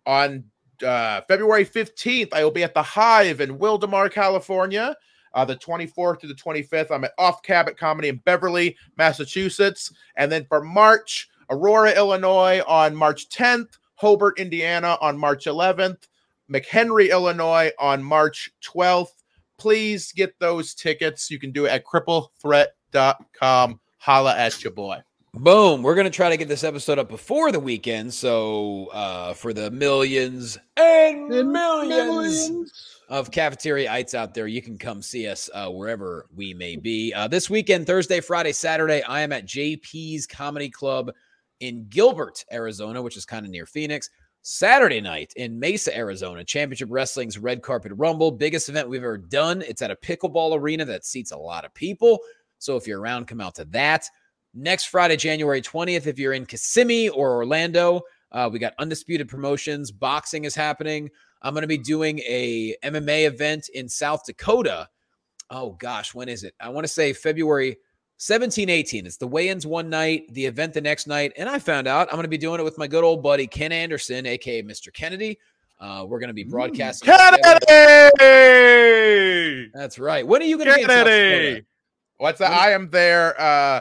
on 0.07 0.45
uh, 0.85 1.21
February 1.29 1.65
15th, 1.65 2.33
I 2.33 2.45
will 2.45 2.51
be 2.51 2.65
at 2.65 2.75
the 2.75 2.83
Hive 2.83 3.41
in 3.41 3.59
Wildomar, 3.59 4.11
California. 4.11 4.97
Uh, 5.33 5.45
the 5.45 5.57
24th 5.57 6.21
to 6.21 6.27
the 6.27 6.35
25th, 6.35 6.91
I'm 6.91 7.05
at 7.05 7.13
Off 7.19 7.43
Cabot 7.43 7.77
Comedy 7.77 8.09
in 8.09 8.17
Beverly, 8.25 8.77
Massachusetts. 8.99 9.93
And 10.17 10.31
then 10.31 10.45
for 10.49 10.61
March, 10.63 11.29
Aurora, 11.51 11.93
Illinois 11.93 12.63
on 12.67 12.97
March 12.97 13.29
10th, 13.29 13.79
Hobart, 13.95 14.39
Indiana 14.39 14.97
on 15.01 15.19
March 15.19 15.45
11th, 15.45 16.09
McHenry, 16.51 17.11
Illinois 17.11 17.71
on 17.79 18.03
March 18.03 18.51
12th. 18.65 19.23
Please 19.57 20.11
get 20.13 20.37
those 20.41 20.75
tickets. 20.75 21.31
You 21.31 21.39
can 21.39 21.53
do 21.53 21.67
it 21.67 21.71
at 21.71 21.85
cripplethreat.com. 21.85 23.81
Holla 23.99 24.37
at 24.37 24.65
your 24.65 24.73
boy. 24.73 25.03
Boom. 25.33 25.83
We're 25.83 25.95
gonna 25.95 26.11
try 26.11 26.29
to 26.29 26.37
get 26.37 26.49
this 26.49 26.65
episode 26.65 26.99
up 26.99 27.09
before 27.09 27.53
the 27.53 27.61
weekend. 27.61 28.13
So 28.13 28.87
uh 28.93 29.35
for 29.35 29.53
the 29.53 29.71
millions 29.71 30.59
and, 30.77 31.33
And 31.33 31.53
millions, 31.53 32.73
of 33.09 33.31
cafeteriaites 33.31 34.15
out 34.15 34.35
there, 34.35 34.49
you 34.49 34.61
can 34.61 34.77
come 34.77 35.03
see 35.03 35.29
us 35.29 35.49
uh, 35.55 35.69
wherever 35.69 36.27
we 36.35 36.55
may 36.55 36.77
be. 36.77 37.13
Uh, 37.13 37.29
this 37.29 37.51
weekend, 37.51 37.87
Thursday, 37.87 38.21
Friday, 38.21 38.53
Saturday, 38.53 39.03
I 39.03 39.21
am 39.21 39.33
at 39.33 39.47
JP's 39.47 40.27
Comedy 40.27 40.71
Club 40.71 41.13
in 41.59 41.87
Gilbert, 41.89 42.45
Arizona, 42.53 43.03
which 43.03 43.17
is 43.17 43.25
kind 43.25 43.45
of 43.45 43.51
near 43.51 43.67
Phoenix. 43.67 44.11
Saturday 44.43 45.01
night 45.01 45.33
in 45.37 45.59
Mesa, 45.59 45.95
Arizona, 45.95 46.45
Championship 46.45 46.89
Wrestling's 46.91 47.37
Red 47.37 47.63
Carpet 47.63 47.93
Rumble, 47.95 48.31
biggest 48.31 48.69
event 48.69 48.89
we've 48.89 49.03
ever 49.03 49.19
done. 49.19 49.63
It's 49.63 49.83
at 49.83 49.91
a 49.91 49.97
pickleball 49.97 50.57
arena 50.57 50.85
that 50.87 51.05
seats 51.05 51.33
a 51.33 51.37
lot 51.37 51.65
of 51.65 51.75
people. 51.75 52.21
So 52.59 52.77
if 52.77 52.87
you're 52.87 53.01
around, 53.01 53.27
come 53.27 53.41
out 53.41 53.55
to 53.57 53.65
that. 53.67 54.09
Next 54.53 54.87
Friday, 54.87 55.17
January 55.17 55.63
20th, 55.63 56.07
if 56.07 56.19
you're 56.19 56.33
in 56.33 56.45
Kissimmee 56.45 57.09
or 57.09 57.37
Orlando, 57.37 58.03
uh, 58.33 58.51
we 58.53 58.59
got 58.59 58.75
undisputed 58.79 59.29
promotions. 59.29 59.93
Boxing 59.93 60.45
is 60.45 60.57
happening. 60.57 61.09
I'm 61.43 61.55
going 61.55 61.63
to 61.63 61.69
be 61.69 61.79
doing 61.79 62.19
a 62.21 62.77
MMA 62.85 63.27
event 63.27 63.69
in 63.73 63.89
South 63.89 64.25
Dakota. 64.27 64.89
Oh 65.51 65.71
gosh, 65.73 66.15
when 66.15 66.29
is 66.29 66.45
it? 66.45 66.55
I 66.61 66.69
want 66.69 66.85
to 66.85 66.89
say 66.93 67.13
February 67.13 67.77
17, 68.19 68.69
18. 68.69 69.07
It's 69.07 69.17
the 69.17 69.27
weigh-ins 69.27 69.67
one 69.67 69.89
night, 69.89 70.25
the 70.33 70.45
event 70.47 70.75
the 70.75 70.81
next 70.81 71.07
night, 71.07 71.33
and 71.37 71.49
I 71.49 71.59
found 71.59 71.87
out 71.87 72.09
I'm 72.09 72.17
going 72.17 72.25
to 72.25 72.29
be 72.29 72.37
doing 72.39 72.61
it 72.61 72.65
with 72.65 72.77
my 72.77 72.87
good 72.87 73.05
old 73.05 73.23
buddy 73.23 73.47
Ken 73.47 73.73
Anderson, 73.73 74.27
aka 74.27 74.63
Mr. 74.63 74.93
Kennedy. 74.93 75.39
Uh, 75.81 76.05
we're 76.07 76.19
going 76.19 76.29
to 76.29 76.35
be 76.35 76.45
broadcasting. 76.45 77.07
Kennedy! 77.07 77.41
That's 79.73 79.99
right. 79.99 80.27
When 80.27 80.43
are 80.43 80.45
you 80.45 80.59
going 80.59 80.69
to 80.69 80.75
be 80.75 80.83
in 80.83 80.89
South 80.89 81.07
Kennedy! 81.07 81.49
Dakota? 81.49 81.67
What's 82.19 82.39
that? 82.41 82.53
I 82.53 82.73
am 82.73 82.91
there 82.91 83.41
uh, 83.41 83.81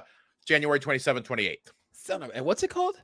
January 0.49 0.79
27th, 0.79 1.23
28th. 1.27 1.57
Son 1.93 2.23
of, 2.23 2.31
and 2.33 2.43
what's 2.43 2.63
it 2.63 2.71
called? 2.71 2.95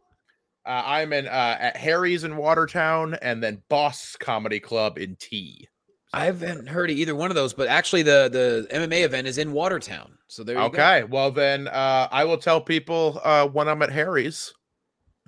Uh, 0.66 0.82
I'm 0.84 1.14
in 1.14 1.28
uh, 1.28 1.58
at 1.60 1.78
Harry's 1.78 2.24
in 2.24 2.38
Watertown 2.38 3.14
and 3.22 3.42
then 3.44 3.62
Boss 3.70 4.16
Comedy 4.20 4.60
Club 4.60 4.98
in 4.98 5.16
T. 5.20 5.68
I 6.12 6.26
haven't 6.26 6.68
heard 6.68 6.90
of 6.90 6.98
either 6.98 7.14
one 7.14 7.30
of 7.30 7.36
those, 7.36 7.54
but 7.54 7.68
actually 7.68 8.02
the 8.02 8.30
the 8.32 8.76
MMA 8.76 9.04
event 9.04 9.28
is 9.28 9.38
in 9.38 9.52
Watertown. 9.52 10.18
So 10.28 10.44
there 10.44 10.56
you 10.56 10.62
go. 10.62 10.68
Okay, 10.68 11.04
well 11.04 11.30
then 11.30 11.68
uh, 11.68 12.08
I 12.12 12.24
will 12.24 12.38
tell 12.40 12.60
people 12.60 13.22
uh, 13.24 13.46
when 13.48 13.68
I'm 13.68 13.84
at 13.84 13.92
Harry's 13.92 14.52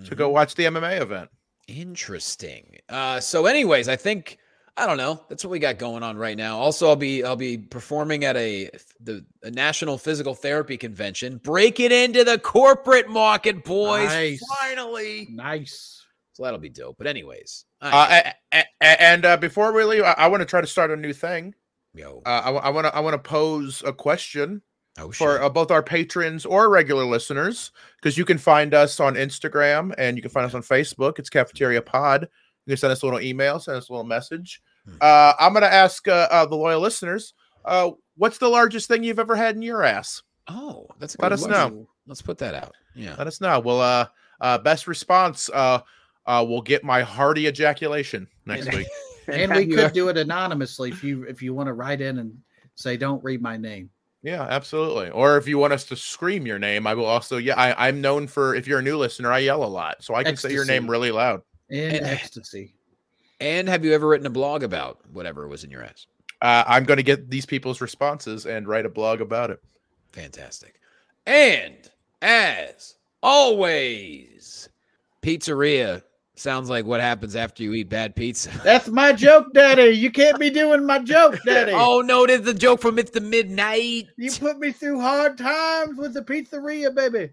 to 0.05 0.15
Mhm. 0.15 0.17
go 0.17 0.29
watch 0.29 0.55
the 0.55 0.63
MMA 0.65 0.99
event. 1.01 1.29
Interesting. 1.67 2.77
Uh, 2.89 3.19
so, 3.19 3.45
anyways, 3.45 3.87
I 3.89 3.95
think 3.95 4.37
I 4.77 4.85
don't 4.85 4.97
know. 4.97 5.23
That's 5.27 5.43
what 5.43 5.49
we 5.49 5.57
got 5.59 5.79
going 5.79 6.03
on 6.03 6.17
right 6.17 6.37
now. 6.37 6.59
Also, 6.59 6.87
I'll 6.87 6.95
be 6.95 7.23
I'll 7.23 7.35
be 7.35 7.57
performing 7.57 8.23
at 8.25 8.37
a 8.37 8.69
the 9.01 9.25
a 9.41 9.49
national 9.49 9.97
physical 9.97 10.35
therapy 10.35 10.77
convention. 10.77 11.37
Break 11.43 11.79
it 11.79 11.91
into 11.91 12.23
the 12.23 12.37
corporate 12.37 13.09
market, 13.09 13.63
boys. 13.63 14.05
Nice. 14.07 14.43
Finally. 14.59 15.27
Nice. 15.31 16.05
So 16.33 16.43
that'll 16.43 16.59
be 16.59 16.69
dope. 16.69 16.97
But 16.99 17.07
anyways, 17.07 17.65
I- 17.81 18.33
Uh, 18.53 18.61
and 18.81 19.25
uh, 19.25 19.37
before 19.37 19.73
we 19.73 19.83
leave, 19.83 20.03
I, 20.03 20.27
want 20.27 20.41
to 20.41 20.45
try 20.45 20.61
to 20.61 20.67
start 20.67 20.91
a 20.91 20.95
new 20.95 21.11
thing. 21.13 21.55
yo, 21.95 22.21
Uh, 22.27 22.59
I 22.63 22.69
want 22.69 22.85
to 22.85 22.95
I 22.95 22.99
want 22.99 23.15
to 23.15 23.29
pose 23.29 23.81
a 23.83 23.91
question 23.91 24.61
oh 24.99 25.11
for 25.11 25.41
uh, 25.41 25.49
both 25.49 25.71
our 25.71 25.81
patrons 25.81 26.45
or 26.45 26.69
regular 26.69 27.05
listeners 27.05 27.71
because 27.99 28.15
you 28.19 28.25
can 28.25 28.37
find 28.37 28.75
us 28.75 28.99
on 28.99 29.15
Instagram 29.15 29.95
and 29.97 30.15
you 30.15 30.21
can 30.21 30.29
find 30.29 30.45
us 30.45 30.53
on 30.53 30.61
Facebook. 30.61 31.17
It's 31.17 31.31
Cafeteria 31.31 31.81
Pod. 31.81 32.27
You 32.67 32.71
can 32.71 32.77
send 32.77 32.91
us 32.91 33.01
a 33.01 33.05
little 33.05 33.21
email, 33.21 33.59
send 33.59 33.77
us 33.77 33.89
a 33.89 33.91
little 33.91 34.05
message. 34.05 34.61
Uh, 35.01 35.33
I'm 35.39 35.53
going 35.53 35.63
to 35.63 35.73
ask 35.73 36.07
uh, 36.07 36.27
uh, 36.31 36.45
the 36.45 36.55
loyal 36.55 36.79
listeners, 36.81 37.33
uh, 37.65 37.91
what's 38.15 38.37
the 38.37 38.47
largest 38.49 38.87
thing 38.87 39.03
you've 39.03 39.19
ever 39.19 39.35
had 39.35 39.55
in 39.55 39.61
your 39.61 39.83
ass? 39.83 40.23
Oh, 40.47 40.87
that's 40.99 41.15
a 41.15 41.21
Let 41.21 41.33
us 41.33 41.41
one. 41.41 41.51
know. 41.51 41.87
Let's 42.05 42.21
put 42.21 42.37
that 42.39 42.53
out. 42.55 42.73
Yeah. 42.95 43.15
Let 43.17 43.27
us 43.27 43.41
know. 43.41 43.59
Well, 43.59 43.81
uh, 43.81 44.07
uh, 44.39 44.57
best 44.59 44.87
response, 44.87 45.49
uh, 45.53 45.79
uh, 46.25 46.45
will 46.47 46.61
get 46.61 46.83
my 46.83 47.01
hearty 47.01 47.47
ejaculation 47.47 48.27
next 48.45 48.73
week. 48.73 48.87
and 49.27 49.53
we 49.53 49.67
could 49.67 49.93
do 49.93 50.09
it 50.09 50.17
anonymously 50.17 50.89
if 50.89 51.03
you 51.03 51.23
if 51.23 51.41
you 51.41 51.53
want 51.53 51.67
to 51.67 51.73
write 51.73 52.01
in 52.01 52.19
and 52.19 52.37
say 52.75 52.95
don't 52.97 53.23
read 53.23 53.41
my 53.41 53.57
name 53.57 53.89
Yeah, 54.23 54.43
absolutely. 54.43 55.09
Or 55.09 55.37
if 55.37 55.47
you 55.47 55.57
want 55.57 55.73
us 55.73 55.83
to 55.85 55.95
scream 55.95 56.45
your 56.45 56.59
name, 56.59 56.85
I 56.87 56.93
will 56.93 57.05
also. 57.05 57.37
Yeah, 57.37 57.55
I, 57.55 57.87
I'm 57.87 58.01
known 58.01 58.27
for. 58.27 58.55
If 58.55 58.67
you're 58.67 58.79
a 58.79 58.83
new 58.83 58.97
listener, 58.97 59.31
I 59.31 59.39
yell 59.39 59.63
a 59.63 59.65
lot, 59.65 60.03
so 60.03 60.15
I 60.15 60.23
can 60.23 60.35
say 60.37 60.51
your 60.51 60.65
name 60.65 60.89
really 60.89 61.11
loud. 61.11 61.41
in 61.69 61.95
And- 61.95 62.05
ecstasy 62.05 62.73
And 63.39 63.67
have 63.69 63.85
you 63.85 63.93
ever 63.93 64.07
written 64.07 64.27
a 64.27 64.31
blog 64.31 64.63
about 64.63 64.99
whatever 65.11 65.47
was 65.47 65.63
in 65.63 65.71
your 65.71 65.83
ass? 65.83 66.07
Uh, 66.41 66.63
I'm 66.67 66.83
going 66.85 66.97
to 66.97 67.03
get 67.03 67.29
these 67.29 67.45
people's 67.45 67.81
responses 67.81 68.45
and 68.45 68.67
write 68.67 68.85
a 68.85 68.89
blog 68.89 69.21
about 69.21 69.49
it. 69.49 69.61
Fantastic. 70.11 70.79
And 71.25 71.75
as 72.21 72.95
always, 73.21 74.69
pizzeria 75.21 76.01
sounds 76.35 76.69
like 76.69 76.85
what 76.85 77.01
happens 77.01 77.35
after 77.35 77.63
you 77.63 77.73
eat 77.73 77.89
bad 77.89 78.15
pizza. 78.15 78.51
that's 78.63 78.87
my 78.89 79.11
joke 79.11 79.51
daddy 79.53 79.85
you 79.85 80.11
can't 80.11 80.39
be 80.39 80.51
doing 80.51 80.85
my 80.85 80.99
joke 80.99 81.35
daddy 81.45 81.71
oh 81.73 82.01
no, 82.01 82.23
it 82.23 82.29
is 82.29 82.43
the 82.43 82.53
joke 82.53 82.79
from 82.79 82.99
It's 82.99 83.09
the 83.11 83.21
Midnight. 83.21 84.07
you 84.17 84.31
put 84.31 84.59
me 84.59 84.71
through 84.71 84.99
hard 85.01 85.37
times 85.37 85.97
with 85.97 86.13
the 86.13 86.21
pizzeria 86.21 86.93
baby 86.93 87.31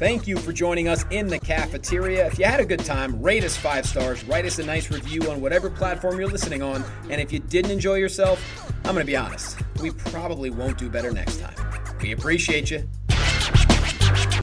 Thank 0.00 0.26
you 0.26 0.38
for 0.38 0.50
joining 0.50 0.88
us 0.88 1.04
in 1.10 1.26
the 1.26 1.38
cafeteria. 1.38 2.26
If 2.26 2.38
you 2.38 2.46
had 2.46 2.58
a 2.58 2.64
good 2.64 2.82
time, 2.82 3.20
rate 3.20 3.44
us 3.44 3.54
five 3.54 3.84
stars, 3.84 4.24
write 4.24 4.46
us 4.46 4.58
a 4.58 4.64
nice 4.64 4.90
review 4.90 5.30
on 5.30 5.42
whatever 5.42 5.68
platform 5.68 6.18
you're 6.18 6.26
listening 6.26 6.62
on. 6.62 6.82
And 7.10 7.20
if 7.20 7.30
you 7.30 7.38
didn't 7.38 7.70
enjoy 7.70 7.96
yourself, 7.96 8.42
I'm 8.86 8.94
going 8.94 9.00
to 9.00 9.04
be 9.04 9.14
honest, 9.14 9.58
we 9.82 9.90
probably 9.90 10.48
won't 10.48 10.78
do 10.78 10.88
better 10.88 11.12
next 11.12 11.38
time. 11.38 11.54
We 12.00 12.12
appreciate 12.12 12.70
you. 12.70 12.88